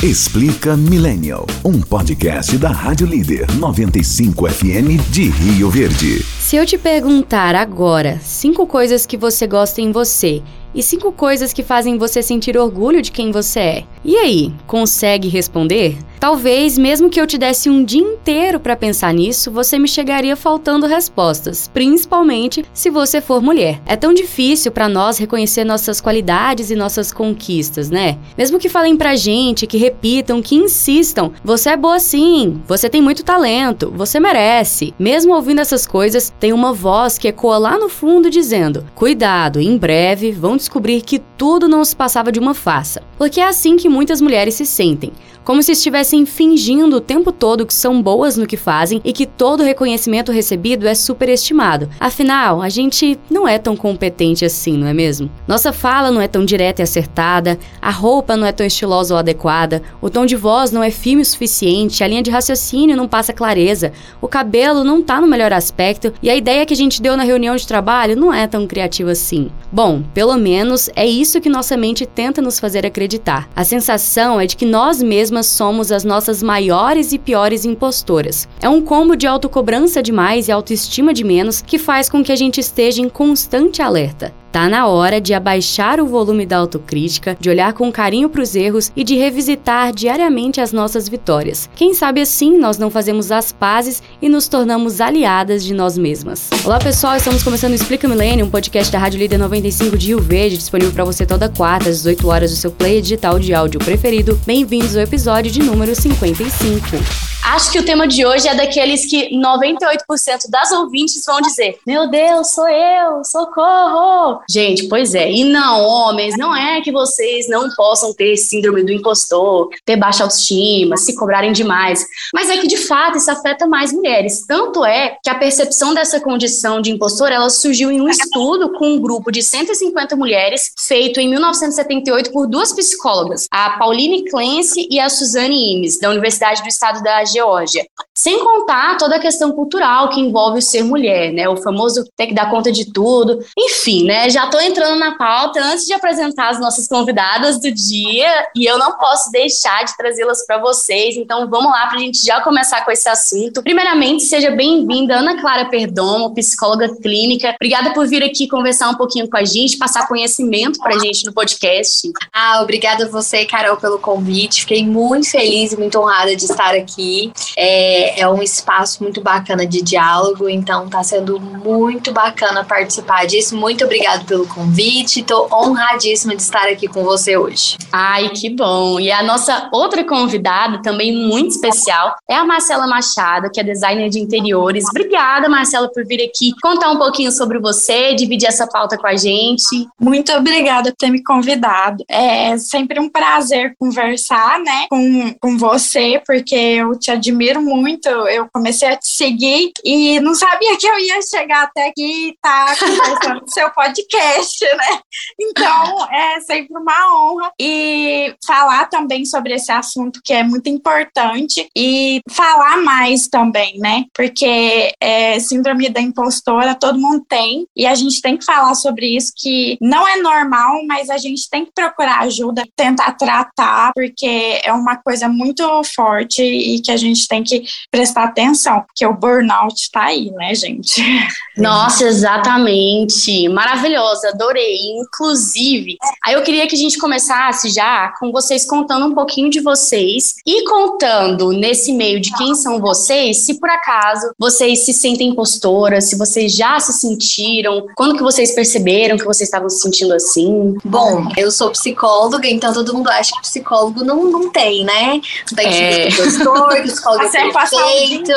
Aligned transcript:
Explica 0.00 0.76
Millennial, 0.76 1.44
um 1.64 1.80
podcast 1.80 2.56
da 2.56 2.70
Rádio 2.70 3.04
Líder 3.04 3.50
95 3.56 4.48
FM 4.48 5.10
de 5.10 5.28
Rio 5.28 5.68
Verde. 5.70 6.22
Se 6.38 6.54
eu 6.54 6.64
te 6.64 6.78
perguntar 6.78 7.56
agora 7.56 8.20
cinco 8.22 8.64
coisas 8.64 9.04
que 9.04 9.16
você 9.16 9.44
gosta 9.44 9.80
em 9.80 9.90
você 9.90 10.40
e 10.72 10.84
cinco 10.84 11.10
coisas 11.10 11.52
que 11.52 11.64
fazem 11.64 11.98
você 11.98 12.22
sentir 12.22 12.56
orgulho 12.56 13.02
de 13.02 13.10
quem 13.10 13.32
você 13.32 13.58
é, 13.58 13.84
e 14.04 14.16
aí, 14.16 14.52
consegue 14.66 15.28
responder? 15.28 15.96
Talvez, 16.20 16.76
mesmo 16.76 17.08
que 17.08 17.20
eu 17.20 17.26
te 17.26 17.38
desse 17.38 17.70
um 17.70 17.84
dia 17.84 18.02
inteiro 18.02 18.58
para 18.58 18.74
pensar 18.74 19.14
nisso, 19.14 19.50
você 19.52 19.78
me 19.78 19.86
chegaria 19.86 20.34
faltando 20.34 20.86
respostas, 20.86 21.70
principalmente 21.72 22.64
se 22.74 22.90
você 22.90 23.20
for 23.20 23.40
mulher. 23.40 23.80
É 23.86 23.94
tão 23.94 24.12
difícil 24.12 24.72
para 24.72 24.88
nós 24.88 25.16
reconhecer 25.16 25.62
nossas 25.62 26.00
qualidades 26.00 26.70
e 26.70 26.76
nossas 26.76 27.12
conquistas, 27.12 27.88
né? 27.88 28.18
Mesmo 28.36 28.58
que 28.58 28.68
falem 28.68 28.96
pra 28.96 29.14
gente, 29.14 29.66
que 29.66 29.78
repitam, 29.78 30.42
que 30.42 30.56
insistam, 30.56 31.32
você 31.44 31.70
é 31.70 31.76
boa 31.76 32.00
sim, 32.00 32.60
você 32.66 32.88
tem 32.88 33.00
muito 33.00 33.24
talento, 33.24 33.92
você 33.94 34.18
merece. 34.18 34.92
Mesmo 34.98 35.34
ouvindo 35.34 35.60
essas 35.60 35.86
coisas, 35.86 36.32
tem 36.40 36.52
uma 36.52 36.72
voz 36.72 37.16
que 37.16 37.28
ecoa 37.28 37.58
lá 37.58 37.78
no 37.78 37.88
fundo 37.88 38.28
dizendo: 38.28 38.84
"Cuidado, 38.94 39.60
em 39.60 39.76
breve 39.76 40.32
vão 40.32 40.56
descobrir 40.56 41.00
que 41.02 41.20
tudo 41.36 41.68
não 41.68 41.84
se 41.84 41.94
passava 41.94 42.32
de 42.32 42.40
uma 42.40 42.54
farsa". 42.54 43.02
Porque 43.16 43.40
é 43.40 43.46
assim 43.46 43.76
que 43.76 43.87
muitas 43.88 44.20
mulheres 44.20 44.54
se 44.54 44.66
sentem 44.66 45.12
como 45.48 45.62
se 45.62 45.72
estivessem 45.72 46.26
fingindo 46.26 46.96
o 46.96 47.00
tempo 47.00 47.32
todo 47.32 47.64
que 47.64 47.72
são 47.72 48.02
boas 48.02 48.36
no 48.36 48.46
que 48.46 48.58
fazem 48.58 49.00
e 49.02 49.14
que 49.14 49.24
todo 49.24 49.62
reconhecimento 49.62 50.30
recebido 50.30 50.86
é 50.86 50.94
superestimado. 50.94 51.88
Afinal, 51.98 52.60
a 52.60 52.68
gente 52.68 53.18
não 53.30 53.48
é 53.48 53.56
tão 53.56 53.74
competente 53.74 54.44
assim, 54.44 54.76
não 54.76 54.86
é 54.86 54.92
mesmo? 54.92 55.30
Nossa 55.46 55.72
fala 55.72 56.10
não 56.10 56.20
é 56.20 56.28
tão 56.28 56.44
direta 56.44 56.82
e 56.82 56.84
acertada, 56.84 57.58
a 57.80 57.90
roupa 57.90 58.36
não 58.36 58.46
é 58.46 58.52
tão 58.52 58.66
estilosa 58.66 59.14
ou 59.14 59.18
adequada, 59.18 59.82
o 60.02 60.10
tom 60.10 60.26
de 60.26 60.36
voz 60.36 60.70
não 60.70 60.82
é 60.82 60.90
firme 60.90 61.22
o 61.22 61.24
suficiente, 61.24 62.04
a 62.04 62.08
linha 62.08 62.22
de 62.22 62.30
raciocínio 62.30 62.94
não 62.94 63.08
passa 63.08 63.32
clareza, 63.32 63.90
o 64.20 64.28
cabelo 64.28 64.84
não 64.84 65.00
tá 65.00 65.18
no 65.18 65.26
melhor 65.26 65.54
aspecto 65.54 66.12
e 66.22 66.28
a 66.28 66.36
ideia 66.36 66.66
que 66.66 66.74
a 66.74 66.76
gente 66.76 67.00
deu 67.00 67.16
na 67.16 67.22
reunião 67.22 67.56
de 67.56 67.66
trabalho 67.66 68.16
não 68.16 68.34
é 68.34 68.46
tão 68.46 68.66
criativa 68.66 69.12
assim. 69.12 69.50
Bom, 69.72 70.02
pelo 70.12 70.36
menos 70.36 70.90
é 70.94 71.06
isso 71.06 71.40
que 71.40 71.48
nossa 71.48 71.74
mente 71.74 72.04
tenta 72.04 72.42
nos 72.42 72.60
fazer 72.60 72.84
acreditar. 72.84 73.48
A 73.56 73.64
sensação 73.80 74.40
é 74.40 74.46
de 74.46 74.56
que 74.56 74.66
nós 74.66 75.00
mesmas 75.00 75.46
somos 75.46 75.92
as 75.92 76.02
nossas 76.02 76.42
maiores 76.42 77.12
e 77.12 77.18
piores 77.18 77.64
impostoras. 77.64 78.48
É 78.60 78.68
um 78.68 78.82
combo 78.82 79.14
de 79.14 79.26
autocobrança 79.26 80.02
demais 80.02 80.48
e 80.48 80.52
autoestima 80.52 81.14
de 81.14 81.22
menos 81.22 81.62
que 81.62 81.78
faz 81.78 82.10
com 82.10 82.22
que 82.22 82.32
a 82.32 82.36
gente 82.36 82.58
esteja 82.58 83.00
em 83.00 83.08
constante 83.08 83.80
alerta. 83.80 84.34
Tá 84.50 84.68
na 84.68 84.86
hora 84.86 85.20
de 85.20 85.34
abaixar 85.34 86.00
o 86.00 86.06
volume 86.06 86.46
da 86.46 86.56
autocrítica, 86.56 87.36
de 87.38 87.50
olhar 87.50 87.72
com 87.74 87.92
carinho 87.92 88.30
para 88.30 88.42
os 88.42 88.56
erros 88.56 88.90
e 88.96 89.04
de 89.04 89.14
revisitar 89.14 89.92
diariamente 89.92 90.60
as 90.60 90.72
nossas 90.72 91.08
vitórias. 91.08 91.68
Quem 91.76 91.92
sabe 91.92 92.20
assim 92.20 92.56
nós 92.56 92.78
não 92.78 92.90
fazemos 92.90 93.30
as 93.30 93.52
pazes 93.52 94.02
e 94.22 94.28
nos 94.28 94.48
tornamos 94.48 95.00
aliadas 95.00 95.62
de 95.62 95.74
nós 95.74 95.98
mesmas. 95.98 96.48
Olá 96.64 96.78
pessoal, 96.78 97.16
estamos 97.16 97.42
começando 97.42 97.72
o 97.72 97.76
Explica 97.76 98.08
Milênio, 98.08 98.46
um 98.46 98.50
podcast 98.50 98.90
da 98.90 98.98
Rádio 98.98 99.18
Líder 99.18 99.38
95 99.38 99.98
de 99.98 100.08
Rio 100.08 100.20
Verde, 100.20 100.56
disponível 100.56 100.94
para 100.94 101.04
você 101.04 101.26
toda 101.26 101.48
quarta 101.48 101.90
às 101.90 101.96
18 101.96 102.28
horas 102.28 102.50
do 102.50 102.56
seu 102.56 102.70
player 102.70 103.02
digital 103.02 103.38
de 103.38 103.52
áudio 103.52 103.80
preferido. 103.80 104.40
Bem-vindos 104.46 104.96
ao 104.96 105.02
episódio 105.02 105.52
de 105.52 105.60
número 105.60 105.94
55. 105.94 107.37
Acho 107.48 107.72
que 107.72 107.78
o 107.78 107.84
tema 107.84 108.06
de 108.06 108.26
hoje 108.26 108.46
é 108.46 108.54
daqueles 108.54 109.06
que 109.06 109.30
98% 109.34 110.50
das 110.50 110.70
ouvintes 110.70 111.22
vão 111.26 111.40
dizer: 111.40 111.78
Meu 111.86 112.06
Deus, 112.10 112.50
sou 112.50 112.68
eu, 112.68 113.24
socorro! 113.24 114.40
Gente, 114.46 114.86
pois 114.86 115.14
é. 115.14 115.32
E 115.32 115.44
não, 115.44 115.82
homens, 115.82 116.36
não 116.36 116.54
é 116.54 116.82
que 116.82 116.92
vocês 116.92 117.48
não 117.48 117.70
possam 117.70 118.12
ter 118.12 118.36
síndrome 118.36 118.82
do 118.84 118.92
impostor, 118.92 119.70
ter 119.82 119.96
baixa 119.96 120.24
autoestima, 120.24 120.98
se 120.98 121.14
cobrarem 121.14 121.50
demais. 121.50 122.04
Mas 122.34 122.50
é 122.50 122.58
que, 122.58 122.66
de 122.66 122.76
fato, 122.76 123.16
isso 123.16 123.30
afeta 123.30 123.66
mais 123.66 123.94
mulheres. 123.94 124.44
Tanto 124.46 124.84
é 124.84 125.16
que 125.24 125.30
a 125.30 125.34
percepção 125.34 125.94
dessa 125.94 126.20
condição 126.20 126.82
de 126.82 126.90
impostor 126.90 127.32
ela 127.32 127.48
surgiu 127.48 127.90
em 127.90 127.98
um 127.98 128.10
estudo 128.10 128.74
com 128.74 128.90
um 128.90 129.00
grupo 129.00 129.32
de 129.32 129.42
150 129.42 130.14
mulheres, 130.16 130.72
feito 130.78 131.18
em 131.18 131.30
1978 131.30 132.30
por 132.30 132.46
duas 132.46 132.74
psicólogas, 132.74 133.46
a 133.50 133.70
Pauline 133.78 134.28
Clancy 134.28 134.86
e 134.90 135.00
a 135.00 135.08
Suzanne 135.08 135.76
Imes, 135.76 135.98
da 135.98 136.10
Universidade 136.10 136.60
do 136.60 136.68
Estado 136.68 137.02
da 137.02 137.24
Geórgia. 137.38 137.86
Sem 138.14 138.42
contar 138.42 138.98
toda 138.98 139.16
a 139.16 139.20
questão 139.20 139.52
cultural 139.52 140.08
que 140.10 140.20
envolve 140.20 140.60
ser 140.60 140.82
mulher, 140.82 141.32
né? 141.32 141.48
O 141.48 141.56
famoso 141.56 142.04
ter 142.16 142.26
que 142.26 142.34
dar 142.34 142.50
conta 142.50 142.72
de 142.72 142.92
tudo. 142.92 143.38
Enfim, 143.56 144.04
né? 144.04 144.28
Já 144.28 144.44
estou 144.44 144.60
entrando 144.60 144.98
na 144.98 145.16
pauta 145.16 145.60
antes 145.60 145.86
de 145.86 145.92
apresentar 145.92 146.50
as 146.50 146.60
nossas 146.60 146.88
convidadas 146.88 147.60
do 147.60 147.70
dia 147.70 148.28
e 148.56 148.66
eu 148.66 148.76
não 148.76 148.98
posso 148.98 149.30
deixar 149.30 149.84
de 149.84 149.96
trazê-las 149.96 150.44
para 150.44 150.58
vocês. 150.58 151.16
Então 151.16 151.48
vamos 151.48 151.70
lá 151.70 151.86
para 151.86 151.98
a 151.98 152.00
gente 152.00 152.24
já 152.24 152.40
começar 152.40 152.84
com 152.84 152.90
esse 152.90 153.08
assunto. 153.08 153.62
Primeiramente, 153.62 154.24
seja 154.24 154.50
bem-vinda, 154.50 155.16
Ana 155.16 155.40
Clara 155.40 155.66
Perdomo, 155.66 156.34
psicóloga 156.34 156.88
clínica. 156.96 157.54
Obrigada 157.54 157.92
por 157.92 158.08
vir 158.08 158.24
aqui 158.24 158.48
conversar 158.48 158.88
um 158.88 158.96
pouquinho 158.96 159.30
com 159.30 159.36
a 159.36 159.44
gente, 159.44 159.78
passar 159.78 160.08
conhecimento 160.08 160.80
para 160.80 160.96
a 160.96 160.98
gente 160.98 161.24
no 161.24 161.32
podcast. 161.32 162.10
Ah, 162.32 162.62
obrigada 162.62 163.04
a 163.04 163.08
você, 163.08 163.44
Carol, 163.44 163.76
pelo 163.76 163.98
convite. 163.98 164.62
Fiquei 164.62 164.84
muito 164.84 165.30
feliz 165.30 165.72
e 165.72 165.76
muito 165.76 165.98
honrada 166.00 166.34
de 166.34 166.44
estar 166.44 166.74
aqui. 166.74 167.17
É, 167.56 168.20
é 168.20 168.28
um 168.28 168.42
espaço 168.42 169.02
muito 169.02 169.20
bacana 169.20 169.66
de 169.66 169.82
diálogo, 169.82 170.48
então 170.48 170.86
está 170.86 171.02
sendo 171.02 171.40
muito 171.40 172.12
bacana 172.12 172.64
participar 172.64 173.26
disso. 173.26 173.56
Muito 173.56 173.84
obrigado 173.84 174.24
pelo 174.24 174.46
convite, 174.46 175.20
estou 175.20 175.48
honradíssima 175.52 176.34
de 176.34 176.42
estar 176.42 176.68
aqui 176.68 176.86
com 176.86 177.02
você 177.02 177.36
hoje. 177.36 177.76
Ai, 177.92 178.28
que 178.30 178.50
bom! 178.50 179.00
E 179.00 179.10
a 179.10 179.22
nossa 179.22 179.68
outra 179.72 180.04
convidada, 180.04 180.82
também 180.82 181.14
muito 181.14 181.50
especial, 181.50 182.14
é 182.28 182.34
a 182.34 182.44
Marcela 182.44 182.86
Machado, 182.86 183.50
que 183.50 183.60
é 183.60 183.64
designer 183.64 184.08
de 184.08 184.18
interiores. 184.20 184.84
Obrigada, 184.90 185.48
Marcela, 185.48 185.90
por 185.92 186.04
vir 186.06 186.22
aqui 186.22 186.52
contar 186.62 186.90
um 186.90 186.98
pouquinho 186.98 187.32
sobre 187.32 187.58
você, 187.58 188.14
dividir 188.14 188.48
essa 188.48 188.66
pauta 188.66 188.96
com 188.96 189.06
a 189.06 189.16
gente. 189.16 189.88
Muito 190.00 190.32
obrigada 190.32 190.90
por 190.90 190.96
ter 190.96 191.10
me 191.10 191.22
convidado. 191.22 192.04
É 192.08 192.56
sempre 192.58 193.00
um 193.00 193.08
prazer 193.08 193.74
conversar, 193.78 194.60
né, 194.60 194.86
com, 194.90 195.34
com 195.40 195.58
você, 195.58 196.20
porque 196.26 196.54
eu 196.54 196.98
te 196.98 197.07
admiro 197.10 197.60
muito. 197.62 198.08
Eu 198.08 198.48
comecei 198.52 198.88
a 198.88 198.96
te 198.96 199.08
seguir 199.08 199.72
e 199.84 200.20
não 200.20 200.34
sabia 200.34 200.76
que 200.76 200.86
eu 200.86 200.98
ia 200.98 201.20
chegar 201.22 201.64
até 201.64 201.88
aqui 201.88 202.02
e 202.02 202.30
estar 202.30 202.66
tá 202.66 202.86
conversando 202.86 203.40
no 203.40 203.48
seu 203.48 203.70
podcast, 203.70 204.64
né? 204.64 205.00
Então, 205.40 206.12
é 206.12 206.40
sempre 206.40 206.76
uma 206.76 207.14
honra. 207.14 207.52
E 207.60 208.34
falar 208.46 208.86
também 208.86 209.24
sobre 209.24 209.54
esse 209.54 209.70
assunto 209.70 210.20
que 210.24 210.32
é 210.32 210.42
muito 210.42 210.68
importante 210.68 211.68
e 211.76 212.20
falar 212.30 212.78
mais 212.78 213.28
também, 213.28 213.78
né? 213.78 214.04
Porque 214.14 214.92
é, 215.00 215.38
síndrome 215.38 215.88
da 215.88 216.00
impostora 216.00 216.74
todo 216.74 216.98
mundo 216.98 217.24
tem 217.28 217.66
e 217.76 217.86
a 217.86 217.94
gente 217.94 218.20
tem 218.20 218.36
que 218.36 218.44
falar 218.44 218.74
sobre 218.74 219.16
isso 219.16 219.32
que 219.36 219.76
não 219.80 220.06
é 220.06 220.16
normal, 220.16 220.84
mas 220.86 221.10
a 221.10 221.18
gente 221.18 221.48
tem 221.48 221.64
que 221.64 221.72
procurar 221.74 222.20
ajuda, 222.20 222.64
tentar 222.76 223.12
tratar, 223.12 223.92
porque 223.94 224.60
é 224.62 224.72
uma 224.72 224.96
coisa 224.96 225.28
muito 225.28 225.82
forte 225.94 226.42
e 226.42 226.80
que 226.80 226.90
a 226.90 226.96
gente 226.98 227.26
tem 227.26 227.42
que 227.42 227.64
prestar 227.90 228.24
atenção, 228.24 228.82
porque 228.82 229.06
o 229.06 229.14
burnout 229.14 229.74
está 229.74 230.04
aí, 230.04 230.30
né, 230.32 230.54
gente? 230.54 231.02
Nossa, 231.56 232.04
exatamente. 232.04 233.48
Maravilhosa, 233.48 234.28
adorei. 234.28 234.76
Inclusive, 235.00 235.96
aí 236.24 236.34
eu 236.34 236.42
queria 236.42 236.66
que 236.66 236.74
a 236.74 236.78
gente 236.78 236.98
começasse 236.98 237.70
já 237.70 238.12
com 238.18 238.30
vocês 238.30 238.66
contando 238.66 239.06
um 239.06 239.14
pouquinho 239.14 239.50
de 239.50 239.60
vocês 239.60 240.34
e 240.46 240.64
contando 240.64 241.50
nesse 241.52 241.92
meio 241.92 242.20
de 242.20 242.32
quem 242.36 242.54
são 242.54 242.80
vocês, 242.80 243.38
se 243.38 243.58
por 243.58 243.68
acaso 243.68 244.32
vocês 244.38 244.80
se 244.80 244.92
sentem 244.92 245.28
impostoras, 245.28 246.04
se 246.04 246.16
vocês 246.16 246.52
já 246.54 246.78
se 246.78 246.92
sentiram, 246.92 247.86
quando 247.96 248.16
que 248.16 248.22
vocês 248.22 248.54
perceberam 248.54 249.16
que 249.16 249.24
vocês 249.24 249.48
estavam 249.48 249.68
se 249.68 249.80
sentindo 249.80 250.14
assim? 250.14 250.76
Bom, 250.84 251.28
eu 251.36 251.50
sou 251.50 251.70
psicóloga, 251.70 252.48
então 252.48 252.72
todo 252.72 252.94
mundo 252.94 253.08
acha 253.08 253.34
que 253.34 253.42
psicólogo 253.42 254.04
não, 254.04 254.24
não 254.30 254.50
tem, 254.50 254.84
né? 254.84 255.20
Não 255.50 255.56
tem 255.56 255.66
é. 255.66 256.08
impostor, 256.08 256.87
psicólogo 256.88 257.24
é 257.24 257.52
perfeito. 257.52 258.32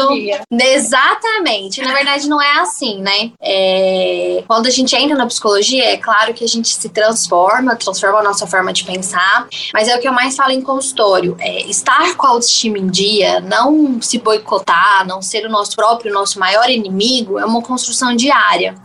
Exatamente. 0.51 1.81
Na 1.81 1.94
verdade, 1.94 2.27
não 2.27 2.42
é 2.42 2.59
assim, 2.59 3.00
né? 3.00 3.31
É, 3.42 4.44
quando 4.48 4.68
a 4.68 4.69
gente 4.69 4.95
entra 4.95 5.15
na 5.15 5.25
psicologia, 5.25 5.86
é 5.86 5.98
claro 5.98 6.33
que 6.33 6.44
a 6.44 6.48
gente 6.48 6.69
se 6.69 6.89
transforma, 6.89 7.75
transforma 7.75 8.19
a 8.19 8.24
nossa 8.24 8.48
forma 8.48 8.71
de 8.74 8.83
pensar, 8.83 9.48
mas 9.74 9.88
é 9.88 9.95
o 9.95 10.00
que 10.00 10.07
eu 10.07 10.13
mais 10.13 10.36
falo 10.36 10.51
em 10.51 10.62
consultório. 10.62 11.36
É 11.39 11.62
estar 11.69 12.15
com 12.15 12.27
a 12.27 12.30
autoestima 12.31 12.77
em 12.77 12.88
dia, 12.88 13.39
não 13.42 14.01
se 14.01 14.18
boicotar, 14.18 15.06
não 15.07 15.21
ser 15.21 15.45
o 15.45 15.50
nosso 15.50 15.75
próprio, 15.75 16.13
nosso 16.13 16.39
maior 16.39 16.69
inimigo, 16.69 17.39
é 17.39 17.45
uma 17.45 17.62
construção 17.62 18.15
diária. 18.15 18.75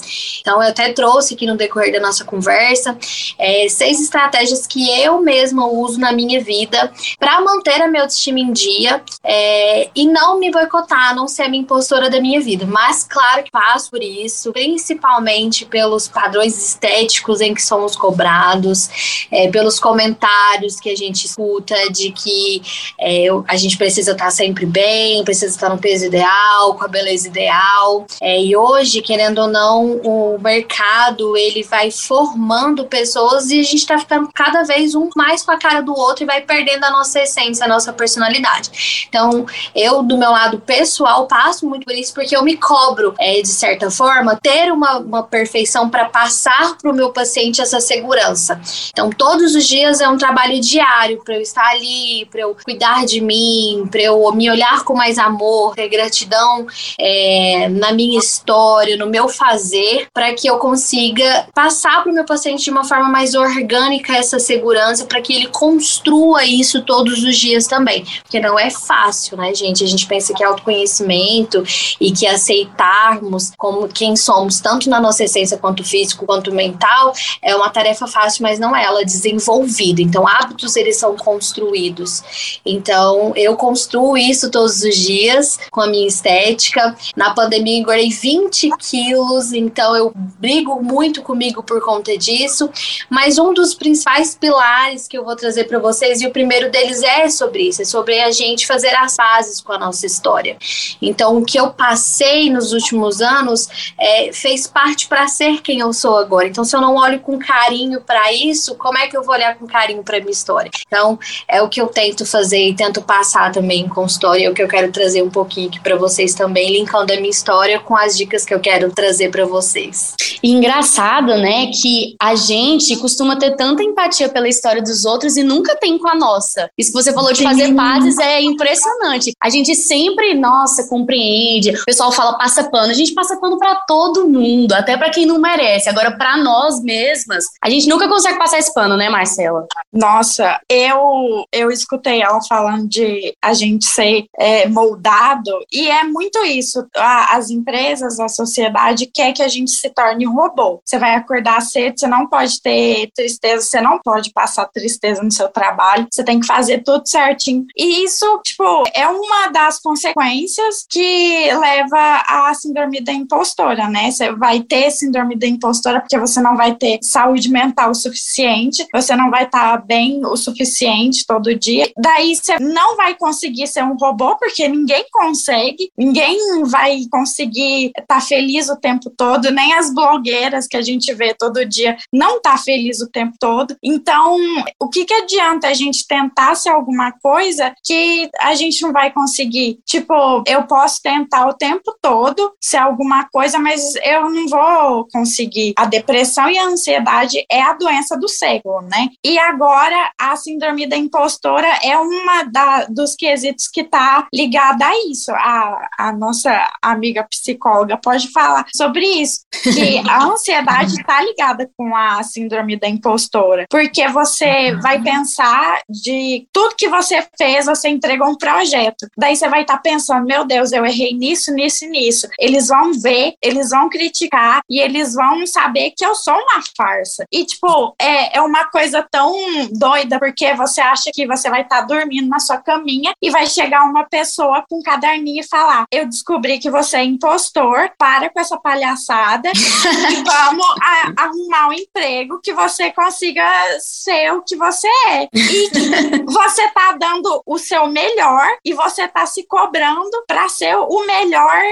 Então, 0.40 0.62
eu 0.62 0.68
até 0.68 0.92
trouxe 0.92 1.34
aqui 1.34 1.46
no 1.46 1.56
decorrer 1.56 1.92
da 1.92 2.00
nossa 2.00 2.24
conversa 2.24 2.96
é, 3.38 3.68
seis 3.68 4.00
estratégias 4.00 4.66
que 4.66 4.88
eu 5.00 5.20
mesma 5.20 5.66
uso 5.66 5.98
na 5.98 6.12
minha 6.12 6.40
vida 6.40 6.92
para 7.18 7.40
manter 7.40 7.82
a 7.82 7.88
minha 7.88 8.02
autoestima 8.02 8.38
em 8.38 8.52
dia. 8.52 9.02
É, 9.22 9.55
é, 9.56 9.90
e 9.94 10.06
não 10.06 10.38
me 10.38 10.50
boicotar, 10.50 11.16
não 11.16 11.26
ser 11.26 11.44
a 11.44 11.48
minha 11.48 11.62
impostora 11.62 12.10
da 12.10 12.20
minha 12.20 12.40
vida. 12.40 12.66
Mas, 12.66 13.02
claro 13.02 13.42
que 13.42 13.50
passo 13.50 13.90
por 13.90 14.02
isso, 14.02 14.52
principalmente 14.52 15.64
pelos 15.64 16.06
padrões 16.06 16.58
estéticos 16.58 17.40
em 17.40 17.54
que 17.54 17.62
somos 17.62 17.96
cobrados, 17.96 19.26
é, 19.30 19.48
pelos 19.48 19.80
comentários 19.80 20.78
que 20.78 20.90
a 20.90 20.96
gente 20.96 21.24
escuta 21.24 21.74
de 21.90 22.12
que 22.12 22.62
é, 23.00 23.28
a 23.48 23.56
gente 23.56 23.78
precisa 23.78 24.12
estar 24.12 24.30
sempre 24.30 24.66
bem, 24.66 25.24
precisa 25.24 25.54
estar 25.54 25.70
no 25.70 25.78
peso 25.78 26.04
ideal, 26.04 26.74
com 26.74 26.84
a 26.84 26.88
beleza 26.88 27.28
ideal. 27.28 28.06
É, 28.20 28.38
e 28.38 28.54
hoje, 28.54 29.00
querendo 29.00 29.38
ou 29.38 29.48
não, 29.48 30.00
o 30.04 30.38
mercado 30.38 31.34
ele 31.34 31.62
vai 31.62 31.90
formando 31.90 32.84
pessoas 32.84 33.50
e 33.50 33.60
a 33.60 33.62
gente 33.62 33.76
está 33.76 33.98
ficando 33.98 34.28
cada 34.34 34.64
vez 34.64 34.94
um 34.94 35.08
mais 35.16 35.42
com 35.42 35.52
a 35.52 35.58
cara 35.58 35.80
do 35.80 35.94
outro 35.94 36.24
e 36.24 36.26
vai 36.26 36.42
perdendo 36.42 36.84
a 36.84 36.90
nossa 36.90 37.20
essência, 37.20 37.64
a 37.64 37.68
nossa 37.68 37.92
personalidade. 37.92 39.06
Então, 39.08 39.45
eu, 39.74 40.02
do 40.02 40.16
meu 40.16 40.30
lado 40.30 40.58
pessoal, 40.58 41.26
passo 41.26 41.66
muito 41.66 41.84
por 41.84 41.94
isso 41.94 42.14
porque 42.14 42.36
eu 42.36 42.42
me 42.42 42.56
cobro, 42.56 43.14
é, 43.18 43.40
de 43.40 43.48
certa 43.48 43.90
forma, 43.90 44.38
ter 44.42 44.72
uma, 44.72 44.98
uma 44.98 45.22
perfeição 45.22 45.88
para 45.88 46.06
passar 46.06 46.76
para 46.78 46.90
o 46.90 46.94
meu 46.94 47.10
paciente 47.10 47.60
essa 47.60 47.80
segurança. 47.80 48.60
Então, 48.90 49.10
todos 49.10 49.54
os 49.54 49.66
dias 49.66 50.00
é 50.00 50.08
um 50.08 50.16
trabalho 50.16 50.60
diário 50.60 51.22
para 51.24 51.34
eu 51.34 51.40
estar 51.40 51.66
ali, 51.68 52.26
para 52.30 52.40
eu 52.40 52.56
cuidar 52.64 53.04
de 53.04 53.20
mim, 53.20 53.88
para 53.90 54.02
eu 54.02 54.32
me 54.32 54.50
olhar 54.50 54.84
com 54.84 54.94
mais 54.94 55.18
amor, 55.18 55.74
ter 55.74 55.88
gratidão 55.88 56.66
é, 56.98 57.68
na 57.68 57.92
minha 57.92 58.18
história, 58.18 58.96
no 58.96 59.06
meu 59.06 59.28
fazer, 59.28 60.06
para 60.12 60.32
que 60.34 60.48
eu 60.48 60.58
consiga 60.58 61.48
passar 61.54 62.02
para 62.02 62.10
o 62.10 62.14
meu 62.14 62.24
paciente 62.24 62.64
de 62.64 62.70
uma 62.70 62.84
forma 62.84 63.08
mais 63.08 63.34
orgânica 63.34 64.16
essa 64.16 64.38
segurança, 64.38 65.04
para 65.04 65.20
que 65.20 65.34
ele 65.34 65.48
construa 65.48 66.44
isso 66.44 66.82
todos 66.82 67.22
os 67.22 67.36
dias 67.36 67.66
também. 67.66 68.04
Porque 68.22 68.40
não 68.40 68.58
é 68.58 68.70
fácil, 68.70 69.35
né, 69.36 69.54
gente? 69.54 69.84
A 69.84 69.86
gente 69.86 70.06
pensa 70.06 70.32
que 70.32 70.42
é 70.42 70.46
autoconhecimento 70.46 71.62
e 72.00 72.10
que 72.10 72.26
aceitarmos 72.26 73.52
como 73.56 73.88
quem 73.88 74.16
somos, 74.16 74.60
tanto 74.60 74.88
na 74.88 75.00
nossa 75.00 75.24
essência 75.24 75.58
quanto 75.58 75.84
físico 75.84 76.26
quanto 76.26 76.52
mental, 76.52 77.12
é 77.42 77.54
uma 77.54 77.70
tarefa 77.70 78.06
fácil, 78.06 78.42
mas 78.42 78.58
não 78.58 78.74
é 78.74 78.84
ela 78.84 79.02
é 79.02 79.04
desenvolvida. 79.04 80.00
Então, 80.00 80.26
hábitos 80.26 80.76
eles 80.76 80.96
são 80.96 81.16
construídos. 81.16 82.60
Então, 82.64 83.32
eu 83.34 83.56
construo 83.56 84.16
isso 84.16 84.50
todos 84.50 84.82
os 84.82 84.96
dias 84.96 85.58
com 85.70 85.80
a 85.80 85.86
minha 85.86 86.06
estética. 86.06 86.96
Na 87.14 87.34
pandemia, 87.34 87.78
engordei 87.78 88.10
20 88.10 88.70
quilos, 88.78 89.52
então 89.52 89.96
eu 89.96 90.12
brigo 90.14 90.82
muito 90.82 91.22
comigo 91.22 91.62
por 91.62 91.80
conta 91.84 92.16
disso. 92.16 92.70
Mas 93.10 93.38
um 93.38 93.52
dos 93.52 93.74
principais 93.74 94.34
pilares 94.34 95.08
que 95.08 95.18
eu 95.18 95.24
vou 95.24 95.36
trazer 95.36 95.64
para 95.64 95.78
vocês, 95.78 96.20
e 96.20 96.26
o 96.26 96.30
primeiro 96.30 96.70
deles 96.70 97.02
é 97.02 97.28
sobre 97.28 97.68
isso, 97.68 97.82
é 97.82 97.84
sobre 97.84 98.20
a 98.20 98.30
gente 98.30 98.66
fazer 98.66 98.94
as 98.94 99.16
pazes 99.26 99.60
com 99.60 99.72
a 99.72 99.78
nossa 99.78 100.06
história. 100.06 100.56
Então, 101.02 101.38
o 101.38 101.44
que 101.44 101.58
eu 101.58 101.70
passei 101.70 102.48
nos 102.48 102.72
últimos 102.72 103.20
anos 103.20 103.92
é, 103.98 104.32
fez 104.32 104.68
parte 104.68 105.08
para 105.08 105.26
ser 105.26 105.62
quem 105.62 105.80
eu 105.80 105.92
sou 105.92 106.16
agora. 106.16 106.46
Então, 106.46 106.64
se 106.64 106.76
eu 106.76 106.80
não 106.80 106.94
olho 106.94 107.18
com 107.18 107.36
carinho 107.36 108.00
para 108.00 108.32
isso, 108.32 108.76
como 108.76 108.96
é 108.98 109.08
que 109.08 109.16
eu 109.16 109.24
vou 109.24 109.34
olhar 109.34 109.56
com 109.56 109.66
carinho 109.66 110.04
para 110.04 110.20
minha 110.20 110.30
história? 110.30 110.70
Então, 110.86 111.18
é 111.48 111.60
o 111.60 111.68
que 111.68 111.80
eu 111.80 111.88
tento 111.88 112.24
fazer 112.24 112.68
e 112.68 112.74
tento 112.74 113.02
passar 113.02 113.50
também 113.50 113.80
em 113.80 113.88
consultório, 113.88 114.46
é 114.46 114.50
o 114.50 114.54
que 114.54 114.62
eu 114.62 114.68
quero 114.68 114.92
trazer 114.92 115.22
um 115.22 115.30
pouquinho 115.30 115.68
aqui 115.68 115.80
para 115.80 115.96
vocês 115.96 116.32
também, 116.32 116.70
linkando 116.70 117.12
a 117.12 117.16
minha 117.16 117.30
história 117.30 117.80
com 117.80 117.96
as 117.96 118.16
dicas 118.16 118.44
que 118.44 118.54
eu 118.54 118.60
quero 118.60 118.92
trazer 118.92 119.30
para 119.30 119.44
vocês. 119.44 120.14
E 120.40 120.52
engraçado, 120.52 121.34
né, 121.36 121.70
que 121.82 122.14
a 122.20 122.36
gente 122.36 122.96
costuma 122.98 123.36
ter 123.36 123.56
tanta 123.56 123.82
empatia 123.82 124.28
pela 124.28 124.48
história 124.48 124.80
dos 124.80 125.04
outros 125.04 125.36
e 125.36 125.42
nunca 125.42 125.74
tem 125.74 125.98
com 125.98 126.08
a 126.08 126.14
nossa. 126.14 126.70
Isso 126.78 126.92
que 126.92 127.02
você 127.02 127.12
falou 127.12 127.32
de 127.32 127.42
fazer 127.42 127.74
pazes 127.74 128.18
é 128.18 128.40
impressionante. 128.40 129.05
A 129.42 129.48
gente 129.48 129.74
sempre, 129.74 130.34
nossa, 130.34 130.88
compreende. 130.88 131.70
O 131.70 131.84
pessoal 131.84 132.12
fala 132.12 132.36
passa 132.38 132.64
pano, 132.64 132.90
a 132.90 132.94
gente 132.94 133.14
passa 133.14 133.36
pano 133.38 133.58
para 133.58 133.74
todo 133.86 134.28
mundo, 134.28 134.72
até 134.72 134.96
para 134.96 135.10
quem 135.10 135.26
não 135.26 135.38
merece. 135.38 135.88
Agora 135.88 136.16
para 136.16 136.36
nós 136.36 136.82
mesmas, 136.82 137.44
a 137.62 137.70
gente 137.70 137.88
nunca 137.88 138.08
consegue 138.08 138.38
passar 138.38 138.58
esse 138.58 138.72
pano, 138.72 138.96
né, 138.96 139.08
Marcela? 139.08 139.66
Nossa, 139.92 140.60
eu 140.68 141.44
eu 141.52 141.70
escutei 141.70 142.22
ela 142.22 142.40
falando 142.48 142.88
de 142.88 143.34
a 143.42 143.52
gente 143.54 143.86
ser 143.86 144.26
é, 144.38 144.68
moldado 144.68 145.50
e 145.72 145.88
é 145.88 146.04
muito 146.04 146.38
isso. 146.44 146.86
as 146.94 147.50
empresas, 147.50 148.20
a 148.20 148.28
sociedade 148.28 149.10
quer 149.12 149.32
que 149.32 149.42
a 149.42 149.48
gente 149.48 149.70
se 149.70 149.90
torne 149.90 150.26
um 150.26 150.34
robô. 150.34 150.80
Você 150.84 150.98
vai 150.98 151.14
acordar 151.14 151.60
cedo, 151.62 151.98
você 151.98 152.06
não 152.06 152.26
pode 152.26 152.60
ter 152.60 153.10
tristeza, 153.14 153.64
você 153.64 153.80
não 153.80 153.98
pode 153.98 154.32
passar 154.32 154.66
tristeza 154.66 155.22
no 155.22 155.30
seu 155.30 155.48
trabalho, 155.48 156.06
você 156.10 156.24
tem 156.24 156.40
que 156.40 156.46
fazer 156.46 156.82
tudo 156.82 157.06
certinho. 157.06 157.64
E 157.76 158.04
isso, 158.04 158.40
tipo, 158.44 158.84
é 158.96 159.06
uma 159.06 159.48
das 159.48 159.78
consequências 159.78 160.86
que 160.88 161.52
leva 161.52 162.22
à 162.26 162.52
síndrome 162.54 163.00
da 163.02 163.12
impostora, 163.12 163.88
né? 163.88 164.10
Você 164.10 164.32
vai 164.32 164.62
ter 164.62 164.90
síndrome 164.90 165.36
da 165.36 165.46
impostora 165.46 166.00
porque 166.00 166.18
você 166.18 166.40
não 166.40 166.56
vai 166.56 166.74
ter 166.74 166.98
saúde 167.02 167.50
mental 167.50 167.90
o 167.90 167.94
suficiente, 167.94 168.86
você 168.92 169.14
não 169.14 169.30
vai 169.30 169.44
estar 169.44 169.78
tá 169.78 169.84
bem 169.84 170.24
o 170.24 170.36
suficiente 170.36 171.26
todo 171.26 171.54
dia. 171.54 171.90
Daí 171.98 172.34
você 172.34 172.58
não 172.58 172.96
vai 172.96 173.14
conseguir 173.14 173.66
ser 173.66 173.84
um 173.84 173.96
robô 173.96 174.36
porque 174.36 174.66
ninguém 174.66 175.04
consegue, 175.12 175.90
ninguém 175.96 176.64
vai 176.64 177.00
conseguir 177.10 177.88
estar 177.88 178.06
tá 178.06 178.20
feliz 178.20 178.70
o 178.70 178.76
tempo 178.76 179.10
todo, 179.10 179.50
nem 179.50 179.74
as 179.74 179.92
blogueiras 179.92 180.66
que 180.66 180.76
a 180.76 180.82
gente 180.82 181.12
vê 181.12 181.34
todo 181.34 181.66
dia 181.66 181.96
não 182.12 182.40
tá 182.40 182.56
feliz 182.56 183.00
o 183.00 183.10
tempo 183.10 183.36
todo. 183.38 183.76
Então, 183.82 184.38
o 184.80 184.88
que 184.88 185.04
que 185.04 185.14
adianta 185.14 185.68
a 185.68 185.74
gente 185.74 186.06
tentar 186.06 186.54
ser 186.54 186.70
alguma 186.70 187.12
coisa 187.12 187.74
que 187.84 188.30
a 188.40 188.54
gente 188.54 188.85
não 188.86 188.92
vai 188.92 189.10
conseguir? 189.10 189.80
Tipo, 189.84 190.42
eu 190.46 190.62
posso 190.64 191.00
tentar 191.02 191.46
o 191.46 191.54
tempo 191.54 191.94
todo 192.00 192.52
ser 192.60 192.78
alguma 192.78 193.28
coisa, 193.28 193.58
mas 193.58 193.94
eu 193.96 194.30
não 194.30 194.48
vou 194.48 195.08
conseguir. 195.12 195.74
A 195.76 195.84
depressão 195.84 196.48
e 196.48 196.58
a 196.58 196.66
ansiedade 196.66 197.44
é 197.50 197.60
a 197.60 197.74
doença 197.74 198.16
do 198.16 198.28
século, 198.28 198.80
né? 198.82 199.08
E 199.24 199.38
agora 199.38 200.10
a 200.18 200.36
síndrome 200.36 200.86
da 200.86 200.96
impostora 200.96 201.66
é 201.82 201.96
uma 201.98 202.44
da, 202.44 202.86
dos 202.86 203.14
quesitos 203.14 203.68
que 203.68 203.84
tá 203.84 204.26
ligada 204.32 204.86
a 204.86 205.10
isso. 205.10 205.30
A, 205.32 205.88
a 205.98 206.12
nossa 206.12 206.70
amiga 206.82 207.24
psicóloga 207.24 207.96
pode 207.96 208.30
falar 208.30 208.66
sobre 208.74 209.04
isso, 209.04 209.40
que 209.62 209.98
a 210.08 210.24
ansiedade 210.24 210.94
está 210.94 211.20
ligada 211.20 211.68
com 211.76 211.94
a 211.94 212.22
síndrome 212.22 212.78
da 212.78 212.88
impostora, 212.88 213.66
porque 213.68 214.06
você 214.08 214.74
vai 214.76 215.00
pensar 215.02 215.80
de 215.88 216.46
tudo 216.52 216.76
que 216.76 216.88
você 216.88 217.26
fez, 217.36 217.66
você 217.66 217.88
entregou 217.88 218.28
um 218.28 218.36
projeto. 218.36 218.75
Daí 219.16 219.36
você 219.36 219.48
vai 219.48 219.62
estar 219.62 219.76
tá 219.76 219.80
pensando, 219.80 220.26
meu 220.26 220.44
Deus, 220.44 220.72
eu 220.72 220.84
errei 220.84 221.12
nisso, 221.12 221.52
nisso 221.52 221.84
e 221.84 221.88
nisso. 221.88 222.28
Eles 222.38 222.68
vão 222.68 222.92
ver, 222.92 223.34
eles 223.42 223.70
vão 223.70 223.88
criticar 223.88 224.60
e 224.68 224.80
eles 224.80 225.14
vão 225.14 225.46
saber 225.46 225.92
que 225.96 226.04
eu 226.04 226.14
sou 226.14 226.34
uma 226.34 226.62
farsa. 226.76 227.24
E, 227.32 227.44
tipo, 227.44 227.94
é, 228.00 228.38
é 228.38 228.40
uma 228.40 228.68
coisa 228.70 229.06
tão 229.10 229.34
doida, 229.72 230.18
porque 230.18 230.54
você 230.54 230.80
acha 230.80 231.10
que 231.12 231.26
você 231.26 231.48
vai 231.50 231.62
estar 231.62 231.80
tá 231.80 231.86
dormindo 231.86 232.28
na 232.28 232.38
sua 232.38 232.58
caminha 232.58 233.12
e 233.20 233.30
vai 233.30 233.46
chegar 233.46 233.84
uma 233.84 234.04
pessoa 234.04 234.64
com 234.68 234.78
um 234.78 234.82
caderninho 234.82 235.40
e 235.40 235.48
falar: 235.48 235.84
Eu 235.90 236.06
descobri 236.06 236.58
que 236.58 236.70
você 236.70 236.98
é 236.98 237.04
impostor, 237.04 237.90
para 237.98 238.30
com 238.30 238.40
essa 238.40 238.56
palhaçada 238.58 239.50
e 239.50 240.22
vamos 240.22 240.66
a, 240.80 241.24
arrumar 241.24 241.68
um 241.68 241.72
emprego 241.72 242.40
que 242.42 242.52
você 242.52 242.90
consiga 242.92 243.44
ser 243.80 244.32
o 244.32 244.42
que 244.42 244.56
você 244.56 244.88
é. 245.08 245.28
E 245.34 245.70
você 246.26 246.68
tá 246.68 246.85
dando 246.98 247.42
o 247.44 247.58
seu 247.58 247.86
melhor 247.88 248.46
e 248.64 248.72
você 248.74 249.06
tá 249.08 249.26
se 249.26 249.44
cobrando 249.46 250.24
para 250.26 250.48
ser 250.48 250.76
o 250.76 251.06
melhor, 251.06 251.62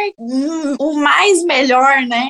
o 0.79 0.95
mais 0.95 1.43
melhor, 1.45 2.03
né? 2.03 2.29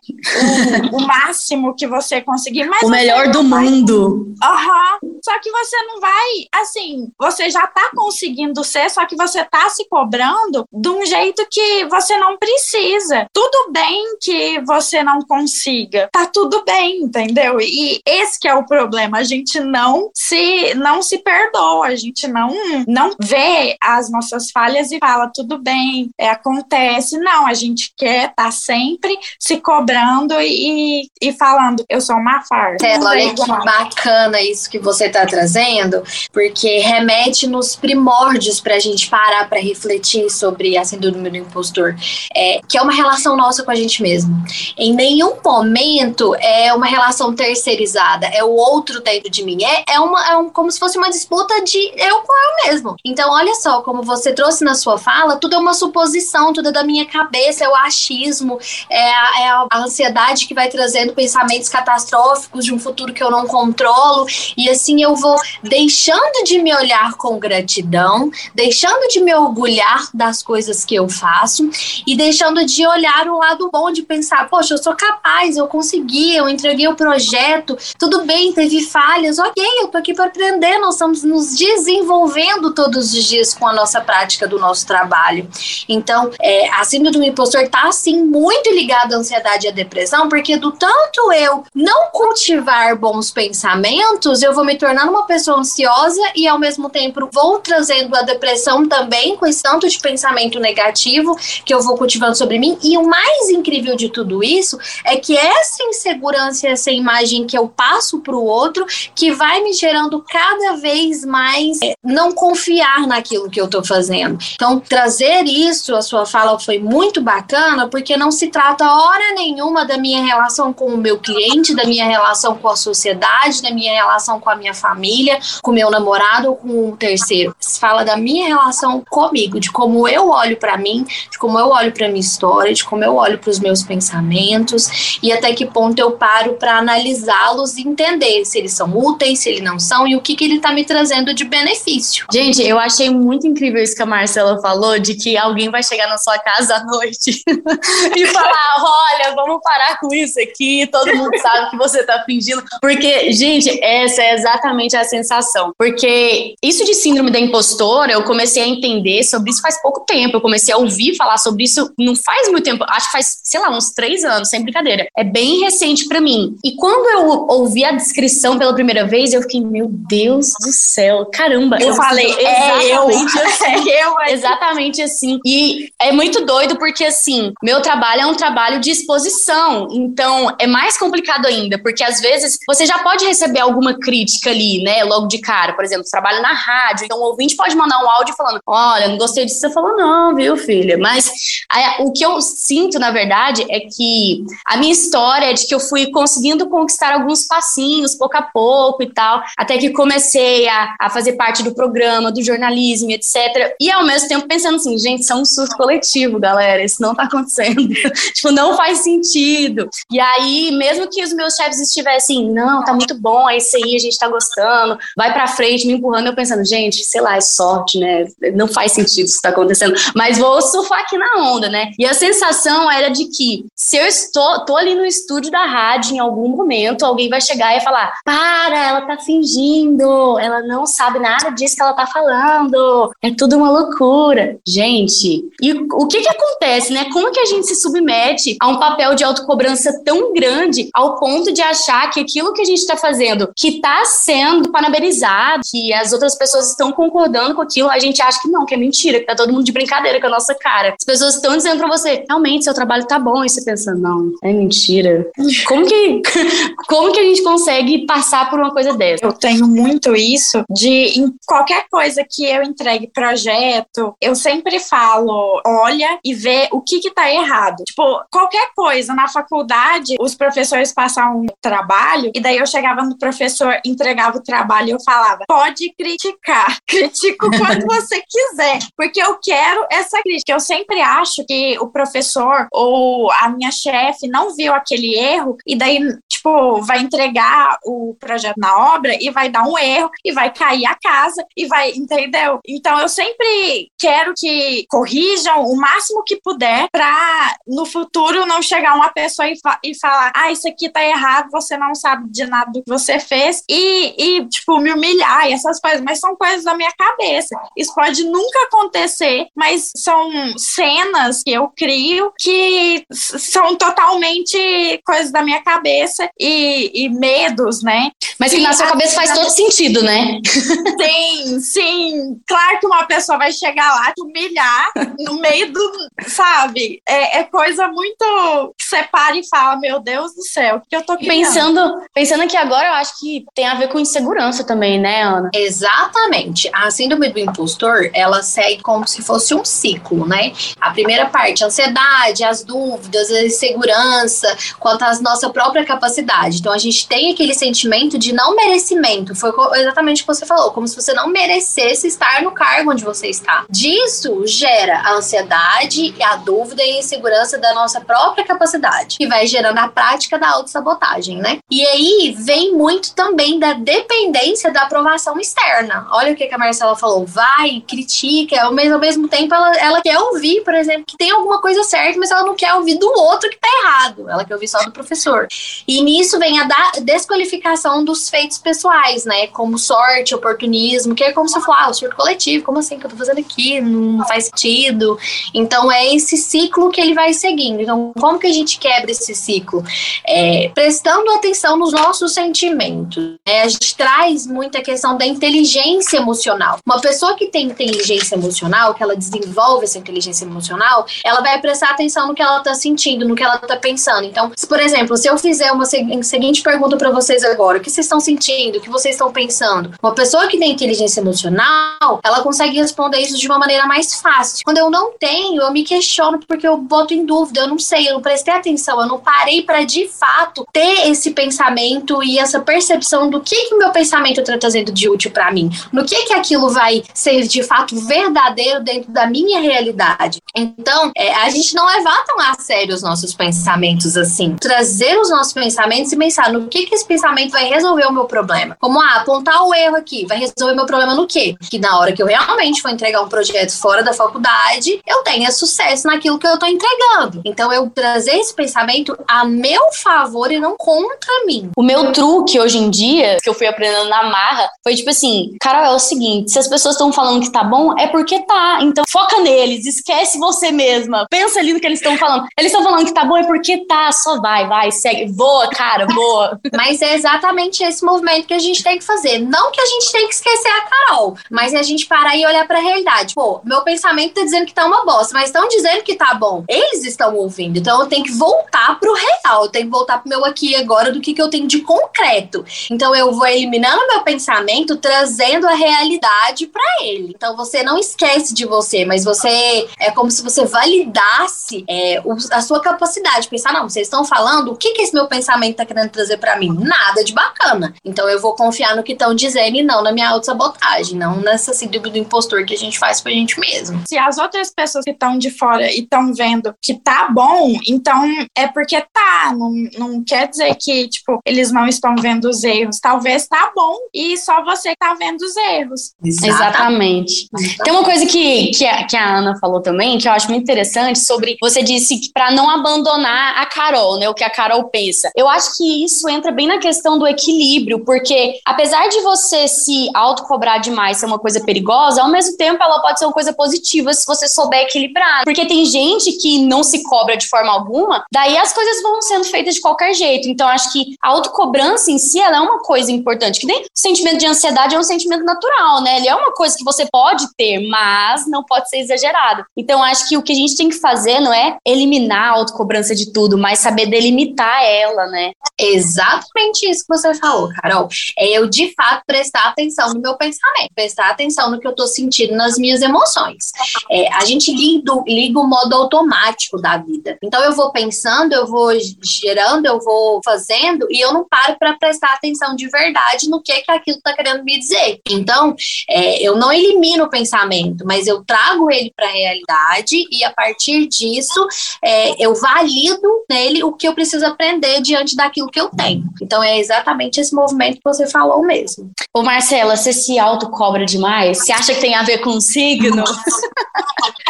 O, 0.92 0.96
o 0.96 1.06
máximo 1.06 1.74
que 1.74 1.86
você 1.86 2.20
conseguir. 2.20 2.64
Mas 2.64 2.82
o 2.82 2.88
melhor 2.88 3.28
do 3.30 3.48
vai... 3.48 3.64
mundo. 3.64 4.34
Aham. 4.42 4.98
Uhum. 5.02 5.18
Só 5.24 5.38
que 5.40 5.50
você 5.50 5.76
não 5.84 6.00
vai, 6.00 6.60
assim, 6.60 7.08
você 7.18 7.48
já 7.48 7.66
tá 7.66 7.90
conseguindo 7.94 8.62
ser, 8.62 8.90
só 8.90 9.06
que 9.06 9.16
você 9.16 9.42
tá 9.44 9.68
se 9.70 9.88
cobrando 9.88 10.66
de 10.70 10.88
um 10.88 11.04
jeito 11.06 11.46
que 11.50 11.86
você 11.86 12.16
não 12.18 12.36
precisa. 12.36 13.26
Tudo 13.32 13.72
bem 13.72 14.18
que 14.20 14.60
você 14.60 15.02
não 15.02 15.20
consiga. 15.20 16.08
Tá 16.12 16.26
tudo 16.26 16.62
bem, 16.64 17.02
entendeu? 17.02 17.58
E 17.60 18.00
esse 18.06 18.38
que 18.38 18.48
é 18.48 18.54
o 18.54 18.66
problema. 18.66 19.18
A 19.18 19.24
gente 19.24 19.60
não 19.60 20.10
se 20.14 20.74
não 20.74 21.02
se 21.02 21.18
perdoa, 21.18 21.86
a 21.86 21.96
gente 21.96 22.26
não 22.28 22.54
não 22.86 23.14
vê 23.20 23.76
as 23.80 24.10
nossas 24.10 24.50
falhas 24.50 24.90
e 24.90 24.98
fala 24.98 25.30
tudo 25.32 25.58
bem, 25.58 26.10
é, 26.18 26.30
acontece. 26.30 27.18
Não, 27.18 27.46
a 27.46 27.54
gente 27.54 27.92
quer 27.96 28.30
estar 28.30 28.44
tá 28.44 28.50
sempre 28.50 29.18
se 29.38 29.58
cobrando 29.58 30.34
e, 30.40 31.08
e 31.20 31.32
falando, 31.32 31.84
eu 31.88 32.00
sou 32.00 32.16
uma 32.16 32.42
farsa. 32.42 32.86
É, 32.86 32.98
olha 32.98 33.34
que 33.34 33.46
bacana 33.46 34.40
isso 34.40 34.68
que 34.70 34.78
você 34.78 35.06
está 35.06 35.26
trazendo, 35.26 36.02
porque 36.32 36.78
remete 36.78 37.46
nos 37.46 37.76
primórdios 37.76 38.60
para 38.60 38.76
a 38.76 38.78
gente 38.78 39.08
parar 39.08 39.48
para 39.48 39.60
refletir 39.60 40.30
sobre 40.30 40.76
a 40.76 40.84
síndrome 40.84 41.30
do 41.30 41.36
impostor, 41.36 41.94
é, 42.34 42.60
que 42.68 42.78
é 42.78 42.82
uma 42.82 42.92
relação 42.92 43.36
nossa 43.36 43.62
com 43.62 43.70
a 43.70 43.74
gente 43.74 44.02
mesmo. 44.02 44.34
Em 44.76 44.92
nenhum 44.94 45.36
momento 45.44 46.34
é 46.36 46.72
uma 46.74 46.86
relação 46.86 47.34
terceirizada, 47.34 48.26
é 48.26 48.42
o 48.42 48.50
outro 48.50 49.00
dentro 49.00 49.30
de 49.30 49.42
mim. 49.44 49.62
É, 49.62 49.94
é, 49.94 50.00
uma, 50.00 50.32
é 50.32 50.36
um, 50.36 50.48
como 50.48 50.70
se 50.70 50.78
fosse 50.78 50.98
uma 50.98 51.10
disputa 51.10 51.62
de 51.62 51.78
eu 51.96 52.20
com 52.22 52.32
eu 52.32 52.63
mesmo. 52.66 52.96
Então, 53.04 53.30
olha 53.30 53.54
só 53.54 53.82
como 53.82 54.02
você 54.02 54.32
trouxe 54.32 54.64
na 54.64 54.74
sua 54.74 54.98
fala, 54.98 55.36
tudo 55.36 55.54
é 55.54 55.58
uma 55.58 55.74
suposição, 55.74 56.52
tudo 56.52 56.68
é 56.68 56.72
da 56.72 56.84
minha 56.84 57.06
cabeça, 57.06 57.64
é 57.64 57.68
o 57.68 57.74
achismo, 57.74 58.58
é 58.90 59.14
a, 59.14 59.40
é 59.40 59.48
a 59.48 59.78
ansiedade 59.78 60.46
que 60.46 60.54
vai 60.54 60.68
trazendo 60.68 61.12
pensamentos 61.12 61.68
catastróficos 61.68 62.64
de 62.64 62.72
um 62.72 62.78
futuro 62.78 63.12
que 63.12 63.22
eu 63.22 63.30
não 63.30 63.46
controlo, 63.46 64.26
e 64.56 64.68
assim 64.68 65.02
eu 65.02 65.14
vou 65.14 65.36
deixando 65.62 66.44
de 66.44 66.58
me 66.58 66.74
olhar 66.74 67.14
com 67.14 67.38
gratidão, 67.38 68.30
deixando 68.54 69.08
de 69.08 69.20
me 69.20 69.34
orgulhar 69.34 70.08
das 70.12 70.42
coisas 70.42 70.84
que 70.84 70.94
eu 70.94 71.08
faço 71.08 71.68
e 72.06 72.16
deixando 72.16 72.64
de 72.64 72.86
olhar 72.86 73.28
o 73.28 73.38
lado 73.38 73.70
bom 73.72 73.90
de 73.90 74.02
pensar, 74.02 74.48
poxa, 74.48 74.74
eu 74.74 74.78
sou 74.78 74.94
capaz, 74.94 75.56
eu 75.56 75.66
consegui, 75.66 76.34
eu 76.34 76.48
entreguei 76.48 76.88
o 76.88 76.94
projeto, 76.94 77.76
tudo 77.98 78.24
bem, 78.24 78.52
teve 78.52 78.80
falhas, 78.82 79.38
ok, 79.38 79.62
eu 79.80 79.88
tô 79.88 79.98
aqui 79.98 80.14
para 80.14 80.26
aprender, 80.26 80.78
nós 80.78 80.94
estamos 80.94 81.22
nos 81.22 81.56
desenvolvendo 81.56 82.53
todos 82.72 83.12
os 83.12 83.24
dias 83.24 83.54
com 83.54 83.66
a 83.66 83.72
nossa 83.72 84.00
prática 84.00 84.46
do 84.46 84.58
nosso 84.58 84.86
trabalho. 84.86 85.48
Então, 85.88 86.30
é, 86.40 86.68
a 86.70 86.84
síndrome 86.84 87.18
do 87.18 87.24
impostor 87.24 87.68
tá 87.68 87.88
assim 87.88 88.22
muito 88.24 88.70
ligada 88.70 89.16
à 89.16 89.18
ansiedade 89.18 89.66
e 89.66 89.70
à 89.70 89.72
depressão, 89.72 90.28
porque 90.28 90.56
do 90.56 90.72
tanto 90.72 91.32
eu 91.32 91.64
não 91.74 92.10
cultivar 92.10 92.96
bons 92.96 93.30
pensamentos, 93.30 94.42
eu 94.42 94.54
vou 94.54 94.64
me 94.64 94.76
tornando 94.76 95.10
uma 95.10 95.26
pessoa 95.26 95.58
ansiosa 95.58 96.22
e 96.34 96.46
ao 96.46 96.58
mesmo 96.58 96.88
tempo 96.90 97.28
vou 97.32 97.58
trazendo 97.58 98.14
a 98.16 98.22
depressão 98.22 98.86
também 98.88 99.36
com 99.36 99.46
esse 99.46 99.62
tanto 99.62 99.88
de 99.88 99.98
pensamento 99.98 100.58
negativo 100.58 101.36
que 101.64 101.72
eu 101.72 101.80
vou 101.80 101.96
cultivando 101.96 102.36
sobre 102.36 102.58
mim. 102.58 102.78
E 102.82 102.96
o 102.96 103.06
mais 103.06 103.50
incrível 103.50 103.96
de 103.96 104.08
tudo 104.08 104.42
isso 104.42 104.78
é 105.04 105.16
que 105.16 105.36
essa 105.36 105.82
insegurança, 105.84 106.68
essa 106.68 106.90
imagem 106.90 107.46
que 107.46 107.56
eu 107.56 107.68
passo 107.68 108.20
para 108.20 108.36
o 108.36 108.44
outro, 108.44 108.86
que 109.14 109.32
vai 109.32 109.62
me 109.62 109.72
gerando 109.72 110.24
cada 110.28 110.76
vez 110.76 111.24
mais 111.24 111.80
é, 111.82 111.94
não 112.02 112.32
confiar 112.44 113.06
naquilo 113.06 113.48
que 113.48 113.58
eu 113.58 113.64
estou 113.64 113.82
fazendo. 113.82 114.36
Então, 114.54 114.78
trazer 114.78 115.44
isso, 115.44 115.96
a 115.96 116.02
sua 116.02 116.26
fala 116.26 116.58
foi 116.58 116.78
muito 116.78 117.22
bacana, 117.22 117.88
porque 117.88 118.18
não 118.18 118.30
se 118.30 118.48
trata 118.48 118.84
hora 118.84 119.32
nenhuma 119.34 119.86
da 119.86 119.96
minha 119.96 120.22
relação 120.22 120.70
com 120.70 120.88
o 120.88 120.98
meu 120.98 121.18
cliente, 121.18 121.74
da 121.74 121.86
minha 121.86 122.06
relação 122.06 122.54
com 122.58 122.68
a 122.68 122.76
sociedade, 122.76 123.62
da 123.62 123.70
minha 123.70 123.94
relação 123.94 124.38
com 124.38 124.50
a 124.50 124.56
minha 124.56 124.74
família, 124.74 125.38
com 125.62 125.72
meu 125.72 125.90
namorado 125.90 126.50
ou 126.50 126.56
com 126.56 126.88
um 126.88 126.94
terceiro. 126.94 127.56
Se 127.58 127.80
fala 127.80 128.04
da 128.04 128.14
minha 128.14 128.46
relação 128.46 129.02
comigo, 129.08 129.58
de 129.58 129.72
como 129.72 130.06
eu 130.06 130.28
olho 130.28 130.58
para 130.58 130.76
mim, 130.76 131.06
de 131.30 131.38
como 131.38 131.58
eu 131.58 131.70
olho 131.70 131.92
para 131.92 132.08
minha 132.08 132.20
história, 132.20 132.74
de 132.74 132.84
como 132.84 133.02
eu 133.02 133.16
olho 133.16 133.38
para 133.38 133.48
os 133.48 133.58
meus 133.58 133.82
pensamentos 133.82 135.18
e 135.22 135.32
até 135.32 135.54
que 135.54 135.64
ponto 135.64 135.98
eu 135.98 136.12
paro 136.12 136.54
para 136.54 136.76
analisá-los 136.76 137.78
e 137.78 137.88
entender 137.88 138.44
se 138.44 138.58
eles 138.58 138.74
são 138.74 138.94
úteis, 138.94 139.38
se 139.38 139.48
eles 139.48 139.62
não 139.62 139.78
são 139.78 140.06
e 140.06 140.14
o 140.14 140.20
que, 140.20 140.36
que 140.36 140.44
ele 140.44 140.56
está 140.56 140.72
me 140.72 140.84
trazendo 140.84 141.32
de 141.32 141.44
benefício. 141.44 142.26
Gente, 142.34 142.60
eu 142.60 142.80
achei 142.80 143.08
muito 143.10 143.46
incrível 143.46 143.80
isso 143.80 143.94
que 143.94 144.02
a 144.02 144.06
Marcela 144.06 144.60
falou, 144.60 144.98
de 144.98 145.14
que 145.14 145.36
alguém 145.36 145.70
vai 145.70 145.84
chegar 145.84 146.08
na 146.08 146.18
sua 146.18 146.36
casa 146.36 146.74
à 146.74 146.84
noite 146.84 147.44
e 147.46 148.26
falar: 148.26 148.74
olha, 148.80 149.36
vamos 149.36 149.60
parar 149.62 150.00
com 150.00 150.12
isso 150.12 150.40
aqui, 150.40 150.84
todo 150.90 151.14
mundo 151.14 151.30
sabe 151.38 151.70
que 151.70 151.76
você 151.76 152.00
está 152.00 152.24
fingindo. 152.26 152.60
Porque, 152.80 153.32
gente, 153.32 153.78
essa 153.80 154.20
é 154.20 154.34
exatamente 154.34 154.96
a 154.96 155.04
sensação. 155.04 155.72
Porque 155.78 156.56
isso 156.60 156.84
de 156.84 156.94
síndrome 156.94 157.30
da 157.30 157.38
impostora, 157.38 158.10
eu 158.10 158.24
comecei 158.24 158.64
a 158.64 158.66
entender 158.66 159.22
sobre 159.22 159.52
isso 159.52 159.62
faz 159.62 159.80
pouco 159.80 160.00
tempo. 160.04 160.36
Eu 160.36 160.40
comecei 160.40 160.74
a 160.74 160.76
ouvir 160.76 161.14
falar 161.14 161.38
sobre 161.38 161.62
isso 161.62 161.92
não 161.96 162.16
faz 162.16 162.50
muito 162.50 162.64
tempo, 162.64 162.84
acho 162.88 163.06
que 163.06 163.12
faz, 163.12 163.38
sei 163.44 163.60
lá, 163.60 163.70
uns 163.70 163.90
três 163.90 164.24
anos, 164.24 164.48
sem 164.48 164.60
brincadeira. 164.60 165.06
É 165.16 165.22
bem 165.22 165.60
recente 165.60 166.08
para 166.08 166.20
mim. 166.20 166.56
E 166.64 166.74
quando 166.74 167.08
eu 167.10 167.46
ouvi 167.48 167.84
a 167.84 167.92
descrição 167.92 168.58
pela 168.58 168.74
primeira 168.74 169.06
vez, 169.06 169.32
eu 169.32 169.42
fiquei, 169.42 169.60
meu 169.60 169.86
Deus 169.88 170.52
do 170.60 170.72
céu, 170.72 171.26
caramba. 171.32 171.78
Eu, 171.80 171.90
eu 171.90 171.94
falei, 172.32 172.46
é 172.46 172.96
eu. 172.96 173.08
Assim, 173.08 173.90
é 173.90 174.04
eu. 174.04 174.14
Exatamente 174.28 175.02
assim. 175.02 175.40
E 175.44 175.90
é 176.00 176.12
muito 176.12 176.44
doido 176.44 176.76
porque, 176.76 177.04
assim, 177.04 177.52
meu 177.62 177.80
trabalho 177.80 178.22
é 178.22 178.26
um 178.26 178.34
trabalho 178.34 178.80
de 178.80 178.90
exposição. 178.90 179.88
Então, 179.90 180.54
é 180.58 180.66
mais 180.66 180.96
complicado 180.96 181.46
ainda, 181.46 181.78
porque 181.78 182.02
às 182.02 182.20
vezes 182.20 182.58
você 182.66 182.86
já 182.86 182.98
pode 182.98 183.24
receber 183.24 183.60
alguma 183.60 183.98
crítica 183.98 184.50
ali, 184.50 184.82
né, 184.82 185.04
logo 185.04 185.26
de 185.26 185.38
cara. 185.38 185.72
Por 185.72 185.84
exemplo, 185.84 186.04
trabalho 186.10 186.40
na 186.40 186.52
rádio, 186.52 187.04
então 187.04 187.18
o 187.18 187.24
ouvinte 187.24 187.56
pode 187.56 187.76
mandar 187.76 188.02
um 188.02 188.08
áudio 188.08 188.34
falando: 188.34 188.60
Olha, 188.66 189.08
não 189.08 189.18
gostei 189.18 189.44
disso 189.44 189.60
você 189.60 189.70
falou, 189.70 189.96
não, 189.96 190.34
viu, 190.34 190.56
filha? 190.56 190.96
Mas 190.98 191.30
aí, 191.70 192.04
o 192.04 192.12
que 192.12 192.24
eu 192.24 192.40
sinto, 192.40 192.98
na 192.98 193.10
verdade, 193.10 193.64
é 193.68 193.80
que 193.80 194.44
a 194.66 194.76
minha 194.76 194.92
história 194.92 195.46
é 195.46 195.52
de 195.52 195.66
que 195.66 195.74
eu 195.74 195.80
fui 195.80 196.10
conseguindo 196.10 196.68
conquistar 196.68 197.12
alguns 197.14 197.46
passinhos, 197.46 198.14
pouco 198.14 198.36
a 198.36 198.42
pouco 198.42 199.02
e 199.02 199.12
tal, 199.12 199.42
até 199.56 199.76
que 199.78 199.90
comecei 199.90 200.68
a, 200.68 200.94
a 201.00 201.10
fazer 201.10 201.32
parte 201.32 201.62
do 201.62 201.74
programa, 201.74 202.13
do 202.32 202.42
jornalismo, 202.42 203.10
etc. 203.10 203.74
E 203.80 203.90
ao 203.90 204.04
mesmo 204.04 204.28
tempo 204.28 204.46
pensando 204.46 204.76
assim, 204.76 204.96
gente, 204.98 205.22
isso 205.22 205.32
é 205.32 205.36
um 205.36 205.44
surto 205.44 205.76
coletivo, 205.76 206.38
galera, 206.38 206.84
isso 206.84 207.00
não 207.00 207.14
tá 207.14 207.24
acontecendo. 207.24 207.88
tipo, 208.34 208.50
não 208.50 208.76
faz 208.76 208.98
sentido. 208.98 209.88
E 210.10 210.20
aí, 210.20 210.70
mesmo 210.72 211.08
que 211.08 211.22
os 211.22 211.32
meus 211.32 211.54
chefes 211.54 211.80
estivessem, 211.80 212.50
não, 212.50 212.84
tá 212.84 212.92
muito 212.92 213.14
bom, 213.20 213.48
é 213.48 213.56
isso 213.56 213.76
aí, 213.76 213.96
a 213.96 213.98
gente 213.98 214.18
tá 214.18 214.28
gostando, 214.28 214.98
vai 215.16 215.32
pra 215.32 215.46
frente, 215.46 215.86
me 215.86 215.94
empurrando, 215.94 216.26
eu 216.26 216.34
pensando, 216.34 216.64
gente, 216.64 217.04
sei 217.04 217.20
lá, 217.20 217.36
é 217.36 217.40
sorte, 217.40 217.98
né? 217.98 218.26
Não 218.54 218.68
faz 218.68 218.92
sentido 218.92 219.26
isso 219.26 219.40
tá 219.40 219.50
acontecendo, 219.50 219.94
mas 220.14 220.38
vou 220.38 220.60
surfar 220.62 221.00
aqui 221.00 221.16
na 221.18 221.42
onda, 221.42 221.68
né? 221.68 221.90
E 221.98 222.06
a 222.06 222.14
sensação 222.14 222.90
era 222.90 223.08
de 223.08 223.26
que 223.26 223.66
se 223.74 223.96
eu 223.96 224.06
estou 224.06 224.64
tô 224.64 224.76
ali 224.76 224.94
no 224.94 225.04
estúdio 225.04 225.50
da 225.50 225.64
rádio 225.64 226.14
em 226.14 226.18
algum 226.18 226.48
momento, 226.48 227.04
alguém 227.04 227.28
vai 227.28 227.40
chegar 227.40 227.76
e 227.76 227.80
falar: 227.80 228.12
para, 228.24 228.88
ela 228.88 229.00
tá 229.02 229.18
fingindo, 229.18 230.38
ela 230.38 230.62
não 230.62 230.86
sabe 230.86 231.18
nada 231.18 231.50
disso 231.50 231.76
que 231.76 231.82
ela 231.82 231.92
tá 231.92 232.03
falando, 232.06 233.12
é 233.22 233.30
tudo 233.30 233.56
uma 233.56 233.70
loucura. 233.70 234.58
Gente, 234.66 235.44
e 235.60 235.72
o 235.72 236.06
que 236.06 236.20
que 236.20 236.28
acontece, 236.28 236.92
né? 236.92 237.06
Como 237.12 237.32
que 237.32 237.40
a 237.40 237.44
gente 237.44 237.66
se 237.66 237.76
submete 237.76 238.56
a 238.60 238.68
um 238.68 238.78
papel 238.78 239.14
de 239.14 239.24
autocobrança 239.24 240.02
tão 240.04 240.32
grande 240.32 240.88
ao 240.94 241.18
ponto 241.18 241.52
de 241.52 241.62
achar 241.62 242.10
que 242.10 242.20
aquilo 242.20 242.52
que 242.52 242.62
a 242.62 242.64
gente 242.64 242.86
tá 242.86 242.96
fazendo, 242.96 243.52
que 243.56 243.80
tá 243.80 244.04
sendo 244.04 244.70
panaberizado, 244.70 245.62
que 245.70 245.92
as 245.92 246.12
outras 246.12 246.34
pessoas 246.36 246.70
estão 246.70 246.92
concordando 246.92 247.54
com 247.54 247.62
aquilo, 247.62 247.90
a 247.90 247.98
gente 247.98 248.20
acha 248.22 248.40
que 248.40 248.48
não, 248.48 248.64
que 248.64 248.74
é 248.74 248.76
mentira, 248.76 249.20
que 249.20 249.26
tá 249.26 249.34
todo 249.34 249.52
mundo 249.52 249.64
de 249.64 249.72
brincadeira 249.72 250.20
com 250.20 250.26
a 250.26 250.30
nossa 250.30 250.54
cara. 250.54 250.94
As 250.98 251.04
pessoas 251.04 251.34
estão 251.36 251.56
dizendo 251.56 251.78
pra 251.78 251.88
você, 251.88 252.24
realmente, 252.28 252.64
seu 252.64 252.74
trabalho 252.74 253.06
tá 253.06 253.18
bom, 253.18 253.44
e 253.44 253.48
você 253.48 253.64
pensa, 253.64 253.94
não, 253.94 254.32
é 254.42 254.52
mentira. 254.52 255.26
Como 255.66 255.86
que, 255.86 256.22
como 256.88 257.12
que 257.12 257.20
a 257.20 257.24
gente 257.24 257.42
consegue 257.42 258.06
passar 258.06 258.50
por 258.50 258.58
uma 258.58 258.72
coisa 258.72 258.94
dessa? 258.94 259.24
Eu 259.24 259.32
tenho 259.32 259.66
muito 259.66 260.14
isso 260.14 260.64
de 260.70 261.18
em 261.18 261.34
qualquer 261.46 261.86
coisa 261.94 262.26
que 262.28 262.44
eu 262.44 262.64
entregue 262.64 263.06
projeto, 263.06 264.16
eu 264.20 264.34
sempre 264.34 264.80
falo, 264.80 265.62
olha 265.64 266.18
e 266.24 266.34
vê 266.34 266.68
o 266.72 266.80
que 266.80 266.98
que 266.98 267.12
tá 267.12 267.32
errado. 267.32 267.84
Tipo, 267.84 268.20
qualquer 268.32 268.70
coisa 268.74 269.14
na 269.14 269.28
faculdade, 269.28 270.16
os 270.18 270.34
professores 270.34 270.92
passavam 270.92 271.42
um 271.42 271.46
trabalho 271.62 272.32
e 272.34 272.40
daí 272.40 272.56
eu 272.56 272.66
chegava 272.66 273.02
no 273.02 273.16
professor, 273.16 273.78
entregava 273.86 274.38
o 274.38 274.42
trabalho 274.42 274.88
e 274.88 274.90
eu 274.90 275.00
falava, 275.04 275.44
pode 275.46 275.94
criticar, 275.96 276.78
critico 276.84 277.48
quando 277.56 277.86
você 277.86 278.20
quiser, 278.28 278.80
porque 278.96 279.22
eu 279.22 279.38
quero 279.40 279.86
essa 279.88 280.20
crítica. 280.20 280.52
Eu 280.52 280.58
sempre 280.58 281.00
acho 281.00 281.44
que 281.46 281.78
o 281.78 281.86
professor 281.86 282.66
ou 282.72 283.30
a 283.30 283.48
minha 283.50 283.70
chefe 283.70 284.26
não 284.26 284.52
viu 284.52 284.74
aquele 284.74 285.14
erro 285.14 285.56
e 285.64 285.76
daí, 285.76 286.00
tipo, 286.44 286.82
vai 286.82 287.00
entregar 287.00 287.78
o 287.84 288.14
projeto 288.20 288.58
na 288.58 288.94
obra 288.94 289.16
e 289.18 289.30
vai 289.30 289.48
dar 289.48 289.66
um 289.66 289.78
erro 289.78 290.10
e 290.22 290.32
vai 290.32 290.52
cair 290.52 290.84
a 290.84 290.94
casa 290.94 291.44
e 291.56 291.66
vai, 291.66 291.90
entendeu? 291.92 292.60
Então 292.66 293.00
eu 293.00 293.08
sempre 293.08 293.90
quero 293.98 294.34
que 294.36 294.84
corrijam 294.88 295.64
o 295.64 295.76
máximo 295.76 296.22
que 296.24 296.40
puder 296.42 296.86
para 296.92 297.56
no 297.66 297.86
futuro 297.86 298.44
não 298.44 298.60
chegar 298.60 298.94
uma 298.94 299.08
pessoa 299.08 299.48
e, 299.48 299.58
fa 299.58 299.78
e 299.82 299.98
falar, 299.98 300.32
ah, 300.34 300.52
isso 300.52 300.68
aqui 300.68 300.90
tá 300.90 301.02
errado, 301.02 301.48
você 301.50 301.76
não 301.76 301.94
sabe 301.94 302.30
de 302.30 302.44
nada 302.46 302.70
do 302.70 302.82
que 302.82 302.90
você 302.90 303.18
fez 303.18 303.62
e, 303.68 304.14
e, 304.18 304.48
tipo, 304.48 304.78
me 304.78 304.92
humilhar 304.92 305.48
e 305.48 305.52
essas 305.52 305.80
coisas, 305.80 306.02
mas 306.02 306.20
são 306.20 306.36
coisas 306.36 306.64
da 306.64 306.74
minha 306.74 306.92
cabeça. 306.92 307.56
Isso 307.76 307.94
pode 307.94 308.24
nunca 308.24 308.64
acontecer, 308.64 309.46
mas 309.54 309.90
são 309.96 310.30
cenas 310.58 311.42
que 311.42 311.52
eu 311.52 311.72
crio 311.76 312.32
que 312.38 313.04
são 313.10 313.76
totalmente 313.76 315.00
coisas 315.04 315.32
da 315.32 315.42
minha 315.42 315.62
cabeça 315.62 316.28
e, 316.38 317.04
e 317.04 317.08
medos, 317.08 317.82
né? 317.82 318.10
Mas 318.38 318.52
que 318.52 318.60
na 318.60 318.72
sua 318.72 318.86
cabeça 318.86 319.14
faz 319.14 319.32
todo 319.32 319.48
sentido, 319.50 320.02
né? 320.02 320.40
Sim, 320.44 321.60
sim. 321.60 322.40
Claro 322.46 322.80
que 322.80 322.86
uma 322.86 323.04
pessoa 323.04 323.38
vai 323.38 323.52
chegar 323.52 323.94
lá 323.94 324.12
te 324.12 324.20
humilhar 324.20 324.90
no 325.20 325.40
meio 325.40 325.72
do, 325.72 325.92
sabe? 326.26 327.00
É, 327.08 327.40
é 327.40 327.44
coisa 327.44 327.88
muito 327.88 328.74
que 328.78 328.84
você 328.84 329.04
para 329.04 329.36
e 329.36 329.46
fala, 329.48 329.76
meu 329.76 330.00
Deus 330.00 330.34
do 330.34 330.42
céu, 330.42 330.76
o 330.76 330.80
que 330.80 330.96
eu 330.96 331.02
tô 331.02 331.16
criando? 331.16 331.34
Pensando, 331.34 332.02
pensando 332.12 332.42
aqui 332.42 332.56
agora, 332.56 332.88
eu 332.88 332.94
acho 332.94 333.18
que 333.20 333.44
tem 333.54 333.66
a 333.66 333.74
ver 333.74 333.88
com 333.88 334.00
insegurança 334.00 334.64
também, 334.64 335.00
né, 335.00 335.22
Ana? 335.22 335.50
Exatamente. 335.54 336.68
A 336.72 336.90
síndrome 336.90 337.28
do 337.28 337.38
impostor, 337.38 338.10
ela 338.12 338.42
segue 338.42 338.82
como 338.82 339.06
se 339.06 339.22
fosse 339.22 339.54
um 339.54 339.64
ciclo, 339.64 340.26
né? 340.26 340.52
A 340.80 340.90
primeira 340.90 341.26
parte, 341.26 341.62
a 341.62 341.68
ansiedade, 341.68 342.42
as 342.42 342.64
dúvidas, 342.64 343.30
a 343.30 343.44
insegurança 343.44 344.56
quanto 344.80 345.02
à 345.02 345.14
nossa 345.20 345.50
própria 345.50 345.84
capacidade 345.84 346.23
incapacidade. 346.24 346.58
Então 346.58 346.72
a 346.72 346.78
gente 346.78 347.06
tem 347.06 347.32
aquele 347.32 347.54
sentimento 347.54 348.18
de 348.18 348.32
não 348.32 348.56
merecimento. 348.56 349.34
Foi 349.34 349.52
exatamente 349.78 350.22
o 350.22 350.26
que 350.26 350.34
você 350.34 350.46
falou, 350.46 350.72
como 350.72 350.88
se 350.88 350.96
você 350.96 351.12
não 351.12 351.28
merecesse 351.28 352.06
estar 352.08 352.42
no 352.42 352.52
cargo 352.52 352.90
onde 352.90 353.04
você 353.04 353.28
está. 353.28 353.64
Disso 353.70 354.46
gera 354.46 355.00
a 355.00 355.14
ansiedade, 355.14 356.14
a 356.22 356.36
dúvida 356.36 356.82
e 356.82 356.92
a 356.92 356.98
insegurança 356.98 357.58
da 357.58 357.74
nossa 357.74 358.00
própria 358.00 358.44
capacidade, 358.44 359.16
que 359.18 359.26
vai 359.26 359.46
gerando 359.46 359.78
a 359.78 359.88
prática 359.88 360.38
da 360.38 360.50
autossabotagem, 360.50 361.38
né? 361.38 361.58
E 361.70 361.84
aí 361.86 362.34
vem 362.38 362.72
muito 362.72 363.14
também 363.14 363.58
da 363.58 363.74
dependência 363.74 364.72
da 364.72 364.82
aprovação 364.82 365.38
externa. 365.38 366.06
Olha 366.10 366.32
o 366.32 366.36
que 366.36 366.52
a 366.52 366.58
Marcela 366.58 366.96
falou, 366.96 367.26
vai, 367.26 367.82
critica, 367.86 368.70
mas 368.70 368.90
ao 368.90 368.98
mesmo 368.98 369.28
tempo 369.28 369.54
ela, 369.54 369.76
ela 369.76 370.02
quer 370.02 370.18
ouvir, 370.18 370.62
por 370.62 370.74
exemplo, 370.74 371.04
que 371.06 371.16
tem 371.16 371.30
alguma 371.30 371.60
coisa 371.60 371.82
certa, 371.84 372.18
mas 372.18 372.30
ela 372.30 372.44
não 372.44 372.54
quer 372.54 372.72
ouvir 372.74 372.98
do 372.98 373.08
outro 373.08 373.50
que 373.50 373.58
tá 373.58 373.68
errado. 373.82 374.28
Ela 374.28 374.44
quer 374.44 374.54
ouvir 374.54 374.68
só 374.68 374.82
do 374.84 374.92
professor. 374.92 375.46
E 375.86 376.02
nisso 376.14 376.38
vem 376.38 376.60
a 376.60 376.68
desqualificação 377.02 378.04
dos 378.04 378.28
feitos 378.28 378.58
pessoais, 378.58 379.24
né? 379.24 379.48
Como 379.48 379.78
sorte, 379.78 380.34
oportunismo, 380.34 381.14
que 381.14 381.24
é 381.24 381.32
como 381.32 381.48
se 381.48 381.58
eu 381.58 381.62
falar, 381.62 381.86
ah, 381.86 381.90
o 381.90 381.94
surto 381.94 382.14
coletivo, 382.14 382.64
como 382.64 382.78
assim 382.78 382.98
que 382.98 383.06
eu 383.06 383.10
tô 383.10 383.16
fazendo 383.16 383.40
aqui? 383.40 383.80
Não 383.80 384.26
faz 384.26 384.44
sentido. 384.46 385.18
Então 385.52 385.90
é 385.90 386.14
esse 386.14 386.36
ciclo 386.36 386.90
que 386.90 387.00
ele 387.00 387.14
vai 387.14 387.32
seguindo. 387.34 387.80
Então, 387.80 388.12
como 388.18 388.38
que 388.38 388.46
a 388.46 388.52
gente 388.52 388.78
quebra 388.78 389.10
esse 389.10 389.34
ciclo? 389.34 389.82
É, 390.26 390.70
prestando 390.74 391.30
atenção 391.32 391.76
nos 391.76 391.92
nossos 391.92 392.32
sentimentos. 392.32 393.34
Né? 393.46 393.62
A 393.62 393.68
gente 393.68 393.96
traz 393.96 394.46
muita 394.46 394.80
questão 394.80 395.16
da 395.16 395.26
inteligência 395.26 396.18
emocional. 396.18 396.78
Uma 396.86 397.00
pessoa 397.00 397.34
que 397.34 397.46
tem 397.46 397.66
inteligência 397.66 398.36
emocional, 398.36 398.94
que 398.94 399.02
ela 399.02 399.16
desenvolve 399.16 399.84
essa 399.84 399.98
inteligência 399.98 400.44
emocional, 400.44 401.06
ela 401.24 401.40
vai 401.40 401.60
prestar 401.60 401.90
atenção 401.90 402.28
no 402.28 402.34
que 402.34 402.42
ela 402.42 402.60
tá 402.60 402.74
sentindo, 402.74 403.26
no 403.26 403.34
que 403.34 403.42
ela 403.42 403.58
tá 403.58 403.76
pensando. 403.76 404.24
Então, 404.24 404.52
se, 404.56 404.66
por 404.66 404.78
exemplo, 404.78 405.16
se 405.16 405.28
eu 405.28 405.36
fizer 405.36 405.72
uma 405.72 405.84
seguinte 406.22 406.62
pergunta 406.62 406.96
para 406.96 407.10
vocês 407.10 407.44
agora, 407.44 407.78
o 407.78 407.80
que 407.80 407.90
vocês 407.90 408.06
estão 408.06 408.20
sentindo, 408.20 408.78
o 408.78 408.80
que 408.80 408.90
vocês 408.90 409.14
estão 409.14 409.32
pensando? 409.32 409.92
Uma 410.02 410.14
pessoa 410.14 410.46
que 410.46 410.58
tem 410.58 410.72
inteligência 410.72 411.20
emocional, 411.20 412.20
ela 412.22 412.42
consegue 412.42 412.76
responder 412.76 413.18
isso 413.18 413.36
de 413.36 413.46
uma 413.46 413.58
maneira 413.58 413.86
mais 413.86 414.14
fácil. 414.20 414.64
Quando 414.64 414.78
eu 414.78 414.90
não 414.90 415.12
tenho, 415.18 415.62
eu 415.62 415.72
me 415.72 415.84
questiono 415.84 416.40
porque 416.46 416.66
eu 416.66 416.76
boto 416.76 417.14
em 417.14 417.24
dúvida, 417.24 417.60
eu 417.60 417.68
não 417.68 417.78
sei, 417.78 418.08
eu 418.08 418.14
não 418.14 418.22
prestei 418.22 418.54
atenção, 418.54 419.00
eu 419.00 419.06
não 419.06 419.18
parei 419.18 419.62
para 419.62 419.84
de 419.84 420.08
fato 420.08 420.66
ter 420.72 421.08
esse 421.08 421.30
pensamento 421.30 422.22
e 422.22 422.38
essa 422.38 422.60
percepção 422.60 423.30
do 423.30 423.40
que 423.40 423.68
que 423.68 423.74
meu 423.74 423.90
pensamento 423.90 424.40
está 424.40 424.56
trazendo 424.58 424.92
de 424.92 425.08
útil 425.08 425.30
para 425.30 425.50
mim, 425.52 425.70
no 425.92 426.04
que 426.04 426.24
que 426.24 426.32
aquilo 426.32 426.70
vai 426.70 427.02
ser 427.12 427.42
de 427.46 427.62
fato 427.62 427.96
verdadeiro 427.96 428.82
dentro 428.82 429.10
da 429.10 429.26
minha 429.26 429.60
realidade. 429.60 430.38
Então, 430.54 431.10
é, 431.16 431.34
a 431.34 431.50
gente 431.50 431.74
não 431.74 431.86
levar 431.86 432.24
tão 432.24 432.40
a 432.40 432.54
sério 432.54 432.94
os 432.94 433.02
nossos 433.02 433.34
pensamentos 433.34 434.16
assim. 434.16 434.56
Trazer 434.56 435.18
os 435.18 435.30
nossos 435.30 435.52
pensamentos 435.52 435.83
e 436.12 436.16
pensar 436.16 436.52
no 436.52 436.66
que 436.68 436.86
que 436.86 436.94
esse 436.94 437.06
pensamento 437.06 437.50
vai 437.50 437.64
resolver 437.68 438.06
o 438.06 438.12
meu 438.12 438.24
problema. 438.24 438.76
Como, 438.80 439.00
ah, 439.00 439.16
apontar 439.16 439.62
o 439.64 439.74
erro 439.74 439.96
aqui, 439.96 440.26
vai 440.26 440.38
resolver 440.38 440.74
meu 440.74 440.86
problema 440.86 441.14
no 441.14 441.26
quê? 441.26 441.54
Que 441.70 441.78
na 441.78 441.98
hora 441.98 442.12
que 442.12 442.22
eu 442.22 442.26
realmente 442.26 442.80
for 442.80 442.90
entregar 442.90 443.22
um 443.22 443.28
projeto 443.28 443.70
fora 443.78 444.02
da 444.02 444.12
faculdade, 444.12 445.00
eu 445.06 445.22
tenha 445.22 445.50
sucesso 445.50 446.06
naquilo 446.06 446.38
que 446.38 446.46
eu 446.46 446.58
tô 446.58 446.66
entregando. 446.66 447.42
Então, 447.44 447.72
eu 447.72 447.90
trazer 447.90 448.32
esse 448.32 448.54
pensamento 448.54 449.16
a 449.26 449.44
meu 449.44 449.92
favor 449.92 450.50
e 450.50 450.58
não 450.58 450.76
contra 450.76 451.44
mim. 451.46 451.70
O 451.76 451.82
meu 451.82 452.12
truque 452.12 452.58
hoje 452.58 452.78
em 452.78 452.90
dia, 452.90 453.38
que 453.42 453.48
eu 453.48 453.54
fui 453.54 453.66
aprendendo 453.66 454.08
na 454.08 454.24
marra, 454.24 454.68
foi 454.82 454.94
tipo 454.94 455.10
assim, 455.10 455.54
Carol, 455.60 455.84
é 455.84 455.94
o 455.94 455.98
seguinte, 455.98 456.50
se 456.50 456.58
as 456.58 456.68
pessoas 456.68 456.94
estão 456.94 457.12
falando 457.12 457.42
que 457.42 457.50
tá 457.50 457.64
bom, 457.64 457.94
é 457.98 458.06
porque 458.06 458.40
tá. 458.46 458.78
Então, 458.82 459.04
foca 459.10 459.40
neles, 459.40 459.86
esquece 459.86 460.38
você 460.38 460.70
mesma. 460.70 461.26
Pensa 461.30 461.60
ali 461.60 461.72
no 461.72 461.80
que 461.80 461.86
eles 461.86 462.00
estão 462.00 462.16
falando. 462.16 462.46
Eles 462.58 462.72
estão 462.72 462.84
falando 462.84 463.04
que 463.04 463.14
tá 463.14 463.24
bom, 463.24 463.36
é 463.36 463.44
porque 463.44 463.84
tá. 463.86 464.10
Só 464.12 464.40
vai, 464.40 464.66
vai, 464.66 464.90
segue. 464.90 465.32
Voa, 465.32 465.68
cara, 465.74 466.06
voa. 466.06 466.60
Mas 466.74 467.02
é 467.02 467.14
exatamente 467.14 467.82
esse 467.82 468.04
movimento 468.04 468.46
que 468.46 468.54
a 468.54 468.58
gente 468.58 468.82
tem 468.82 468.98
que 468.98 469.04
fazer. 469.04 469.38
Não 469.38 469.70
que 469.70 469.80
a 469.80 469.86
gente 469.86 470.12
tem 470.12 470.28
que 470.28 470.34
esquecer 470.34 470.68
a 470.68 470.82
Carol, 470.82 471.36
mas 471.50 471.74
é 471.74 471.78
a 471.78 471.82
gente 471.82 472.06
parar 472.06 472.36
e 472.36 472.46
olhar 472.46 472.66
pra 472.66 472.78
realidade. 472.78 473.34
Pô, 473.34 473.60
meu 473.64 473.82
pensamento 473.82 474.34
tá 474.34 474.42
dizendo 474.42 474.66
que 474.66 474.74
tá 474.74 474.86
uma 474.86 475.04
bosta, 475.04 475.34
mas 475.34 475.46
estão 475.46 475.68
dizendo 475.68 476.02
que 476.02 476.14
tá 476.14 476.34
bom. 476.34 476.64
Eles 476.68 477.04
estão 477.04 477.34
ouvindo. 477.36 477.78
Então 477.78 478.00
eu 478.00 478.06
tenho 478.06 478.24
que 478.24 478.32
voltar 478.32 478.98
pro 478.98 479.14
real. 479.14 479.64
Eu 479.64 479.68
tenho 479.68 479.86
que 479.86 479.90
voltar 479.90 480.18
pro 480.18 480.28
meu 480.28 480.44
aqui 480.44 480.74
agora 480.76 481.12
do 481.12 481.20
que, 481.20 481.34
que 481.34 481.42
eu 481.42 481.50
tenho 481.50 481.66
de 481.66 481.80
concreto. 481.80 482.64
Então 482.90 483.14
eu 483.14 483.32
vou 483.32 483.46
eliminando 483.46 484.06
meu 484.06 484.22
pensamento, 484.22 484.96
trazendo 484.96 485.68
a 485.68 485.74
realidade 485.74 486.66
para 486.66 486.82
ele. 487.02 487.32
Então 487.34 487.56
você 487.56 487.82
não 487.82 487.98
esquece 487.98 488.54
de 488.54 488.64
você, 488.64 489.04
mas 489.04 489.24
você 489.24 489.88
é 489.98 490.10
como 490.10 490.30
se 490.30 490.42
você 490.42 490.64
validasse 490.64 491.84
é, 491.88 492.22
a 492.52 492.60
sua 492.60 492.80
capacidade. 492.80 493.48
Pensar, 493.48 493.72
não, 493.72 493.88
vocês 493.88 494.06
estão 494.06 494.24
falando, 494.24 494.72
o 494.72 494.76
que, 494.76 494.92
que 494.92 495.02
esse 495.02 495.14
meu 495.14 495.26
pensamento 495.64 495.76
tá 495.76 495.86
querendo 495.86 496.10
trazer 496.10 496.36
para 496.36 496.58
mim? 496.58 496.74
Nada 496.78 497.24
de 497.24 497.32
bacana. 497.32 497.94
Então 498.04 498.28
eu 498.28 498.40
vou 498.40 498.54
confiar 498.54 498.96
no 498.96 499.02
que 499.02 499.12
estão 499.12 499.34
dizendo 499.34 499.76
e 499.76 499.82
não 499.82 500.02
na 500.02 500.12
minha 500.12 500.28
autossabotagem, 500.30 501.18
não 501.18 501.36
nessa 501.36 501.72
síndrome 501.72 502.10
do 502.10 502.18
impostor 502.18 502.64
que 502.64 502.74
a 502.74 502.78
gente 502.78 502.98
faz 502.98 503.20
pra 503.20 503.32
gente 503.32 503.58
mesmo. 503.58 504.02
Se 504.08 504.18
as 504.18 504.38
outras 504.38 504.70
pessoas 504.70 505.04
que 505.04 505.10
estão 505.10 505.38
de 505.38 505.50
fora 505.50 505.90
e 505.90 506.00
estão 506.00 506.32
vendo 506.34 506.74
que 506.82 506.94
tá 506.94 507.28
bom, 507.30 507.72
então 507.86 508.24
é 508.56 508.66
porque 508.66 509.00
tá. 509.12 509.54
Não, 509.56 509.70
não 509.98 510.24
quer 510.24 510.48
dizer 510.48 510.74
que, 510.76 511.08
tipo, 511.08 511.40
eles 511.44 511.70
não 511.72 511.86
estão 511.86 512.14
vendo 512.16 512.48
os 512.48 512.62
erros. 512.64 512.98
Talvez 513.00 513.46
tá 513.46 513.72
bom 513.74 513.96
e 514.12 514.36
só 514.36 514.64
você 514.64 514.94
tá 514.98 515.14
vendo 515.14 515.40
os 515.42 515.56
erros. 515.56 516.14
Exatamente. 516.22 516.64
Exatamente. 516.64 517.48
Tem 517.84 517.92
uma 517.92 518.04
coisa 518.04 518.26
que, 518.26 518.70
que 518.70 518.86
a, 518.86 519.04
que, 519.04 519.16
a, 519.16 519.38
Ana 519.38 519.56
falou 519.58 519.80
também, 519.80 520.18
que 520.18 520.28
eu 520.28 520.32
acho 520.32 520.48
muito 520.48 520.62
interessante, 520.62 521.18
sobre 521.18 521.56
você 521.60 521.82
disse 521.82 522.18
que 522.18 522.30
para 522.32 522.50
não 522.50 522.68
abandonar 522.70 523.58
a 523.58 523.66
Carol, 523.66 524.18
né? 524.18 524.28
O 524.28 524.34
que 524.34 524.44
a 524.44 524.50
Carol 524.50 524.84
pensa. 524.84 525.30
Eu 525.36 525.48
acho 525.54 525.76
que 525.76 526.04
isso 526.04 526.28
entra 526.28 526.52
bem 526.52 526.66
na 526.66 526.78
questão 526.78 527.18
do 527.18 527.26
equilíbrio, 527.26 528.04
porque 528.04 528.58
apesar 528.64 529.08
de 529.08 529.20
você 529.20 529.66
se 529.68 530.10
autocobrar 530.14 530.80
demais 530.80 531.18
ser 531.18 531.26
uma 531.26 531.38
coisa 531.38 531.60
perigosa, 531.64 532.22
ao 532.22 532.30
mesmo 532.30 532.56
tempo 532.56 532.82
ela 532.82 533.00
pode 533.00 533.18
ser 533.18 533.26
uma 533.26 533.32
coisa 533.32 533.52
positiva 533.52 534.12
se 534.12 534.26
você 534.26 534.48
souber 534.48 534.80
equilibrar. 534.80 535.44
Porque 535.44 535.66
tem 535.66 535.84
gente 535.84 536.32
que 536.32 536.58
não 536.66 536.82
se 536.82 537.02
cobra 537.02 537.36
de 537.36 537.48
forma 537.48 537.72
alguma, 537.72 538.24
daí 538.32 538.56
as 538.56 538.72
coisas 538.72 539.02
vão 539.02 539.20
sendo 539.22 539.44
feitas 539.44 539.74
de 539.74 539.80
qualquer 539.80 540.14
jeito. 540.14 540.48
Então, 540.48 540.68
acho 540.68 540.92
que 540.92 541.16
a 541.22 541.30
autocobrança 541.30 542.10
em 542.10 542.18
si, 542.18 542.40
ela 542.40 542.58
é 542.58 542.60
uma 542.60 542.78
coisa 542.80 543.10
importante. 543.12 543.60
Que 543.60 543.66
nem 543.66 543.82
o 543.82 543.86
sentimento 543.94 544.38
de 544.38 544.46
ansiedade 544.46 544.94
é 544.94 544.98
um 544.98 545.02
sentimento 545.02 545.44
natural, 545.44 546.02
né? 546.02 546.18
Ele 546.18 546.28
é 546.28 546.34
uma 546.34 546.52
coisa 546.52 546.76
que 546.76 546.84
você 546.84 547.06
pode 547.10 547.46
ter, 547.56 547.86
mas 547.88 548.46
não 548.46 548.64
pode 548.64 548.88
ser 548.88 548.98
exagerado. 548.98 549.64
Então, 549.76 550.02
acho 550.02 550.28
que 550.28 550.36
o 550.36 550.42
que 550.42 550.52
a 550.52 550.56
gente 550.56 550.76
tem 550.76 550.88
que 550.88 550.96
fazer 550.96 551.40
não 551.40 551.52
é 551.52 551.76
eliminar 551.86 552.48
a 552.48 552.56
autocobrança 552.56 553.14
de 553.14 553.32
tudo, 553.32 553.58
mas 553.58 553.78
saber 553.78 554.06
delimitar 554.06 554.84
ela, 554.84 555.26
né? 555.26 555.43
Exatamente 555.78 556.88
isso 556.88 557.04
que 557.06 557.16
você 557.16 557.34
falou, 557.34 557.68
Carol. 557.80 558.08
É 558.38 558.48
eu, 558.48 558.68
de 558.68 558.92
fato, 558.94 559.22
prestar 559.26 559.68
atenção 559.68 560.14
no 560.14 560.20
meu 560.20 560.36
pensamento, 560.36 560.90
prestar 560.94 561.30
atenção 561.30 561.70
no 561.70 561.80
que 561.80 561.86
eu 561.86 561.94
tô 561.94 562.06
sentindo, 562.06 562.54
nas 562.54 562.76
minhas 562.78 563.02
emoções. 563.02 563.70
É, 564.10 564.32
a 564.34 564.44
gente 564.44 564.72
liga, 564.72 565.12
liga 565.26 565.58
o 565.58 565.66
modo 565.66 565.94
automático 565.94 566.80
da 566.80 566.96
vida. 566.96 567.38
Então, 567.42 567.62
eu 567.62 567.72
vou 567.72 567.92
pensando, 567.92 568.52
eu 568.52 568.66
vou 568.66 568.90
gerando, 569.22 569.86
eu 569.86 570.00
vou 570.00 570.40
fazendo 570.44 571.06
e 571.10 571.20
eu 571.20 571.32
não 571.32 571.46
paro 571.48 571.76
para 571.78 571.96
prestar 571.98 572.32
atenção 572.32 572.74
de 572.74 572.88
verdade 572.88 573.48
no 573.48 573.62
que 573.62 573.74
que 573.82 573.90
aquilo 573.90 574.18
está 574.18 574.32
querendo 574.32 574.64
me 574.64 574.78
dizer. 574.78 575.20
Então, 575.28 575.74
é, 576.08 576.42
eu 576.42 576.56
não 576.56 576.72
elimino 576.72 577.24
o 577.24 577.30
pensamento, 577.30 578.04
mas 578.06 578.26
eu 578.26 578.44
trago 578.44 578.90
ele 578.90 579.12
para 579.14 579.26
a 579.26 579.32
realidade 579.32 580.24
e 580.30 580.44
a 580.44 580.52
partir 580.52 581.06
disso 581.06 581.66
é, 582.02 582.42
eu 582.44 582.54
valido 582.54 583.44
nele 583.48 583.82
o 583.82 583.92
que 583.92 584.06
eu 584.06 584.14
preciso 584.14 584.46
aprender 584.46 585.00
diante 585.00 585.33
daquilo 585.36 585.70
que 585.70 585.80
eu 585.80 585.88
tenho. 585.88 586.24
Então, 586.40 586.62
é 586.62 586.78
exatamente 586.78 587.40
esse 587.40 587.54
movimento 587.54 587.96
que 587.96 588.04
você 588.04 588.26
falou 588.26 588.62
mesmo. 588.62 589.10
Ô, 589.32 589.42
Marcela, 589.42 589.96
você 589.96 590.12
se 590.12 590.38
autocobra 590.38 591.04
demais? 591.04 591.58
Você 591.58 591.72
acha 591.72 591.94
que 591.94 592.00
tem 592.00 592.14
a 592.14 592.22
ver 592.22 592.38
com 592.38 592.50
o 592.50 592.60
signo? 592.60 593.24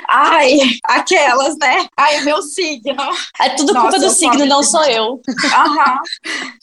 Ai, 0.08 0.58
aquelas, 0.84 1.56
né? 1.58 1.88
Ai, 1.96 2.20
meu 2.20 2.40
signo. 2.40 2.94
É 3.40 3.48
tudo 3.50 3.72
Nossa, 3.72 3.88
culpa 3.88 4.06
do 4.06 4.10
signo, 4.10 4.46
não 4.46 4.62
sou 4.62 4.84
eu. 4.84 5.20
Aham. 5.52 5.98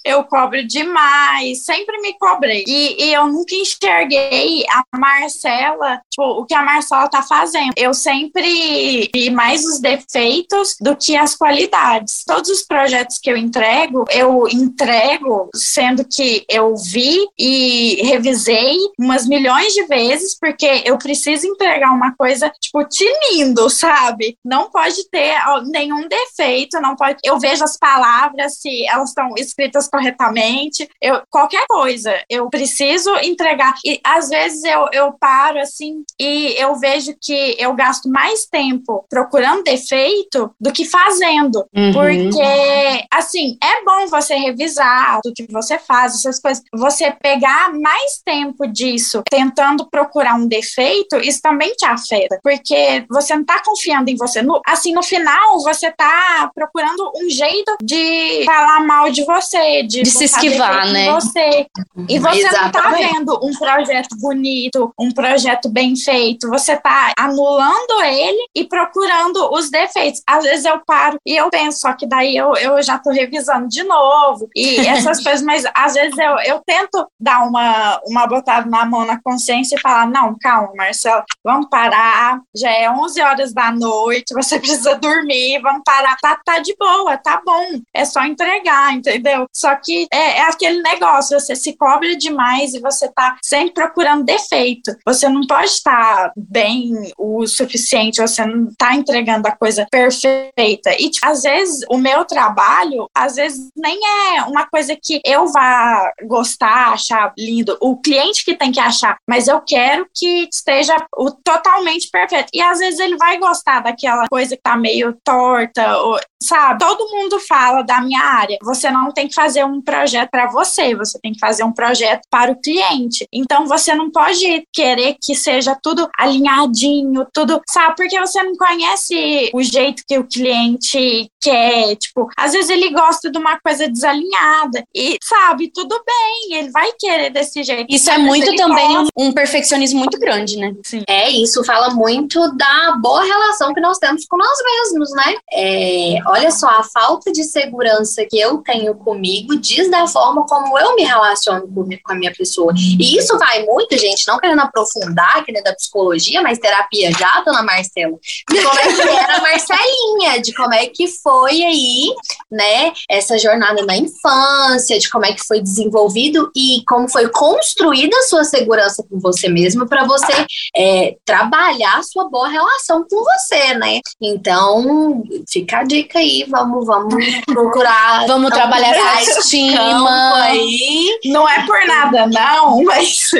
Eu 0.05 0.23
cobro 0.23 0.65
demais, 0.65 1.63
sempre 1.65 1.99
me 2.01 2.17
cobrei. 2.17 2.63
E, 2.65 3.03
e, 3.03 3.13
eu 3.13 3.27
nunca 3.27 3.53
enxerguei 3.53 4.63
a 4.69 4.97
Marcela, 4.97 6.01
tipo, 6.09 6.23
o 6.23 6.45
que 6.45 6.53
a 6.53 6.63
Marcela 6.63 7.09
tá 7.09 7.21
fazendo. 7.21 7.73
Eu 7.75 7.93
sempre 7.93 9.09
vi 9.13 9.29
mais 9.29 9.65
os 9.65 9.79
defeitos 9.79 10.75
do 10.79 10.95
que 10.95 11.17
as 11.17 11.35
qualidades. 11.35 12.23
Todos 12.25 12.49
os 12.49 12.61
projetos 12.61 13.17
que 13.17 13.29
eu 13.29 13.35
entrego, 13.35 14.05
eu 14.11 14.47
entrego 14.47 15.49
sendo 15.55 16.05
que 16.05 16.45
eu 16.49 16.75
vi 16.75 17.17
e 17.37 18.01
revisei 18.03 18.77
umas 18.99 19.27
milhões 19.27 19.73
de 19.73 19.85
vezes, 19.85 20.37
porque 20.39 20.83
eu 20.85 20.97
preciso 20.97 21.47
entregar 21.47 21.91
uma 21.91 22.15
coisa, 22.15 22.51
tipo, 22.59 22.83
tinindo 22.85 23.31
lindo, 23.31 23.69
sabe? 23.69 24.37
Não 24.43 24.69
pode 24.69 25.09
ter 25.09 25.35
nenhum 25.65 26.07
defeito, 26.07 26.79
não 26.79 26.95
pode. 26.95 27.17
Eu 27.23 27.39
vejo 27.39 27.63
as 27.63 27.77
palavras 27.77 28.59
se 28.59 28.85
elas 28.87 29.09
estão 29.09 29.33
escritas 29.37 29.87
corretamente, 29.89 30.87
eu 31.01 31.21
qualquer 31.29 31.65
coisa, 31.67 32.13
eu 32.29 32.49
preciso 32.49 33.13
entregar. 33.17 33.73
E 33.85 33.99
às 34.03 34.29
vezes 34.29 34.63
eu, 34.63 34.87
eu 34.91 35.13
paro 35.13 35.59
assim 35.59 36.03
e 36.19 36.55
eu 36.57 36.75
vejo 36.75 37.15
que 37.19 37.55
eu 37.57 37.73
gasto 37.73 38.09
mais 38.09 38.45
tempo 38.45 39.05
procurando 39.09 39.63
defeito 39.63 40.53
do 40.59 40.71
que 40.71 40.85
fazendo, 40.85 41.65
uhum. 41.75 41.93
porque 41.93 43.05
assim 43.11 43.57
é 43.63 43.83
bom 43.83 44.00
você 44.07 44.35
revisar 44.35 45.19
o 45.25 45.33
que 45.33 45.45
você 45.51 45.77
faz, 45.77 46.15
essas 46.15 46.39
coisas. 46.39 46.63
Você 46.73 47.11
pegar 47.11 47.71
mais 47.73 48.21
tempo 48.23 48.67
disso 48.67 49.23
tentando 49.29 49.89
procurar 49.89 50.35
um 50.35 50.47
defeito, 50.47 51.17
isso 51.17 51.41
também 51.41 51.73
te 51.73 51.85
afeta, 51.85 52.39
porque 52.43 53.05
você 53.09 53.35
não 53.35 53.43
tá 53.43 53.61
confiando 53.63 54.09
em 54.09 54.15
você. 54.15 54.41
No, 54.41 54.61
assim, 54.65 54.93
no 54.93 55.03
final, 55.03 55.61
você 55.61 55.91
tá 55.91 56.49
procurando 56.53 57.11
um 57.15 57.29
jeito 57.29 57.75
de 57.81 58.43
falar 58.45 58.81
mal 58.81 59.11
de 59.11 59.23
você, 59.23 59.83
de, 59.83 60.03
de 60.03 60.09
se 60.09 60.25
esquivar, 60.25 60.87
né? 60.87 61.11
Você. 61.11 61.67
E 62.07 62.19
você 62.19 62.39
Exatamente. 62.39 62.63
não 62.63 62.71
tá 62.71 62.89
vendo 62.91 63.39
um 63.43 63.53
projeto 63.53 64.15
bonito, 64.19 64.93
um 64.99 65.11
projeto 65.11 65.69
bem 65.69 65.95
feito, 65.95 66.49
você 66.49 66.77
tá 66.77 67.11
anulando 67.17 68.03
ele 68.03 68.47
e 68.55 68.63
procurando 68.65 69.51
os 69.53 69.69
defeitos. 69.69 70.21
Às 70.27 70.43
vezes 70.43 70.65
eu 70.65 70.79
paro 70.85 71.17
e 71.25 71.35
eu 71.35 71.49
penso, 71.49 71.79
só 71.79 71.93
que 71.93 72.07
daí 72.07 72.35
eu, 72.35 72.53
eu 72.55 72.81
já 72.81 72.97
tô 72.97 73.11
revisando 73.11 73.67
de 73.67 73.80
novo 73.83 74.49
e 74.55 74.77
essas 74.87 75.23
coisas, 75.23 75.41
mas 75.41 75.63
às 75.75 75.93
vezes 75.93 76.17
eu, 76.17 76.37
eu 76.45 76.61
tento 76.65 77.07
dar 77.19 77.43
uma, 77.47 77.99
uma 78.05 78.27
botada 78.27 78.69
na 78.69 78.85
mão 78.85 79.05
na 79.05 79.21
consciência 79.21 79.75
e 79.75 79.79
falar: 79.79 80.07
não, 80.07 80.35
calma, 80.39 80.71
Marcelo, 80.75 81.23
vamos 81.43 81.67
parar, 81.69 82.39
já 82.55 82.71
é 82.71 82.89
11 82.89 83.21
horas 83.21 83.53
da 83.53 83.71
noite, 83.71 84.33
você 84.33 84.57
precisa 84.59 84.95
dormir, 84.95 85.59
vamos 85.61 85.81
parar. 85.85 86.17
Tá, 86.21 86.39
tá 86.43 86.59
de 86.59 86.75
boa, 86.77 87.17
tá 87.17 87.41
bom, 87.45 87.79
é 87.93 88.05
só 88.05 88.23
entregar, 88.25 88.93
entendeu? 88.93 89.45
Só 89.53 89.75
que 89.75 90.07
é, 90.11 90.37
é 90.37 90.41
aquele 90.41 90.81
negócio, 90.81 91.39
você 91.39 91.55
se 91.55 91.75
cobra 91.75 92.15
demais 92.15 92.73
e 92.73 92.79
você 92.79 93.07
tá 93.09 93.37
sempre 93.43 93.73
procurando 93.73 94.23
defeito. 94.23 94.95
Você 95.05 95.27
não 95.27 95.45
pode 95.45 95.67
estar 95.67 96.31
bem 96.35 97.11
o 97.17 97.45
suficiente, 97.47 98.21
você 98.21 98.45
não 98.45 98.69
tá 98.77 98.95
entregando 98.95 99.47
a 99.47 99.55
coisa 99.55 99.87
perfeita. 99.89 100.91
E, 100.99 101.09
tipo, 101.09 101.25
às 101.25 101.41
vezes, 101.43 101.85
o 101.89 101.97
meu 101.97 102.25
trabalho, 102.25 103.09
às 103.15 103.35
vezes, 103.35 103.69
nem 103.75 103.99
é 104.35 104.43
uma 104.43 104.67
coisa 104.67 104.97
que 105.01 105.21
eu 105.25 105.47
vá 105.47 106.11
gostar, 106.23 106.93
achar 106.93 107.33
lindo. 107.37 107.77
O 107.81 107.97
cliente 107.97 108.43
que 108.43 108.55
tem 108.55 108.71
que 108.71 108.79
achar, 108.79 109.17
mas 109.27 109.47
eu 109.47 109.61
quero 109.61 110.07
que 110.13 110.47
esteja 110.51 110.95
o 111.15 111.31
totalmente 111.31 112.09
perfeito. 112.09 112.49
E 112.53 112.61
às 112.61 112.79
vezes 112.79 112.99
ele 112.99 113.17
vai 113.17 113.37
gostar 113.37 113.81
daquela 113.81 114.27
coisa 114.27 114.55
que 114.55 114.61
tá 114.61 114.75
meio 114.77 115.17
torta, 115.23 115.97
ou, 115.99 116.19
sabe? 116.41 116.79
Todo 116.79 117.09
mundo 117.09 117.39
fala 117.39 117.83
da 117.83 118.01
minha 118.01 118.21
área. 118.21 118.57
Você 118.63 118.89
não 118.89 119.11
tem 119.11 119.27
que 119.27 119.35
fazer 119.35 119.63
um 119.63 119.81
projeto 119.81 120.29
para 120.29 120.47
você, 120.47 120.95
você 120.95 121.19
tem 121.19 121.33
que 121.33 121.39
fazer 121.39 121.63
um 121.63 121.71
projeto 121.71 122.21
para 122.29 122.51
o 122.51 122.59
cliente. 122.59 123.27
Então 123.31 123.65
você 123.67 123.93
não 123.93 124.09
pode 124.09 124.67
querer 124.73 125.15
que 125.21 125.35
seja 125.35 125.77
tudo 125.81 126.09
alinhadinho, 126.17 127.25
tudo, 127.33 127.61
sabe? 127.69 127.95
Porque 127.95 128.19
você 128.19 128.41
não 128.43 128.55
conhece 128.55 129.51
o 129.53 129.61
jeito 129.61 130.03
que 130.07 130.17
o 130.17 130.27
cliente 130.27 131.29
quer. 131.41 131.95
Tipo, 131.95 132.27
às 132.37 132.53
vezes 132.53 132.69
ele 132.69 132.89
gosta 132.89 133.29
de 133.29 133.37
uma 133.37 133.59
coisa 133.59 133.87
desalinhada 133.87 134.83
e, 134.95 135.17
sabe, 135.23 135.71
tudo 135.73 136.01
bem, 136.05 136.59
ele 136.59 136.71
vai 136.71 136.91
querer 136.97 137.29
desse 137.29 137.63
jeito. 137.63 137.87
Isso 137.89 138.09
é 138.09 138.17
muito 138.17 138.55
também 138.55 138.97
um, 138.97 139.07
um 139.17 139.31
perfeccionismo 139.31 139.99
muito 139.99 140.17
grande, 140.19 140.57
né? 140.57 140.73
Sim. 140.83 141.03
É, 141.07 141.29
isso 141.29 141.63
fala 141.63 141.89
muito 141.91 142.55
da 142.55 142.97
boa 143.01 143.23
relação 143.23 143.73
que 143.73 143.81
nós 143.81 143.97
temos 143.97 144.25
com 144.25 144.37
nós 144.37 144.57
mesmos, 144.63 145.11
né? 145.11 145.35
É, 145.53 146.19
olha 146.31 146.51
só, 146.51 146.67
a 146.67 146.83
falta 146.83 147.31
de 147.31 147.43
segurança 147.43 148.25
que 148.25 148.39
eu 148.39 148.57
tenho 148.59 148.95
comigo 148.95 149.55
diz 149.57 149.89
da 149.89 150.07
forma 150.07 150.45
como 150.47 150.77
eu 150.79 150.95
me 150.95 151.03
relaciono 151.03 151.67
com 151.67 152.11
a 152.11 152.15
minha 152.15 152.33
pessoa. 152.33 152.73
E 152.75 153.17
isso 153.17 153.37
vai 153.37 153.65
muito, 153.65 153.97
gente, 153.97 154.27
não 154.27 154.39
querendo 154.39 154.61
aprofundar, 154.61 155.43
que 155.43 155.51
nem 155.51 155.61
da 155.61 155.75
psicologia, 155.75 156.41
mas 156.41 156.59
terapia 156.59 157.11
já, 157.11 157.41
dona 157.41 157.63
Marcela, 157.63 158.17
de 158.49 158.61
como 158.61 158.79
é 158.79 158.93
que 158.93 159.01
era 159.01 159.37
a 159.37 159.41
Marcelinha, 159.41 160.41
de 160.41 160.53
como 160.53 160.73
é 160.73 160.87
que 160.87 161.07
foi 161.07 161.63
aí, 161.63 162.13
né, 162.49 162.93
essa 163.09 163.37
jornada 163.37 163.85
na 163.85 163.97
infância, 163.97 164.97
de 164.97 165.09
como 165.09 165.25
é 165.25 165.33
que 165.33 165.45
foi 165.45 165.61
desenvolvido 165.61 166.51
e 166.55 166.83
como 166.87 167.09
foi 167.09 167.27
construída 167.29 168.15
a 168.17 168.23
sua 168.23 168.43
segurança 168.43 169.03
com 169.09 169.19
você 169.19 169.49
mesmo 169.49 169.87
para 169.87 170.05
você 170.05 170.45
é, 170.75 171.15
trabalhar 171.25 171.97
a 171.97 172.03
sua 172.03 172.29
boa 172.29 172.47
relação 172.47 173.05
com 173.09 173.23
você, 173.23 173.73
né? 173.75 173.99
Então, 174.21 175.23
fica 175.49 175.79
a 175.79 175.83
dica 175.83 176.20
aí, 176.21 176.45
vamos, 176.49 176.85
vamos 176.85 177.15
procurar. 177.45 178.25
vamos 178.27 178.51
trabalhar 178.51 178.91
essa 179.19 179.39
estima. 179.39 180.43
Aí. 180.43 181.19
Não 181.25 181.47
é 181.47 181.65
por 181.65 181.85
nada, 181.85 182.27
não, 182.27 182.83
mas. 182.83 183.31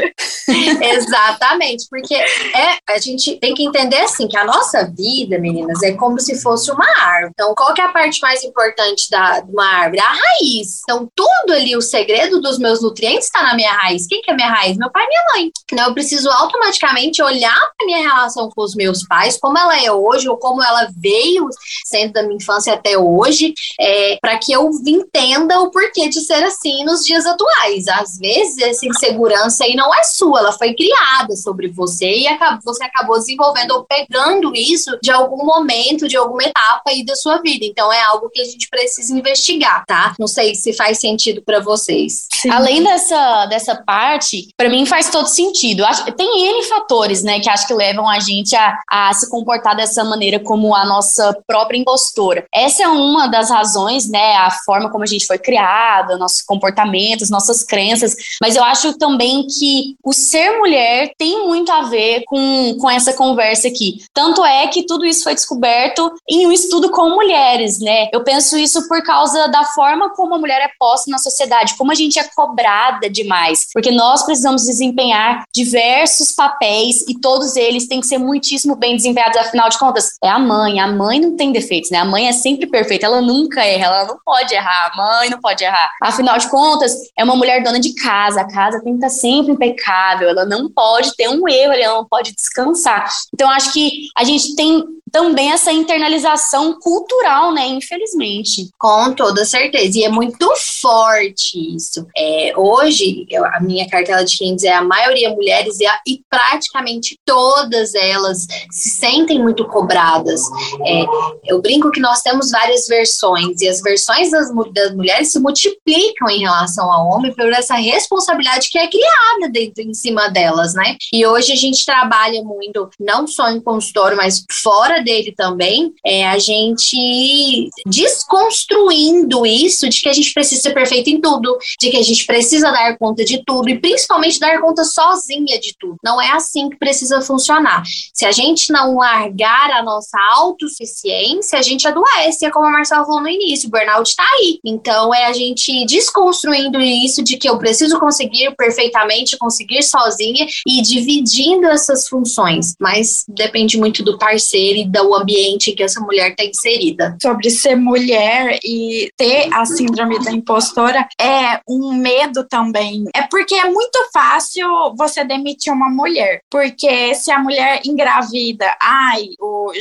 Exatamente, 0.81 1.85
porque 1.89 2.15
é, 2.15 2.77
a 2.89 2.99
gente 2.99 3.37
tem 3.37 3.53
que 3.53 3.63
entender 3.63 4.01
assim 4.01 4.27
que 4.27 4.37
a 4.37 4.43
nossa 4.43 4.85
vida, 4.85 5.39
meninas, 5.39 5.81
é 5.83 5.93
como 5.93 6.19
se 6.19 6.41
fosse 6.41 6.71
uma 6.71 6.85
árvore. 6.85 7.31
Então, 7.33 7.53
qual 7.55 7.73
que 7.73 7.81
é 7.81 7.85
a 7.85 7.91
parte 7.91 8.19
mais 8.21 8.43
importante 8.43 9.09
da, 9.09 9.39
de 9.39 9.51
uma 9.51 9.65
árvore? 9.65 9.99
A 9.99 10.11
raiz. 10.11 10.81
Então, 10.83 11.09
tudo 11.15 11.53
ali, 11.53 11.75
o 11.75 11.81
segredo 11.81 12.41
dos 12.41 12.57
meus 12.57 12.81
nutrientes 12.81 13.25
está 13.25 13.43
na 13.43 13.55
minha 13.55 13.71
raiz. 13.71 14.07
Quem 14.07 14.21
que 14.21 14.31
é 14.31 14.35
minha 14.35 14.49
raiz? 14.49 14.77
Meu 14.77 14.91
pai 14.91 15.03
e 15.03 15.07
minha 15.07 15.23
mãe. 15.33 15.51
Então, 15.71 15.85
eu 15.87 15.93
preciso 15.93 16.29
automaticamente 16.29 17.21
olhar 17.21 17.59
para 17.77 17.85
minha 17.85 17.99
relação 17.99 18.49
com 18.49 18.61
os 18.61 18.75
meus 18.75 19.05
pais, 19.07 19.37
como 19.39 19.57
ela 19.57 19.79
é 19.79 19.91
hoje, 19.91 20.27
ou 20.27 20.37
como 20.37 20.61
ela 20.61 20.89
veio 20.97 21.47
sendo 21.85 22.13
da 22.13 22.23
minha 22.23 22.35
infância 22.35 22.70
até 22.71 22.97
hoje, 22.97 23.53
é, 23.79 24.17
para 24.21 24.37
que 24.37 24.51
eu 24.51 24.69
entenda 24.85 25.59
o 25.59 25.71
porquê 25.71 26.09
de 26.09 26.21
ser 26.21 26.43
assim 26.43 26.83
nos 26.83 27.03
dias 27.03 27.25
atuais. 27.25 27.87
Às 27.87 28.17
vezes, 28.17 28.57
essa 28.57 28.85
insegurança 28.85 29.63
aí 29.63 29.75
não 29.75 29.93
é 29.93 30.03
sua, 30.03 30.39
ela 30.39 30.51
foi 30.51 30.73
criada 30.73 31.35
sobre 31.35 31.67
você 31.69 32.09
e 32.11 32.27
acabou, 32.27 32.61
você 32.63 32.83
acabou 32.83 33.17
desenvolvendo 33.17 33.71
ou 33.71 33.85
pegando 33.85 34.55
isso 34.55 34.97
de 35.01 35.11
algum 35.11 35.45
momento, 35.45 36.07
de 36.07 36.17
alguma 36.17 36.43
etapa 36.43 36.83
aí 36.87 37.05
da 37.05 37.15
sua 37.15 37.41
vida. 37.41 37.65
Então, 37.65 37.91
é 37.91 38.01
algo 38.03 38.29
que 38.29 38.41
a 38.41 38.45
gente 38.45 38.69
precisa 38.69 39.13
investigar, 39.13 39.85
tá? 39.85 40.13
Não 40.19 40.27
sei 40.27 40.55
se 40.55 40.73
faz 40.73 40.99
sentido 40.99 41.41
para 41.41 41.59
vocês. 41.59 42.27
Sim. 42.33 42.49
Além 42.49 42.83
dessa, 42.83 43.45
dessa 43.47 43.75
parte, 43.75 44.49
para 44.57 44.69
mim 44.69 44.85
faz 44.85 45.09
todo 45.09 45.27
sentido. 45.27 45.83
Tem 46.17 46.47
N 46.47 46.63
fatores, 46.63 47.23
né, 47.23 47.39
que 47.39 47.49
acho 47.49 47.67
que 47.67 47.73
levam 47.73 48.07
a 48.07 48.19
gente 48.19 48.55
a, 48.55 48.77
a 48.89 49.13
se 49.13 49.29
comportar 49.29 49.75
dessa 49.75 50.03
maneira 50.03 50.39
como 50.39 50.75
a 50.75 50.85
nossa 50.85 51.37
própria 51.47 51.77
impostora. 51.77 52.45
Essa 52.61 52.83
é 52.83 52.87
uma 52.87 53.27
das 53.27 53.49
razões, 53.49 54.07
né, 54.07 54.35
a 54.35 54.51
forma 54.51 54.89
como 54.91 55.03
a 55.03 55.07
gente 55.07 55.25
foi 55.25 55.37
criada, 55.37 56.17
nossos 56.17 56.41
comportamentos, 56.41 57.29
nossas 57.29 57.63
crenças, 57.63 58.15
mas 58.41 58.55
eu 58.55 58.63
acho 58.63 58.97
também 58.97 59.47
que 59.47 59.95
o 60.03 60.13
ser 60.13 60.59
mulher 60.59 61.11
tem 61.17 61.47
muito 61.47 61.71
a 61.71 61.83
ver 61.83 62.23
com, 62.27 62.77
com 62.79 62.89
essa 62.89 63.13
conversa 63.13 63.67
aqui. 63.67 64.03
Tanto 64.13 64.45
é 64.45 64.67
que 64.67 64.85
tudo 64.85 65.05
isso 65.05 65.23
foi 65.23 65.33
descoberto 65.33 66.13
em 66.29 66.45
um 66.45 66.51
estudo 66.51 66.91
com 66.91 67.09
mulheres, 67.09 67.79
né? 67.79 68.09
Eu 68.13 68.23
penso 68.23 68.57
isso 68.57 68.87
por 68.87 69.01
causa 69.03 69.47
da 69.47 69.63
forma 69.65 70.11
como 70.11 70.35
a 70.35 70.37
mulher 70.37 70.61
é 70.61 70.71
posta 70.79 71.09
na 71.09 71.17
sociedade, 71.17 71.75
como 71.77 71.91
a 71.91 71.95
gente 71.95 72.19
é 72.19 72.23
cobrada 72.35 73.09
demais, 73.09 73.67
porque 73.73 73.91
nós 73.91 74.23
precisamos 74.23 74.63
desempenhar 74.63 75.43
diversos 75.53 76.31
papéis 76.31 77.03
e 77.07 77.19
todos 77.19 77.55
eles 77.55 77.87
têm 77.87 77.99
que 77.99 78.07
ser 78.07 78.17
muitíssimo 78.17 78.75
bem 78.75 78.95
desempenhados, 78.95 79.37
afinal 79.37 79.69
de 79.69 79.79
contas, 79.79 80.11
é 80.23 80.29
a 80.29 80.39
mãe, 80.39 80.79
a 80.79 80.87
mãe 80.87 81.19
não 81.19 81.35
tem 81.35 81.51
defeitos, 81.51 81.89
né? 81.89 81.99
A 81.99 82.05
mãe 82.05 82.27
é 82.27 82.31
sempre 82.41 82.67
perfeita, 82.67 83.05
ela 83.05 83.21
nunca 83.21 83.63
erra, 83.63 83.85
ela 83.85 84.05
não 84.05 84.17
pode 84.23 84.53
errar, 84.53 84.91
a 84.91 84.97
mãe 84.97 85.29
não 85.29 85.39
pode 85.39 85.63
errar. 85.63 85.91
Afinal 86.01 86.37
de 86.37 86.49
contas, 86.49 86.93
é 87.17 87.23
uma 87.23 87.35
mulher 87.35 87.63
dona 87.63 87.79
de 87.79 87.93
casa, 87.95 88.41
a 88.41 88.51
casa 88.51 88.81
tem 88.83 88.93
que 88.97 89.05
estar 89.05 89.09
sempre 89.09 89.53
impecável, 89.53 90.29
ela 90.29 90.45
não 90.45 90.69
pode 90.69 91.15
ter 91.15 91.29
um 91.29 91.47
erro, 91.47 91.73
ela 91.73 91.95
não 91.95 92.05
pode 92.05 92.33
descansar. 92.33 93.09
Então, 93.33 93.49
acho 93.49 93.71
que 93.73 94.07
a 94.17 94.23
gente 94.23 94.55
tem 94.55 94.83
também 95.11 95.51
essa 95.51 95.71
internalização 95.71 96.79
cultural, 96.79 97.53
né? 97.53 97.67
Infelizmente. 97.67 98.69
Com 98.79 99.13
toda 99.13 99.45
certeza. 99.45 99.99
E 99.99 100.03
é 100.03 100.09
muito 100.09 100.51
forte 100.81 101.75
isso. 101.75 102.05
É, 102.17 102.53
hoje, 102.55 103.25
eu, 103.29 103.45
a 103.45 103.59
minha 103.59 103.87
cartela 103.89 104.23
de 104.23 104.37
clientes 104.37 104.63
é 104.63 104.73
a 104.73 104.83
maioria 104.83 105.29
mulheres 105.29 105.79
e, 105.79 105.85
a, 105.85 105.99
e 106.07 106.21
praticamente 106.29 107.17
todas 107.25 107.93
elas 107.93 108.47
se 108.71 108.89
sentem 108.89 109.39
muito 109.39 109.65
cobradas. 109.65 110.41
É, 110.85 111.03
eu 111.45 111.61
brinco 111.61 111.91
que 111.91 111.99
nós 111.99 112.21
temos 112.21 112.49
várias 112.49 112.87
versões 112.87 113.61
e 113.61 113.67
as 113.67 113.81
versões 113.81 114.31
das, 114.31 114.49
das 114.73 114.95
mulheres 114.95 115.31
se 115.31 115.39
multiplicam 115.39 116.29
em 116.29 116.39
relação 116.39 116.91
ao 116.91 117.07
homem 117.07 117.33
por 117.33 117.51
essa 117.51 117.75
responsabilidade 117.75 118.69
que 118.69 118.77
é 118.77 118.87
criada 118.87 119.51
dentro 119.51 119.81
em 119.81 119.93
cima 119.93 120.29
delas, 120.29 120.73
né? 120.73 120.95
E 121.13 121.25
hoje 121.25 121.51
a 121.51 121.55
gente 121.55 121.85
trabalha 121.85 122.41
muito, 122.43 122.89
não 122.99 123.27
só 123.27 123.49
em 123.49 123.59
consultório, 123.59 124.17
mas 124.17 124.43
fora 124.61 125.00
dele 125.03 125.33
também, 125.35 125.93
é 126.05 126.27
a 126.27 126.37
gente 126.37 127.69
desconstruindo 127.85 129.45
isso 129.45 129.89
de 129.89 130.01
que 130.01 130.09
a 130.09 130.13
gente 130.13 130.33
precisa 130.33 130.61
ser 130.61 130.73
perfeito 130.73 131.09
em 131.09 131.19
tudo, 131.19 131.57
de 131.79 131.89
que 131.89 131.97
a 131.97 132.01
gente 132.01 132.25
precisa 132.25 132.71
dar 132.71 132.97
conta 132.97 133.23
de 133.23 133.43
tudo 133.45 133.69
e 133.69 133.79
principalmente 133.79 134.39
dar 134.39 134.59
conta 134.59 134.83
sozinha 134.83 135.59
de 135.59 135.75
tudo. 135.79 135.97
Não 136.03 136.21
é 136.21 136.31
assim 136.31 136.69
que 136.69 136.77
precisa 136.77 137.21
funcionar. 137.21 137.83
Se 138.13 138.25
a 138.25 138.31
gente 138.31 138.71
não 138.71 138.97
largar 138.97 139.71
a 139.71 139.83
nossa 139.83 140.17
autossuficiência, 140.33 141.59
a 141.59 141.61
gente 141.61 141.87
adoece, 141.87 142.45
é 142.45 142.51
como 142.51 142.65
a 142.65 142.71
Marcela 142.71 143.05
falou 143.05 143.21
no 143.21 143.29
início, 143.29 143.67
o 143.67 143.71
burnout 143.71 144.09
está 144.09 144.23
aí. 144.23 144.59
Então 144.65 145.13
é 145.13 145.25
a 145.25 145.33
gente 145.33 145.85
desconstruindo 145.85 146.79
isso 146.79 147.23
de 147.23 147.37
que 147.37 147.49
eu 147.49 147.57
preciso 147.57 147.99
conseguir 147.99 148.53
perfeitamente, 148.55 149.37
conseguir 149.37 149.83
sozinha 149.83 150.47
e 150.67 150.81
dividindo 150.81 151.67
essas 151.67 152.07
funções. 152.07 152.75
Mas 152.79 153.25
depende 153.27 153.77
muito 153.77 154.03
do 154.03 154.17
parceiro 154.17 154.77
e 154.77 154.85
do 154.91 155.15
ambiente 155.15 155.73
que 155.73 155.83
essa 155.83 155.99
mulher 155.99 156.31
está 156.31 156.43
inserida. 156.43 157.15
Sobre 157.21 157.49
ser 157.49 157.75
mulher 157.75 158.59
e 158.63 159.11
ter 159.17 159.49
a 159.53 159.65
síndrome 159.65 160.23
da 160.23 160.31
impostora 160.31 161.07
é 161.19 161.59
um 161.67 161.93
medo 161.93 162.43
também. 162.47 163.05
É 163.15 163.23
porque 163.23 163.55
é 163.55 163.69
muito 163.69 163.97
fácil 164.13 164.93
você 164.95 165.23
demitir 165.23 165.73
uma 165.73 165.89
mulher. 165.89 166.41
Porque 166.49 167.13
se 167.15 167.31
a 167.31 167.39
mulher 167.39 167.81
engravida, 167.85 168.75
ai, 168.81 169.29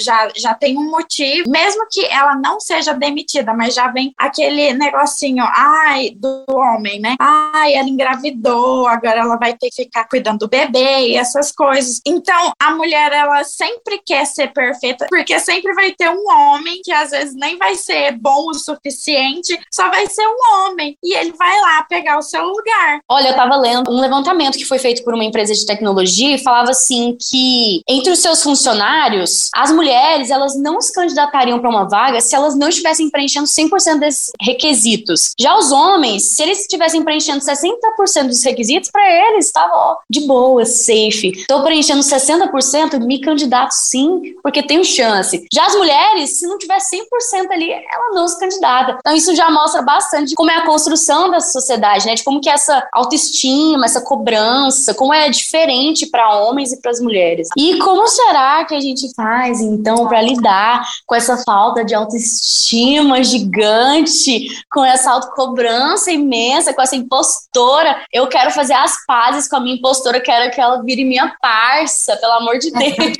já, 0.01 0.29
já 0.37 0.55
tem 0.55 0.77
um 0.77 0.91
motivo, 0.91 1.51
mesmo 1.51 1.87
que 1.91 2.05
ela 2.07 2.37
não 2.37 2.61
seja 2.61 2.93
demitida, 2.93 3.53
mas 3.53 3.75
já 3.75 3.89
vem 3.89 4.13
aquele 4.17 4.73
negocinho, 4.75 5.45
ai, 5.47 6.11
do 6.11 6.45
homem, 6.49 7.01
né? 7.01 7.17
Ai, 7.19 7.75
ela 7.75 7.89
engravidou, 7.89 8.87
agora 8.87 9.21
ela 9.21 9.37
vai 9.37 9.55
ter 9.55 9.69
que 9.71 9.85
ficar 9.85 10.05
cuidando 10.05 10.41
do 10.41 10.49
bebê 10.49 11.09
e 11.09 11.17
essas 11.17 11.53
coisas. 11.53 12.01
Então, 12.07 12.53
a 12.59 12.71
mulher, 12.75 13.13
ela 13.13 13.45
sempre 13.45 14.01
quer 14.05 14.25
ser 14.25 14.53
perfeita, 14.53 15.00
porque 15.09 15.39
sempre 15.39 15.73
vai 15.75 15.93
ter 15.93 16.11
um 16.11 16.25
homem 16.29 16.81
que 16.83 16.93
às 16.93 17.11
vezes 17.11 17.35
nem 17.35 17.57
vai 17.57 17.75
ser 17.75 18.13
bom 18.13 18.49
o 18.49 18.55
suficiente, 18.55 19.59
só 19.71 19.89
vai 19.89 20.07
ser 20.07 20.27
um 20.27 20.69
homem. 20.69 20.97
E 21.03 21.15
ele 21.15 21.33
vai 21.33 21.61
lá 21.61 21.83
pegar 21.89 22.19
o 22.19 22.23
seu 22.23 22.45
lugar. 22.45 23.01
Olha, 23.09 23.29
eu 23.29 23.37
tava 23.37 23.57
lendo 23.57 23.91
um 23.91 24.01
levantamento 24.01 24.59
que 24.59 24.65
foi 24.65 24.79
feito 24.79 25.03
por 25.05 25.15
uma 25.15 25.25
empresa 25.25 25.55
de 25.55 25.67
tecnologia 25.67 26.35
e 26.35 26.39
falava 26.39 26.71
assim 26.71 27.17
que 27.21 27.83
entre 27.89 28.13
os 28.13 28.19
seus 28.19 28.43
funcionários, 28.43 29.49
as 29.55 29.71
mulheres, 29.73 30.31
elas 30.31 30.57
não 30.57 30.81
se 30.81 30.93
candidatariam 30.93 31.59
para 31.59 31.71
uma 31.71 31.89
vaga 31.89 32.21
se 32.21 32.35
elas 32.35 32.55
não 32.57 32.69
estivessem 32.69 33.11
preenchendo 33.11 33.47
100% 33.47 33.99
desses 33.99 34.31
requisitos. 34.41 35.33
Já 35.39 35.57
os 35.57 35.73
homens, 35.73 36.25
se 36.25 36.43
eles 36.43 36.61
estivessem 36.61 37.03
preenchendo 37.03 37.41
60% 37.41 38.27
dos 38.27 38.45
requisitos, 38.45 38.91
para 38.91 39.11
eles 39.11 39.47
estava 39.47 39.99
de 40.09 40.21
boa, 40.27 40.65
safe. 40.65 41.33
Estou 41.37 41.63
preenchendo 41.63 42.01
60%, 42.01 42.99
me 43.05 43.21
candidato 43.21 43.73
sim, 43.73 44.35
porque 44.43 44.63
tenho 44.81 44.85
chance. 44.85 45.47
Já 45.53 45.67
as 45.67 45.75
mulheres, 45.75 46.39
se 46.39 46.47
não 46.47 46.59
tiver 46.59 46.79
100% 46.79 47.51
ali, 47.51 47.71
ela 47.71 48.15
não 48.15 48.27
se 48.27 48.39
candidata. 48.39 48.97
Então 48.99 49.15
isso 49.15 49.35
já 49.35 49.51
mostra 49.51 49.83
bastante 49.83 50.35
como 50.35 50.51
é 50.51 50.57
a 50.57 50.67
construção 50.67 51.31
da 51.31 51.41
sociedade, 51.41 52.07
né? 52.07 52.15
De 52.15 52.25
como 52.25 52.41
que 52.41 52.49
essa 52.49 52.87
autoestima, 52.93 53.85
essa 53.85 54.01
cobrança, 54.01 54.95
como 54.95 55.13
é 55.13 55.29
diferente 55.29 56.07
para 56.07 56.37
homens 56.37 56.73
e 56.73 56.81
para 56.81 56.91
as 56.91 57.01
mulheres. 57.01 57.49
E 57.57 57.79
como 57.79 58.07
será 58.09 58.65
que 58.65 58.75
a 58.75 58.81
gente 58.81 59.13
faz 59.15 59.61
então 59.61 60.07
para 60.09 60.23
lidar 60.23 60.87
com 61.07 61.15
essa 61.15 61.37
falta 61.45 61.85
de 61.85 61.95
autoestima 61.95 63.23
gigante, 63.23 64.49
com 64.73 64.85
essa 64.85 65.11
autocobrança 65.13 66.11
imensa, 66.11 66.73
com 66.73 66.83
essa 66.83 66.97
impostora? 66.97 68.03
Eu 68.13 68.27
quero 68.27 68.51
fazer 68.51 68.75
as 68.75 69.05
pazes 69.07 69.49
com 69.49 69.57
a 69.57 69.61
minha 69.61 69.77
impostora, 69.77 70.21
quero 70.21 70.51
que 70.53 70.61
ela 70.61 70.83
vire 70.83 71.05
minha 71.05 71.35
parça, 71.41 72.17
pelo 72.17 72.33
amor 72.35 72.59
de 72.59 72.71
Deus. 72.81 73.17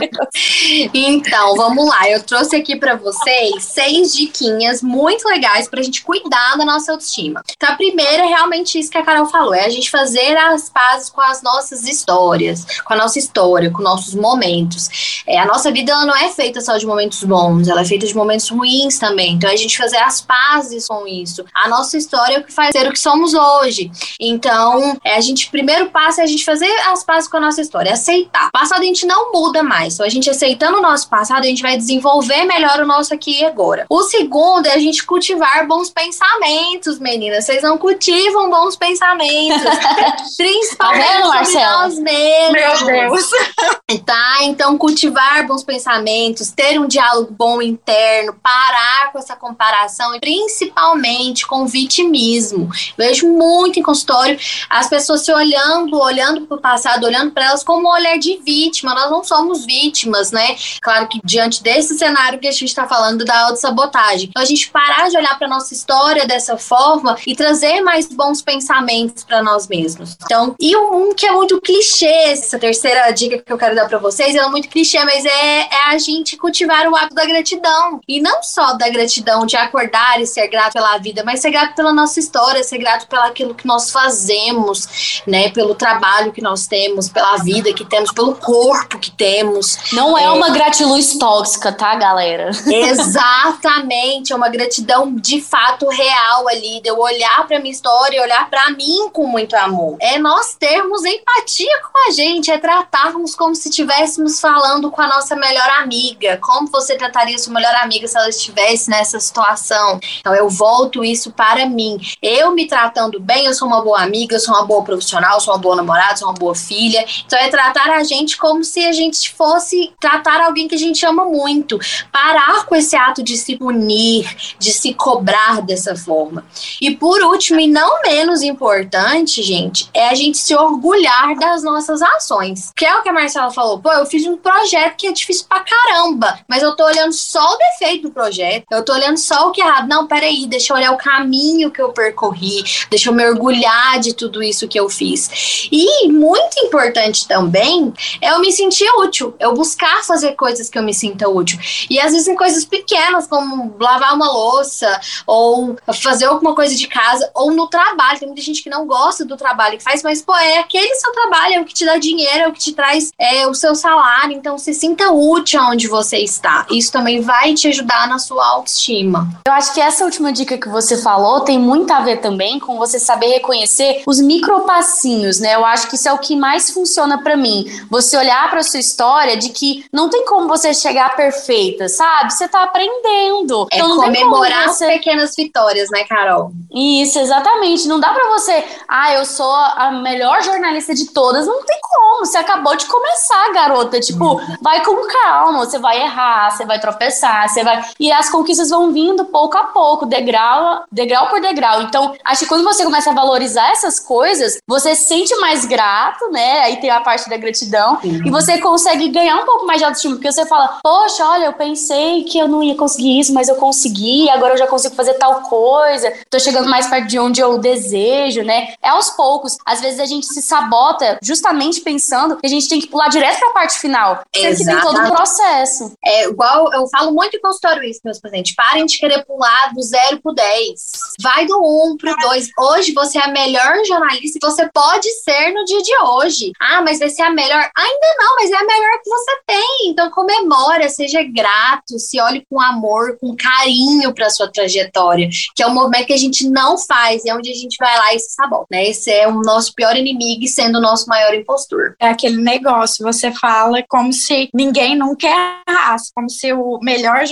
então, 0.95 1.50
vamos 1.57 1.89
lá. 1.89 2.09
Eu 2.09 2.23
trouxe 2.23 2.57
aqui 2.57 2.77
para 2.77 2.97
vocês 2.97 3.65
seis 3.65 4.15
diquinhas 4.15 4.83
muito 4.83 5.29
legais 5.29 5.69
para 5.69 5.81
a 5.81 5.83
gente 5.83 6.03
cuidar 6.03 6.57
da 6.57 6.65
nossa 6.65 6.93
autoestima. 6.93 7.43
Então, 7.57 7.71
a 7.71 7.77
primeira 7.77 8.25
é 8.25 8.27
realmente 8.27 8.79
isso 8.79 8.91
que 8.91 8.99
a 8.99 9.05
Carol 9.05 9.27
falou: 9.27 9.55
é 9.55 9.65
a 9.65 9.69
gente 9.69 9.91
fazer 9.91 10.37
as 10.37 10.69
pazes 10.69 11.11
com 11.11 11.21
as 11.21 11.43
nossas 11.43 11.87
histórias, 11.87 12.65
com 12.85 12.95
a 12.95 12.97
nossa 12.97 13.19
história, 13.19 13.71
com 13.71 13.83
nossos 13.83 14.15
momentos. 14.15 15.23
É, 15.27 15.39
a 15.39 15.47
nossa 15.47 15.71
vida 15.71 15.93
ela 15.93 16.07
não 16.07 16.17
é 16.17 16.29
feita 16.29 16.61
só 16.61 16.77
de 16.77 16.87
momentos 16.87 17.23
bons, 17.25 17.69
ela 17.69 17.83
é 17.83 17.85
feita 17.85 18.07
de 18.07 18.15
momentos 18.15 18.49
ruins 18.49 18.99
também. 18.99 19.35
Então, 19.35 19.51
é 19.51 19.55
a 19.55 19.57
gente 19.57 19.77
fazer 19.77 19.99
as 19.99 20.21
pazes 20.21 20.87
com 20.87 21.07
isso. 21.07 21.45
A 21.55 21.69
nossa 21.69 21.97
história 21.97 22.37
é 22.37 22.39
o 22.39 22.45
que 22.45 22.53
faz 22.53 22.71
ser 22.73 22.89
o 22.89 22.93
que 22.93 22.99
somos 22.99 23.35
hoje. 23.35 23.91
Então, 24.19 24.97
é, 25.05 25.17
a 25.17 25.21
gente, 25.21 25.51
primeiro 25.51 25.91
passo 25.91 26.21
é 26.21 26.25
a 26.25 26.27
gente 26.27 26.45
fazer 26.45 26.71
as 26.89 27.05
pazes 27.05 27.29
com 27.29 27.37
a 27.37 27.41
nossa 27.41 27.61
história, 27.61 27.93
aceitar. 27.93 28.49
O 28.49 28.53
passado 28.53 28.83
a 28.83 28.85
gente 28.85 29.07
não 29.07 29.33
muda 29.33 29.63
mais. 29.63 29.95
Então, 29.95 30.07
a 30.07 30.09
gente 30.09 30.29
aceitando 30.31 30.79
o 30.79 30.83
nosso 30.83 31.09
passado, 31.09 31.40
a 31.45 31.49
gente 31.49 31.63
vai 31.63 31.77
desenvolver 31.77 32.45
melhor 32.45 32.81
o 32.81 32.87
nosso 32.87 33.15
aqui 33.15 33.41
e 33.41 33.45
agora. 33.45 33.87
O 33.89 34.03
segundo 34.03 34.67
é 34.67 34.75
a 34.75 34.79
gente 34.79 35.05
cultivar 35.05 35.67
bons 35.67 35.91
pensamentos, 35.91 36.99
meninas. 36.99 37.45
Vocês 37.45 37.63
não 37.63 37.79
cultivam 37.79 38.51
bons 38.51 38.77
pensamentos. 38.77 39.63
Principalmente 40.37 40.77
tá 40.77 41.13
vendo, 41.13 41.29
Marcelo? 41.29 41.81
nós 41.81 41.99
mesmos. 41.99 42.53
Meu 42.53 42.87
Deus. 42.87 43.31
Tá? 44.07 44.39
Então, 44.43 44.79
cultivar 44.79 45.45
bons 45.49 45.65
pensamentos, 45.65 46.53
ter 46.53 46.79
um 46.79 46.87
diálogo 46.87 47.35
bom 47.37 47.61
interno, 47.61 48.37
parar 48.41 49.11
com 49.13 49.19
essa 49.19 49.35
comparação 49.35 50.15
e 50.15 50.21
principalmente 50.21 51.45
com 51.45 51.65
o 51.65 51.67
vitimismo. 51.67 52.71
Vejo 52.97 53.29
muito 53.29 53.81
em 53.81 53.83
consultório 53.83 54.39
as 54.69 54.89
pessoas 54.89 55.23
se 55.25 55.33
olhando, 55.33 55.99
olhando 55.99 56.47
para 56.47 56.57
o 56.57 56.61
passado, 56.61 57.05
olhando 57.05 57.33
para 57.33 57.47
elas 57.47 57.65
como 57.65 57.89
um 57.89 57.93
olhar 57.93 58.17
de 58.17 58.37
vítima. 58.39 58.95
Nós 58.95 59.11
não 59.11 59.25
somos 59.25 59.65
vítimas, 59.67 60.31
né? 60.31 60.57
Claro 60.81 61.09
que 61.09 61.21
diante 61.31 61.63
desse 61.63 61.97
cenário 61.97 62.39
que 62.39 62.49
a 62.49 62.53
gente 62.53 62.65
está 62.65 62.87
falando 62.87 63.25
da 63.25 63.47
autossabotagem. 63.47 64.29
Então, 64.29 64.43
a 64.43 64.47
gente 64.47 64.69
parar 64.71 65.09
de 65.09 65.17
olhar 65.17 65.39
para 65.39 65.49
nossa 65.49 65.73
história 65.73 66.27
dessa 66.27 66.59
forma 66.59 67.17
e 67.27 67.35
trazer 67.35 67.81
mais 67.81 68.07
bons 68.07 68.43
pensamentos 68.43 69.25
para 69.25 69.43
nós 69.43 69.69
mesmos. 69.69 70.17
Então, 70.25 70.55
e 70.59 70.77
um 70.77 71.15
que 71.15 71.27
é 71.27 71.33
muito 71.33 71.61
clichê, 71.61 72.07
essa 72.07 72.59
terceira 72.59 73.11
dica 73.13 73.39
que 73.39 73.53
eu 73.53 73.59
quero 73.59 73.77
dar 73.77 73.89
para 73.89 73.99
vocês, 73.99 74.35
ela 74.35 74.49
é 74.49 74.51
muito 74.51 74.69
clichê, 74.69 75.03
mas 75.05 75.25
é, 75.25 75.61
é 75.61 75.91
a 75.91 75.99
gente 75.99 76.37
cultivar 76.37 76.89
o 76.89 76.97
hábito 76.97 77.15
da 77.15 77.25
gratidão. 77.25 78.01
E 78.09 78.21
não 78.21 78.43
só 78.43 78.75
da 78.75 78.89
gratidão 78.89 79.47
de 79.47 79.57
acordar 79.57 80.21
e 80.21 80.27
ser 80.27 80.49
grato 80.49 80.73
pela 80.73 80.99
vida, 80.99 81.23
mas 81.25 81.41
ser 81.41 81.51
grato 81.51 81.75
pela 81.75 81.93
nossa 81.93 82.19
história, 82.19 82.63
ser 82.65 82.79
grato 82.79 83.07
pelo 83.07 83.23
aquilo 83.23 83.55
que 83.55 83.67
nós 83.67 83.91
fazemos, 83.91 85.23
né? 85.27 85.51
Pelo 85.51 85.75
trabalho 85.75 86.33
que 86.33 86.43
nós 86.43 86.67
temos, 86.67 87.09
pela 87.09 87.37
vida 87.37 87.73
que 87.73 87.85
temos, 87.85 88.11
pelo 88.11 88.35
corpo 88.35 88.99
que 88.99 89.11
temos. 89.11 89.79
Não 89.93 90.19
é, 90.19 90.25
é 90.25 90.31
uma 90.31 90.51
gratiluz 90.51 91.20
tóxica, 91.21 91.71
tá, 91.71 91.95
galera? 91.97 92.51
Exatamente, 92.67 94.33
é 94.33 94.37
uma 94.37 94.49
gratidão 94.49 95.15
de 95.15 95.41
fato 95.41 95.87
real 95.89 96.49
ali, 96.49 96.81
de 96.81 96.89
eu 96.89 96.99
olhar 96.99 97.47
para 97.47 97.61
minha 97.61 97.71
história 97.71 98.17
e 98.17 98.21
olhar 98.21 98.49
para 98.49 98.71
mim 98.71 99.11
com 99.13 99.27
muito 99.27 99.55
amor. 99.55 99.99
É 100.01 100.19
nós 100.19 100.57
termos 100.59 101.05
empatia 101.05 101.81
com 101.83 102.09
a 102.09 102.11
gente, 102.11 102.51
é 102.51 102.57
tratarmos 102.57 103.35
como 103.35 103.55
se 103.55 103.69
estivéssemos 103.69 104.41
falando 104.41 104.91
com 104.91 105.03
a 105.03 105.07
nossa 105.07 105.37
melhor 105.37 105.69
amiga. 105.83 106.39
Como 106.39 106.69
você 106.69 106.97
trataria 106.97 107.39
sua 107.39 107.53
melhor 107.53 107.75
amiga 107.77 108.09
se 108.09 108.17
ela 108.17 108.29
estivesse 108.29 108.89
nessa 108.89 109.21
situação? 109.21 110.01
Então 110.21 110.35
eu 110.35 110.49
volto 110.49 111.05
isso 111.05 111.31
para 111.33 111.67
mim. 111.67 111.99
Eu 112.23 112.53
me 112.53 112.67
tratando 112.67 113.21
bem, 113.21 113.45
eu 113.45 113.53
sou 113.53 113.69
uma 113.69 113.83
boa 113.83 114.01
amiga, 114.01 114.37
eu 114.37 114.41
sou 114.41 114.55
uma 114.55 114.65
boa 114.65 114.83
profissional, 114.83 115.35
eu 115.35 115.41
sou 115.41 115.53
uma 115.53 115.61
boa 115.61 115.77
namorada, 115.77 116.17
sou 116.17 116.29
uma 116.29 116.35
boa 116.35 116.55
filha. 116.55 117.05
Então 117.27 117.39
é 117.39 117.49
tratar 117.49 117.91
a 117.91 118.03
gente 118.05 118.39
como 118.39 118.65
se 118.65 118.87
a 118.87 118.93
gente 118.93 119.35
fosse 119.35 119.93
tratar 120.01 120.41
alguém 120.41 120.67
que 120.67 120.75
a 120.75 120.79
gente 120.79 121.05
ama 121.11 121.25
muito. 121.25 121.79
Parar 122.13 122.65
com 122.67 122.75
esse 122.75 122.97
ato 122.97 123.23
de 123.23 123.37
se 123.37 123.57
punir, 123.57 124.55
de 124.59 124.73
se 124.73 124.95
cobrar 124.95 125.63
dessa 125.63 125.95
forma. 125.95 126.45
E 126.81 126.91
por 126.93 127.21
último, 127.23 127.61
e 127.61 127.67
não 127.67 128.03
menos 128.03 128.43
importante, 128.43 129.43
gente, 129.43 129.89
é 129.93 130.09
a 130.09 130.15
gente 130.15 130.39
se 130.39 130.55
orgulhar 130.55 131.37
das 131.37 131.63
nossas 131.63 132.01
ações. 132.03 132.73
Que 132.77 132.87
é 132.87 132.97
o 132.97 133.03
que 133.03 133.09
a 133.09 133.13
Marcela 133.13 133.51
falou. 133.51 133.79
Pô, 133.79 133.91
eu 133.93 134.07
fiz 134.07 134.27
um 134.27 134.37
projeto 134.37 134.97
que 134.97 135.07
é 135.07 135.13
difícil 135.13 135.47
pra 135.49 135.61
caramba, 135.61 136.39
mas 136.49 136.63
eu 136.63 136.75
tô 136.75 136.85
olhando 136.85 137.13
só 137.13 137.55
o 137.55 137.59
defeito 137.59 138.09
do 138.09 138.11
projeto. 138.11 138.65
Eu 138.71 138.85
tô 138.85 138.93
olhando 138.93 139.19
só 139.19 139.49
o 139.49 139.53
que 139.53 139.61
é 139.61 139.67
errado. 139.67 139.89
Não, 139.89 140.07
peraí, 140.07 140.47
deixa 140.47 140.73
eu 140.73 140.77
olhar 140.77 140.93
o 140.93 140.99
caminho 140.99 141.71
que 141.71 141.81
eu 141.81 141.93
percorri, 141.93 142.63
deixa 142.91 143.11
eu 143.11 143.15
me 143.15 143.27
orgulhar 143.27 143.99
de 144.01 144.15
tudo 144.15 144.43
isso 144.43 144.69
que 144.69 144.79
eu 144.79 144.89
fiz. 144.89 145.69
E 145.71 146.09
muito 146.09 146.59
importante 146.61 147.27
também 147.27 147.93
é 148.21 148.31
eu 148.31 148.41
me 148.41 148.53
sentir 148.53 148.89
útil, 148.97 149.35
eu 149.39 149.55
buscar 149.55 150.05
fazer 150.05 150.33
coisas 150.33 150.69
que 150.69 150.79
eu 150.79 150.83
me 150.83 150.95
sinta 151.01 151.29
útil. 151.29 151.59
E 151.89 151.99
às 151.99 152.13
vezes 152.13 152.29
em 152.29 152.35
coisas 152.35 152.65
pequenas, 152.65 153.27
como 153.27 153.75
lavar 153.79 154.15
uma 154.15 154.31
louça, 154.31 155.01
ou 155.27 155.77
fazer 156.03 156.27
alguma 156.27 156.55
coisa 156.55 156.75
de 156.75 156.87
casa, 156.87 157.31
ou 157.35 157.51
no 157.53 157.67
trabalho. 157.67 158.19
Tem 158.19 158.29
muita 158.29 158.43
gente 158.43 158.63
que 158.63 158.71
não 158.71 158.87
gosta 158.87 159.25
do 159.25 159.37
trabalho 159.37 159.79
que 159.79 159.85
faz, 159.85 160.03
mas, 160.03 160.23
pô, 160.23 160.35
é 160.37 160.59
aquele 160.59 160.95
seu 160.97 161.13
trabalho, 161.13 161.55
é 161.55 161.61
o 161.61 161.65
que 161.65 161.75
te 161.75 161.85
dá 161.85 161.97
dinheiro, 161.97 162.45
é 162.45 162.49
o 162.49 162.53
que 162.53 162.61
te 162.61 162.73
traz 162.73 163.11
é, 163.19 163.47
o 163.47 163.55
seu 163.55 163.75
salário. 163.75 164.37
Então, 164.37 164.59
se 164.59 164.75
sinta 164.75 165.11
útil 165.11 165.61
onde 165.63 165.89
você 165.89 166.19
está. 166.19 166.67
Isso 166.71 166.93
também 166.93 167.21
vai 167.21 167.55
te 167.55 167.69
ajudar 167.69 168.09
na 168.09 168.19
sua 168.19 168.47
autoestima. 168.47 169.29
Eu 169.47 169.53
acho 169.53 169.73
que 169.73 169.81
essa 169.81 170.05
última 170.05 170.33
dica 170.33 170.59
que 170.59 170.69
você 170.69 170.97
falou 170.97 171.41
tem 171.41 171.59
muito 171.59 171.93
a 171.93 172.01
ver 172.01 172.19
também 172.19 172.59
com 172.59 172.77
você 172.77 172.99
saber 172.99 173.29
reconhecer 173.29 174.03
os 174.07 174.21
micropassinhos, 174.21 175.39
né? 175.39 175.55
Eu 175.55 175.65
acho 175.65 175.89
que 175.89 175.97
isso 175.97 176.09
é 176.09 176.13
o 176.13 176.19
que 176.19 176.37
mais 176.37 176.71
funciona 176.71 177.23
para 177.23 177.37
mim. 177.37 177.65
Você 177.91 178.17
olhar 178.17 178.51
para 178.51 178.63
sua 178.63 178.81
história 178.81 179.37
de 179.37 179.51
que 179.51 179.85
não 179.93 180.09
tem 180.09 180.25
como 180.25 180.49
você 180.49 180.73
chegar 180.75 180.90
perfeita, 181.11 181.89
sabe? 181.89 182.33
Você 182.33 182.49
tá 182.49 182.63
aprendendo. 182.63 183.67
É 183.71 183.77
então, 183.77 183.97
comemorar 183.97 184.69
você... 184.69 184.85
as 184.85 184.93
pequenas 184.93 185.35
vitórias, 185.37 185.89
né, 185.91 186.05
Carol? 186.05 186.53
Isso, 186.73 187.19
exatamente. 187.19 187.87
Não 187.89 188.01
dá 188.01 188.11
para 188.13 188.29
você, 188.29 188.65
ah, 188.89 189.13
eu 189.15 189.25
sou 189.25 189.53
a 189.53 189.91
melhor 189.91 190.43
jornalista 190.43 190.95
de 190.95 191.07
todas. 191.13 191.47
Não 191.47 191.63
tem 191.65 191.79
como. 191.83 192.27
Você 192.27 192.39
acabou 192.39 192.77
de 192.77 192.87
começar, 192.87 193.53
garota. 193.53 194.01
Tipo, 194.01 194.35
uhum. 194.35 194.57
vai 194.63 194.85
com 194.85 194.97
calma. 195.09 195.65
Você 195.65 195.79
vai 195.79 196.01
errar, 196.03 196.51
você 196.51 196.65
vai 196.65 196.81
tropeçar, 196.81 197.49
você 197.49 197.63
vai. 197.63 197.83
E 197.99 198.11
as 198.11 198.31
conquistas 198.31 198.71
vão 198.71 198.93
vindo 198.93 199.25
pouco 199.27 199.57
a 199.57 199.65
pouco, 199.65 200.07
degrau, 200.07 200.85
degrau 200.91 201.29
por 201.29 201.41
degrau. 201.41 201.83
Então, 201.83 202.15
acho 202.25 202.41
que 202.41 202.47
quando 202.47 202.65
você 202.65 202.85
começa 202.85 203.11
a 203.11 203.15
valorizar 203.15 203.71
essas 203.71 203.99
coisas, 204.01 204.59
você 204.67 204.95
se 204.95 205.07
sente 205.07 205.35
mais 205.37 205.65
grato, 205.65 206.31
né? 206.31 206.61
Aí 206.61 206.77
tem 206.77 206.91
a 206.91 207.01
parte 207.01 207.29
da 207.29 207.37
gratidão. 207.37 207.99
Uhum. 208.03 208.23
E 208.27 208.31
você 208.31 208.59
consegue 208.59 209.09
ganhar 209.09 209.37
um 209.37 209.45
pouco 209.45 209.67
mais 209.67 209.79
de 209.79 209.85
autoestima. 209.85 210.15
Porque 210.15 210.31
você 210.31 210.47
fala, 210.47 210.70
poxa, 210.83 211.25
olha, 211.25 211.47
eu 211.47 211.53
pensei 211.53 212.25
que 212.25 212.39
eu 212.39 212.49
não 212.49 212.63
ia 212.63 212.75
conseguir 212.75 213.19
isso, 213.19 213.33
mas 213.33 213.49
eu 213.49 213.57
consegui, 213.57 214.29
agora 214.31 214.55
eu 214.55 214.59
já 214.59 214.67
consigo 214.67 214.95
fazer 214.95 215.15
tal 215.15 215.43
coisa. 215.43 216.13
Tô 216.29 216.39
chegando 216.39 216.69
mais 216.69 216.87
perto 216.87 217.09
de 217.09 217.19
onde 217.19 217.41
eu 217.41 217.59
desejo, 217.59 218.43
né? 218.43 218.75
É 218.83 218.91
aos 218.91 219.11
poucos. 219.11 219.57
Às 219.67 219.81
vezes 219.81 220.01
a 220.01 220.07
gente 220.07 220.27
se 220.27 220.43
sabota 220.43 221.19
justamente 221.23 221.81
pensando 221.81 222.37
que 222.37 222.47
a 222.47 222.51
gente 222.51 222.69
tem 222.69 222.81
que 222.81 222.87
pular 222.87 223.09
direto 223.09 223.39
pra 223.39 223.51
parte 223.51 223.79
final. 223.79 224.21
Sendo 224.35 224.57
que 224.57 224.65
tem 224.65 224.81
todo 224.81 224.99
o 224.99 225.13
processo. 225.13 225.93
É 226.05 226.29
igual, 226.29 226.73
eu 226.73 226.87
falo 226.89 227.13
muito 227.13 227.37
em 227.37 227.41
consultório 227.41 227.83
isso, 227.83 228.01
meus 228.05 228.21
pacientes. 228.21 228.55
Parem 228.55 228.87
de 228.87 228.99
querer 228.99 229.25
pular 229.25 229.73
do 229.75 229.83
zero 229.83 230.21
pro 230.21 230.33
10. 230.33 230.81
Vai 231.23 231.47
do 231.47 231.59
1 231.59 231.97
pro 231.97 232.15
2. 232.17 232.49
Hoje 232.59 232.93
você 232.93 233.19
é 233.19 233.25
a 233.25 233.29
melhor 233.29 233.85
jornalista 233.87 234.39
que 234.41 234.47
você 234.47 234.69
pode 234.73 235.09
ser 235.23 235.53
no 235.53 235.65
dia 235.65 235.83
de 235.83 235.97
hoje. 235.99 236.53
Ah, 236.61 236.83
mas 236.83 236.99
vai 236.99 237.09
ser 237.09 237.23
a 237.23 237.31
melhor. 237.31 237.71
Ainda 237.77 238.17
não, 238.19 238.37
mas 238.37 238.51
é 238.51 238.57
a 238.57 238.65
melhor 238.65 238.99
que 239.03 239.11
você 239.11 239.31
tem. 239.47 239.79
Então 239.87 240.11
comemora, 240.11 240.60
seja 240.89 241.23
grato, 241.23 241.99
se 241.99 242.21
olhe 242.21 242.45
com 242.49 242.61
amor, 242.61 243.19
com 243.19 243.37
carinho 243.37 244.15
pra 244.15 244.31
sua 244.31 244.51
trajetória. 244.51 245.29
Que 245.55 245.63
é 245.63 245.67
um 245.67 245.75
movimento 245.75 246.07
que 246.07 246.13
a 246.13 246.19
gente 246.19 246.49
não 246.49 246.79
faz, 246.79 247.25
é 247.25 247.35
onde 247.35 247.51
a 247.51 247.55
gente 247.55 247.77
vai 247.79 247.97
lá 247.97 248.15
e 248.15 248.19
se 248.19 248.35
sabota, 248.35 248.67
né? 248.71 248.87
Esse 248.87 249.11
é 249.11 249.29
o 249.29 249.41
nosso 249.41 249.75
pior 249.75 249.97
inimigo 249.97 250.47
sendo 250.47 250.79
o 250.79 250.81
nosso 250.81 251.09
maior 251.09 251.35
impostor. 251.35 251.95
É 252.01 252.09
aquele 252.09 252.43
negócio, 252.43 253.05
você 253.05 253.31
fala 253.33 253.83
como 253.89 254.13
se 254.13 254.49
ninguém 254.55 254.97
nunca 254.97 255.27
errasse, 255.69 256.11
como 256.15 256.29
se 256.29 256.53
o 256.53 256.79
melhor 256.83 257.25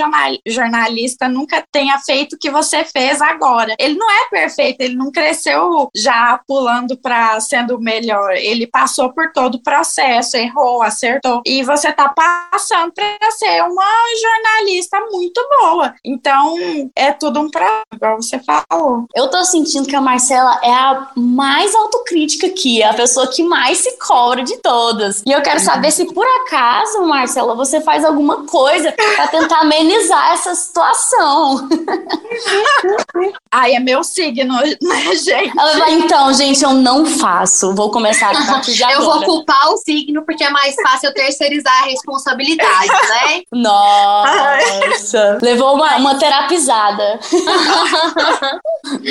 jornalista 0.46 1.28
nunca 1.28 1.64
tenha 1.72 1.98
feito 1.98 2.34
o 2.34 2.38
que 2.38 2.50
você 2.50 2.84
fez 2.84 3.20
agora. 3.20 3.74
Ele 3.78 3.94
não 3.94 4.10
é 4.10 4.28
perfeito, 4.30 4.80
ele 4.80 4.94
não 4.94 5.10
cresceu 5.10 5.90
já 5.94 6.40
pulando 6.46 6.96
para 6.96 7.40
sendo 7.40 7.76
o 7.76 7.80
melhor. 7.80 8.32
Ele 8.32 8.66
passou 8.66 9.12
por 9.12 9.32
todo 9.32 9.56
o 9.56 9.62
processo, 9.62 10.36
errou, 10.36 10.82
acertou. 10.82 11.42
E 11.46 11.62
você 11.62 11.92
tá 11.92 12.08
passando 12.08 12.92
para 12.92 13.17
ser 13.32 13.62
uma 13.62 13.84
jornalista 14.20 15.00
muito 15.10 15.40
boa. 15.60 15.94
Então, 16.04 16.54
é 16.94 17.12
tudo 17.12 17.40
um 17.40 17.50
prazer, 17.50 17.82
igual 17.94 18.16
você 18.16 18.38
falou. 18.40 19.06
Eu 19.14 19.28
tô 19.28 19.44
sentindo 19.44 19.88
que 19.88 19.96
a 19.96 20.00
Marcela 20.00 20.60
é 20.62 20.72
a 20.72 21.08
mais 21.16 21.74
autocrítica 21.74 22.46
aqui, 22.46 22.82
é 22.82 22.86
a 22.86 22.94
pessoa 22.94 23.26
que 23.26 23.42
mais 23.42 23.78
se 23.78 23.98
cobra 23.98 24.42
de 24.42 24.56
todas. 24.58 25.22
E 25.26 25.32
eu 25.32 25.42
quero 25.42 25.60
saber 25.60 25.90
se 25.90 26.06
por 26.12 26.26
acaso, 26.42 27.02
Marcela, 27.04 27.54
você 27.54 27.80
faz 27.80 28.04
alguma 28.04 28.44
coisa 28.44 28.92
para 28.92 29.26
tentar 29.28 29.60
amenizar 29.60 30.32
essa 30.32 30.54
situação. 30.54 31.68
Ai, 33.50 33.74
é 33.74 33.80
meu 33.80 34.04
signo, 34.04 34.54
né, 34.54 35.16
gente? 35.16 35.58
Ela 35.58 35.78
vai, 35.78 35.92
então, 35.94 36.32
gente, 36.34 36.62
eu 36.62 36.74
não 36.74 37.04
faço. 37.06 37.74
Vou 37.74 37.90
começar 37.90 38.30
a 38.30 38.44
partir 38.46 38.74
de 38.74 38.84
agora. 38.84 38.98
Eu 38.98 39.04
vou 39.04 39.22
culpar 39.24 39.72
o 39.72 39.76
signo 39.78 40.24
porque 40.24 40.44
é 40.44 40.50
mais 40.50 40.74
fácil 40.76 41.08
eu 41.08 41.14
terceirizar 41.14 41.82
a 41.82 41.86
responsabilidade, 41.86 42.88
né? 43.08 43.42
Nossa! 43.52 45.38
Levou 45.42 45.74
uma, 45.74 45.96
uma 45.96 46.18
terapizada. 46.18 47.18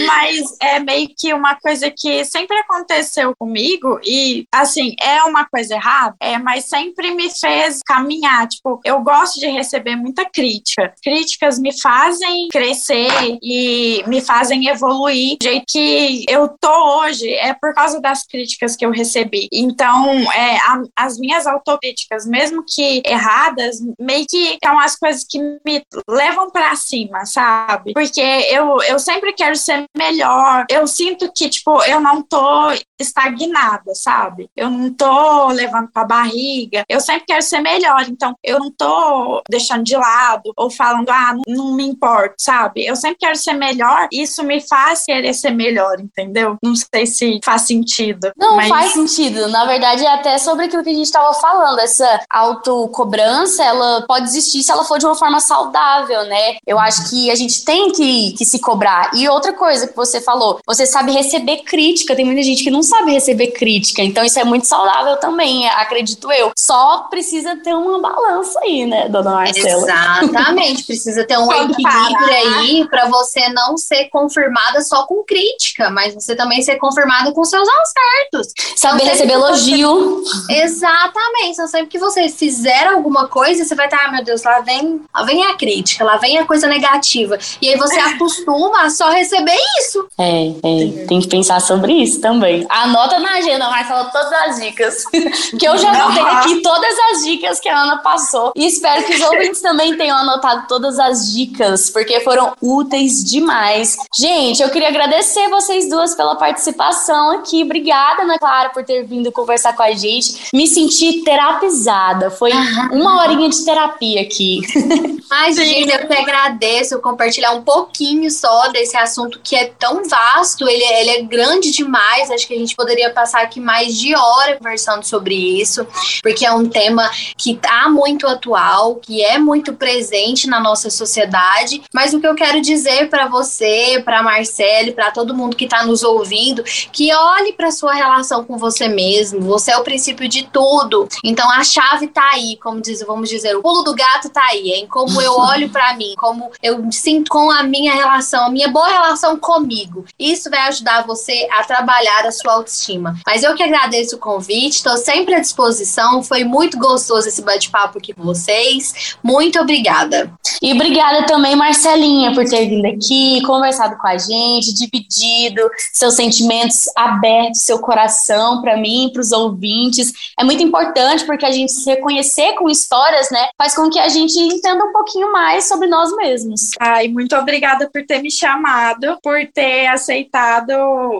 Mas 0.05 0.55
é 0.61 0.79
meio 0.79 1.09
que 1.17 1.33
uma 1.33 1.55
coisa 1.55 1.91
que 1.91 2.23
sempre 2.25 2.57
aconteceu 2.57 3.35
comigo 3.37 3.99
e, 4.03 4.45
assim, 4.51 4.95
é 5.01 5.23
uma 5.23 5.45
coisa 5.45 5.75
errada, 5.75 6.15
é, 6.19 6.37
mas 6.37 6.65
sempre 6.65 7.11
me 7.11 7.29
fez 7.29 7.81
caminhar. 7.83 8.47
Tipo, 8.47 8.79
eu 8.83 9.01
gosto 9.01 9.39
de 9.39 9.47
receber 9.47 9.95
muita 9.95 10.25
crítica. 10.25 10.93
Críticas 11.03 11.59
me 11.59 11.77
fazem 11.79 12.47
crescer 12.49 13.37
e 13.41 14.03
me 14.07 14.21
fazem 14.21 14.67
evoluir. 14.67 15.37
O 15.41 15.43
jeito 15.43 15.65
que 15.67 16.25
eu 16.27 16.47
tô 16.47 16.99
hoje 16.99 17.29
é 17.29 17.53
por 17.53 17.73
causa 17.73 17.99
das 17.99 18.23
críticas 18.23 18.75
que 18.75 18.85
eu 18.85 18.91
recebi. 18.91 19.47
Então, 19.51 20.07
é, 20.31 20.57
a, 20.57 20.81
as 20.95 21.17
minhas 21.17 21.45
autocríticas, 21.45 22.25
mesmo 22.25 22.63
que 22.67 23.01
erradas, 23.05 23.77
meio 23.99 24.25
que 24.29 24.57
são 24.63 24.79
as 24.79 24.95
coisas 24.95 25.23
que 25.23 25.39
me 25.39 25.83
levam 26.09 26.49
para 26.49 26.75
cima, 26.75 27.25
sabe? 27.25 27.93
Porque 27.93 28.21
eu, 28.21 28.81
eu 28.83 28.99
sempre 28.99 29.33
quero 29.33 29.55
ser 29.55 29.85
melhor. 29.97 30.65
Eu 30.69 30.87
sinto 30.87 31.31
que, 31.33 31.49
tipo, 31.49 31.81
eu 31.83 31.99
não 31.99 32.21
tô 32.21 32.71
estagnada, 32.99 33.93
sabe? 33.93 34.49
Eu 34.55 34.69
não 34.69 34.93
tô 34.93 35.47
levando 35.47 35.89
pra 35.91 36.03
barriga. 36.03 36.83
Eu 36.89 36.99
sempre 36.99 37.25
quero 37.27 37.41
ser 37.41 37.59
melhor, 37.59 38.05
então 38.07 38.35
eu 38.43 38.59
não 38.59 38.71
tô 38.71 39.41
deixando 39.49 39.83
de 39.83 39.95
lado 39.95 40.51
ou 40.55 40.69
falando, 40.69 41.09
ah, 41.09 41.33
não, 41.33 41.67
não 41.67 41.73
me 41.73 41.85
importo, 41.87 42.35
sabe? 42.39 42.85
Eu 42.85 42.95
sempre 42.95 43.17
quero 43.19 43.35
ser 43.35 43.53
melhor. 43.53 44.07
Isso 44.11 44.43
me 44.43 44.61
faz 44.61 45.03
querer 45.05 45.33
ser 45.33 45.51
melhor, 45.51 45.99
entendeu? 45.99 46.57
Não 46.63 46.75
sei 46.75 47.05
se 47.05 47.39
faz 47.43 47.63
sentido. 47.63 48.31
Não, 48.37 48.55
mas... 48.55 48.69
faz 48.69 48.93
sentido. 48.93 49.47
Na 49.47 49.65
verdade, 49.65 50.05
é 50.05 50.13
até 50.13 50.37
sobre 50.37 50.65
aquilo 50.65 50.83
que 50.83 50.89
a 50.89 50.93
gente 50.93 51.11
tava 51.11 51.33
falando. 51.33 51.79
Essa 51.79 52.21
autocobrança, 52.29 53.63
ela 53.63 53.76
pode 54.07 54.25
existir 54.25 54.63
se 54.63 54.71
ela 54.71 54.83
for 54.83 54.97
de 54.97 55.05
uma 55.05 55.15
forma 55.15 55.39
saudável, 55.39 56.23
né? 56.25 56.57
Eu 56.65 56.79
acho 56.79 57.09
que 57.09 57.29
a 57.31 57.35
gente 57.35 57.63
tem 57.63 57.91
que, 57.91 58.33
que 58.37 58.45
se 58.45 58.59
cobrar. 58.59 59.11
E 59.13 59.27
outra 59.29 59.53
coisa 59.53 59.87
que 59.87 59.95
você 59.95 60.21
falou, 60.21 60.59
você 60.65 60.85
sabe 60.85 61.11
receber 61.11 61.57
crítica. 61.63 62.15
Tem 62.15 62.25
muita 62.25 62.43
gente 62.43 62.63
que 62.63 62.71
não 62.71 62.83
sabe 62.83 63.11
receber 63.11 63.47
crítica, 63.47 64.01
então 64.01 64.23
isso 64.23 64.39
é 64.39 64.43
muito 64.43 64.67
saudável 64.67 65.17
também, 65.17 65.67
acredito 65.69 66.31
eu. 66.31 66.51
Só 66.57 67.07
precisa 67.09 67.55
ter 67.57 67.73
uma 67.73 67.99
balança 67.99 68.59
aí, 68.63 68.85
né, 68.85 69.09
dona 69.09 69.31
Marcela? 69.31 69.83
Exatamente, 69.83 70.83
precisa 70.83 71.23
ter 71.25 71.37
um 71.37 71.51
equilíbrio 71.51 72.27
aí 72.29 72.87
para 72.89 73.07
você 73.07 73.49
não 73.49 73.77
ser 73.77 74.05
confirmada 74.09 74.81
só 74.81 75.05
com 75.05 75.23
crítica, 75.23 75.89
mas 75.89 76.13
você 76.13 76.35
também 76.35 76.61
ser 76.61 76.77
confirmada 76.77 77.31
com 77.31 77.43
seus 77.43 77.67
acertos. 77.67 78.53
Saber 78.75 79.03
então, 79.03 79.07
receber 79.09 79.33
elogio. 79.33 80.23
Você... 80.23 80.53
Exatamente, 80.53 81.51
então 81.53 81.67
sempre 81.67 81.87
que 81.87 81.99
você 81.99 82.29
fizer 82.29 82.87
alguma 82.87 83.27
coisa, 83.27 83.63
você 83.67 83.75
vai 83.75 83.85
estar, 83.85 84.05
ah, 84.05 84.11
meu 84.11 84.23
Deus, 84.23 84.43
lá 84.43 84.61
vem, 84.61 85.01
lá 85.13 85.23
vem 85.23 85.43
a 85.45 85.55
crítica, 85.55 86.03
lá 86.03 86.17
vem 86.17 86.37
a 86.37 86.45
coisa 86.45 86.67
negativa. 86.67 87.37
E 87.61 87.69
aí 87.69 87.77
você 87.77 87.99
acostuma 87.99 88.83
a 88.83 88.89
só 88.89 89.09
receber 89.09 89.57
isso. 89.79 90.07
É, 90.17 90.47
é, 90.47 91.05
tem 91.07 91.19
que 91.19 91.27
pensar 91.27 91.59
sobre 91.59 91.93
isso 91.93 92.21
também. 92.21 92.65
Anota 92.69 93.19
na 93.19 93.33
agenda, 93.33 93.69
Marcela, 93.69 94.05
todas 94.05 94.31
as 94.31 94.59
dicas. 94.61 95.05
que 95.57 95.67
eu 95.67 95.77
já 95.77 95.89
anotei 95.89 96.23
aqui 96.23 96.61
todas 96.61 96.95
as 97.11 97.23
dicas 97.23 97.59
que 97.59 97.69
a 97.69 97.77
Ana 97.77 97.97
passou. 97.97 98.51
E 98.55 98.65
espero 98.65 99.03
que 99.05 99.15
os 99.15 99.21
ouvintes 99.21 99.61
também 99.61 99.95
tenham 99.97 100.17
anotado 100.17 100.65
todas 100.67 100.99
as 100.99 101.31
dicas, 101.31 101.89
porque 101.89 102.19
foram 102.21 102.53
úteis 102.61 103.23
demais. 103.23 103.97
Gente, 104.17 104.61
eu 104.61 104.69
queria 104.69 104.89
agradecer 104.89 105.49
vocês 105.49 105.89
duas 105.89 106.15
pela 106.15 106.35
participação 106.35 107.31
aqui. 107.31 107.63
Obrigada, 107.63 108.23
Ana 108.23 108.37
Clara, 108.37 108.69
por 108.69 108.83
ter 108.83 109.03
vindo 109.03 109.31
conversar 109.31 109.75
com 109.75 109.83
a 109.83 109.91
gente. 109.91 110.49
Me 110.53 110.67
senti 110.67 111.23
terapizada. 111.23 112.29
Foi 112.29 112.51
uma 112.91 113.21
horinha 113.21 113.49
de 113.49 113.56
terapia 113.65 114.21
aqui. 114.21 114.61
Ai, 115.29 115.51
gente, 115.53 115.91
eu 115.91 116.07
que 116.07 116.13
agradeço 116.13 116.99
compartilhar 117.01 117.51
um 117.51 117.63
pouquinho 117.63 118.29
só 118.31 118.69
desse 118.69 118.95
assunto 118.95 119.39
que 119.43 119.55
é 119.55 119.65
tão 119.65 120.07
vasto, 120.07 120.67
ele, 120.67 120.83
é, 120.83 121.01
ele 121.01 121.09
é 121.09 121.21
grande 121.23 121.71
demais. 121.71 122.31
Acho 122.31 122.47
que 122.47 122.53
a 122.53 122.57
gente 122.57 122.67
gente 122.67 122.75
poderia 122.75 123.09
passar 123.09 123.41
aqui 123.41 123.61
mais 123.61 123.97
de 123.97 124.13
hora 124.13 124.57
conversando 124.57 125.03
sobre 125.03 125.33
isso, 125.33 125.87
porque 126.21 126.45
é 126.45 126.51
um 126.51 126.67
tema 126.67 127.09
que 127.37 127.53
está 127.53 127.87
muito 127.87 128.27
atual, 128.27 128.95
que 128.95 129.23
é 129.23 129.37
muito 129.37 129.73
presente 129.73 130.47
na 130.47 130.59
nossa 130.59 130.89
sociedade. 130.89 131.81
Mas 131.93 132.13
o 132.13 132.19
que 132.19 132.27
eu 132.27 132.35
quero 132.35 132.59
dizer 132.61 133.09
para 133.09 133.27
você, 133.27 134.01
para 134.03 134.21
Marcele, 134.21 134.91
para 134.91 135.11
todo 135.11 135.33
mundo 135.33 135.55
que 135.55 135.63
está 135.63 135.85
nos 135.85 136.03
ouvindo, 136.03 136.63
que 136.91 137.13
olhe 137.13 137.53
para 137.53 137.71
sua 137.71 137.93
relação 137.93 138.43
com 138.43 138.57
você 138.57 138.89
mesmo. 138.89 139.41
Você 139.41 139.71
é 139.71 139.77
o 139.77 139.83
princípio 139.83 140.27
de 140.27 140.43
tudo. 140.43 141.07
Então 141.23 141.49
a 141.49 141.63
chave 141.63 142.07
está 142.07 142.31
aí, 142.33 142.57
como 142.61 142.81
diz, 142.81 143.01
vamos 143.01 143.29
dizer, 143.29 143.36
o 143.45 143.61
pulo 143.61 143.83
do 143.83 143.95
gato 143.95 144.27
está 144.27 144.43
aí, 144.45 144.69
em 144.71 144.87
como 144.87 145.07
como 145.07 145.21
eu 145.21 145.33
olho 145.33 145.69
para 145.69 145.95
mim, 145.95 146.13
como 146.17 146.51
eu 146.61 146.79
me 146.79 146.93
sinto 146.93 147.29
com 147.29 147.49
a 147.49 147.63
minha 147.63 147.93
relação, 147.93 148.45
a 148.45 148.49
minha 148.49 148.67
boa 148.67 148.87
relação 148.87 149.37
comigo. 149.37 150.05
Isso 150.19 150.49
vai 150.49 150.59
ajudar 150.67 151.07
você 151.07 151.47
a 151.51 151.63
trabalhar 151.63 152.25
a 152.25 152.31
sua 152.31 152.53
autoestima. 152.53 153.15
Mas 153.25 153.41
eu 153.41 153.55
que 153.55 153.63
agradeço 153.63 154.17
o 154.17 154.19
convite, 154.19 154.75
estou 154.75 154.97
sempre 154.97 155.33
à 155.33 155.39
disposição. 155.39 156.21
Foi 156.21 156.43
muito 156.43 156.77
gostoso 156.77 157.27
esse 157.27 157.41
bate-papo 157.41 157.97
aqui 157.97 158.13
com 158.13 158.23
vocês. 158.23 159.15
Muito 159.23 159.59
obrigada. 159.59 160.31
E 160.61 160.73
obrigada 160.73 161.25
também, 161.25 161.55
Marcelinha, 161.55 162.33
por 162.33 162.43
ter 162.45 162.67
vindo 162.67 162.85
aqui, 162.85 163.41
conversado 163.43 163.97
com 163.97 164.07
a 164.07 164.17
gente, 164.17 164.73
dividido 164.73 165.61
seus 165.93 166.15
sentimentos 166.15 166.83
abertos, 166.95 167.61
seu 167.61 167.79
coração 167.79 168.61
para 168.61 168.75
mim, 168.77 169.09
para 169.13 169.21
os 169.21 169.31
ouvintes. 169.31 170.11
É 170.37 170.43
muito 170.43 170.61
importante 170.61 171.25
porque 171.25 171.45
a 171.45 171.51
gente 171.51 171.71
se 171.71 171.89
reconhecer 171.89 172.53
com 172.53 172.69
histórias, 172.69 173.26
né, 173.31 173.49
faz 173.57 173.75
com 173.75 173.89
que 173.89 173.99
a 173.99 174.09
gente 174.09 174.37
entenda 174.39 174.83
um 174.83 174.91
pouquinho 174.91 175.31
mais 175.31 175.65
sobre 175.67 175.87
nós 175.87 176.15
mesmos. 176.15 176.71
Ai, 176.79 177.07
muito 177.07 177.35
obrigada 177.35 177.89
por 177.91 178.05
ter 178.05 178.21
me 178.21 178.31
chamado, 178.31 179.17
por 179.21 179.37
ter 179.53 179.87
aceitado 179.87 180.71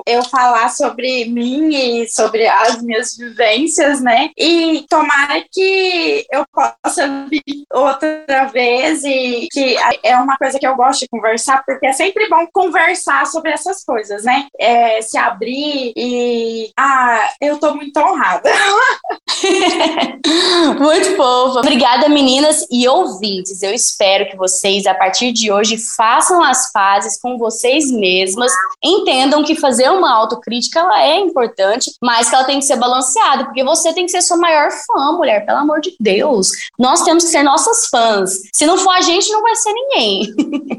eu 0.06 0.24
falar 0.24 0.70
sobre 0.70 1.26
mim 1.26 1.70
e 1.74 2.08
sobre 2.10 2.47
as 2.47 2.82
minhas 2.82 3.16
vivências, 3.16 4.01
né? 4.01 4.30
E 4.38 4.86
tomara 4.89 5.43
que 5.51 6.26
eu 6.32 6.45
possa 6.53 7.08
vir 7.30 7.43
outra 7.74 8.45
vez 8.51 9.03
e 9.03 9.47
que 9.51 9.76
é 10.03 10.16
uma 10.18 10.38
coisa 10.38 10.60
que 10.60 10.68
eu 10.68 10.76
gosto 10.76 11.01
de 11.01 11.10
conversar, 11.10 11.64
porque 11.66 11.88
é 11.88 11.93
sempre 11.93 12.28
bom 12.30 12.45
conversar 12.53 13.26
sobre 13.28 13.51
essas 13.51 13.84
coisas, 13.84 14.24
né? 14.24 14.47
É, 14.60 15.01
se 15.01 15.18
abrir 15.18 15.93
e. 15.95 16.72
Ah, 16.78 17.30
eu 17.41 17.58
tô 17.58 17.74
muito 17.76 17.97
honrada. 17.99 18.49
muito 20.80 21.16
fofa. 21.16 21.60
Obrigada, 21.60 21.97
meninas 22.08 22.66
e 22.72 22.88
ouvintes. 22.88 23.64
Eu 23.64 23.74
espero 23.74 24.30
que 24.30 24.38
vocês, 24.38 24.86
a 24.86 24.93
partir 24.93 25.32
de 25.32 25.52
hoje, 25.52 25.78
façam 25.78 26.43
as 26.43 26.72
pazes 26.72 27.20
com 27.20 27.38
vocês 27.38 27.91
mesmas, 27.91 28.52
entendam 28.84 29.43
que 29.43 29.56
fazer 29.56 29.89
uma 29.89 30.14
autocrítica 30.14 30.80
ela 30.80 31.02
é 31.02 31.20
importante, 31.20 31.91
mas 32.02 32.30
que 32.30 32.36
ela 32.36 32.43
tem 32.43 32.60
que 32.60 32.66
ser 32.66 32.76
balanceada, 32.76 33.45
porque 33.45 33.64
você 33.64 33.93
tem 33.93 34.06
que 34.06 34.12
ser 34.12 34.22
sua 34.22 34.38
maior 34.38 34.70
fã, 34.72 35.14
mulher, 35.14 35.45
pelo 35.45 35.58
amor 35.60 35.82
de 35.82 35.95
Deus. 36.00 36.52
Nós 36.78 37.02
temos 37.02 37.24
que 37.24 37.32
ser 37.32 37.43
nossas 37.43 37.88
fãs. 37.88 38.41
Se 38.54 38.66
não 38.66 38.78
for 38.78 38.91
a 38.91 39.02
gente, 39.02 39.32
não 39.32 39.41
vai 39.41 39.56
ser 39.56 39.74
ninguém. 39.74 40.34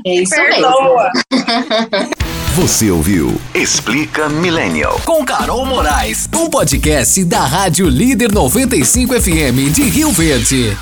É 0.07 0.15
isso 0.15 0.35
Perdoa. 0.35 1.11
mesmo. 1.33 2.11
Você 2.55 2.91
ouviu 2.91 3.41
Explica 3.55 4.29
Millennial. 4.29 5.01
Com 5.05 5.25
Carol 5.25 5.65
Moraes, 5.65 6.29
um 6.35 6.51
podcast 6.51 7.25
da 7.25 7.41
Rádio 7.41 7.89
Líder 7.89 8.33
95 8.33 9.21
FM 9.21 9.73
de 9.73 9.83
Rio 9.83 10.11
Verde. 10.11 10.77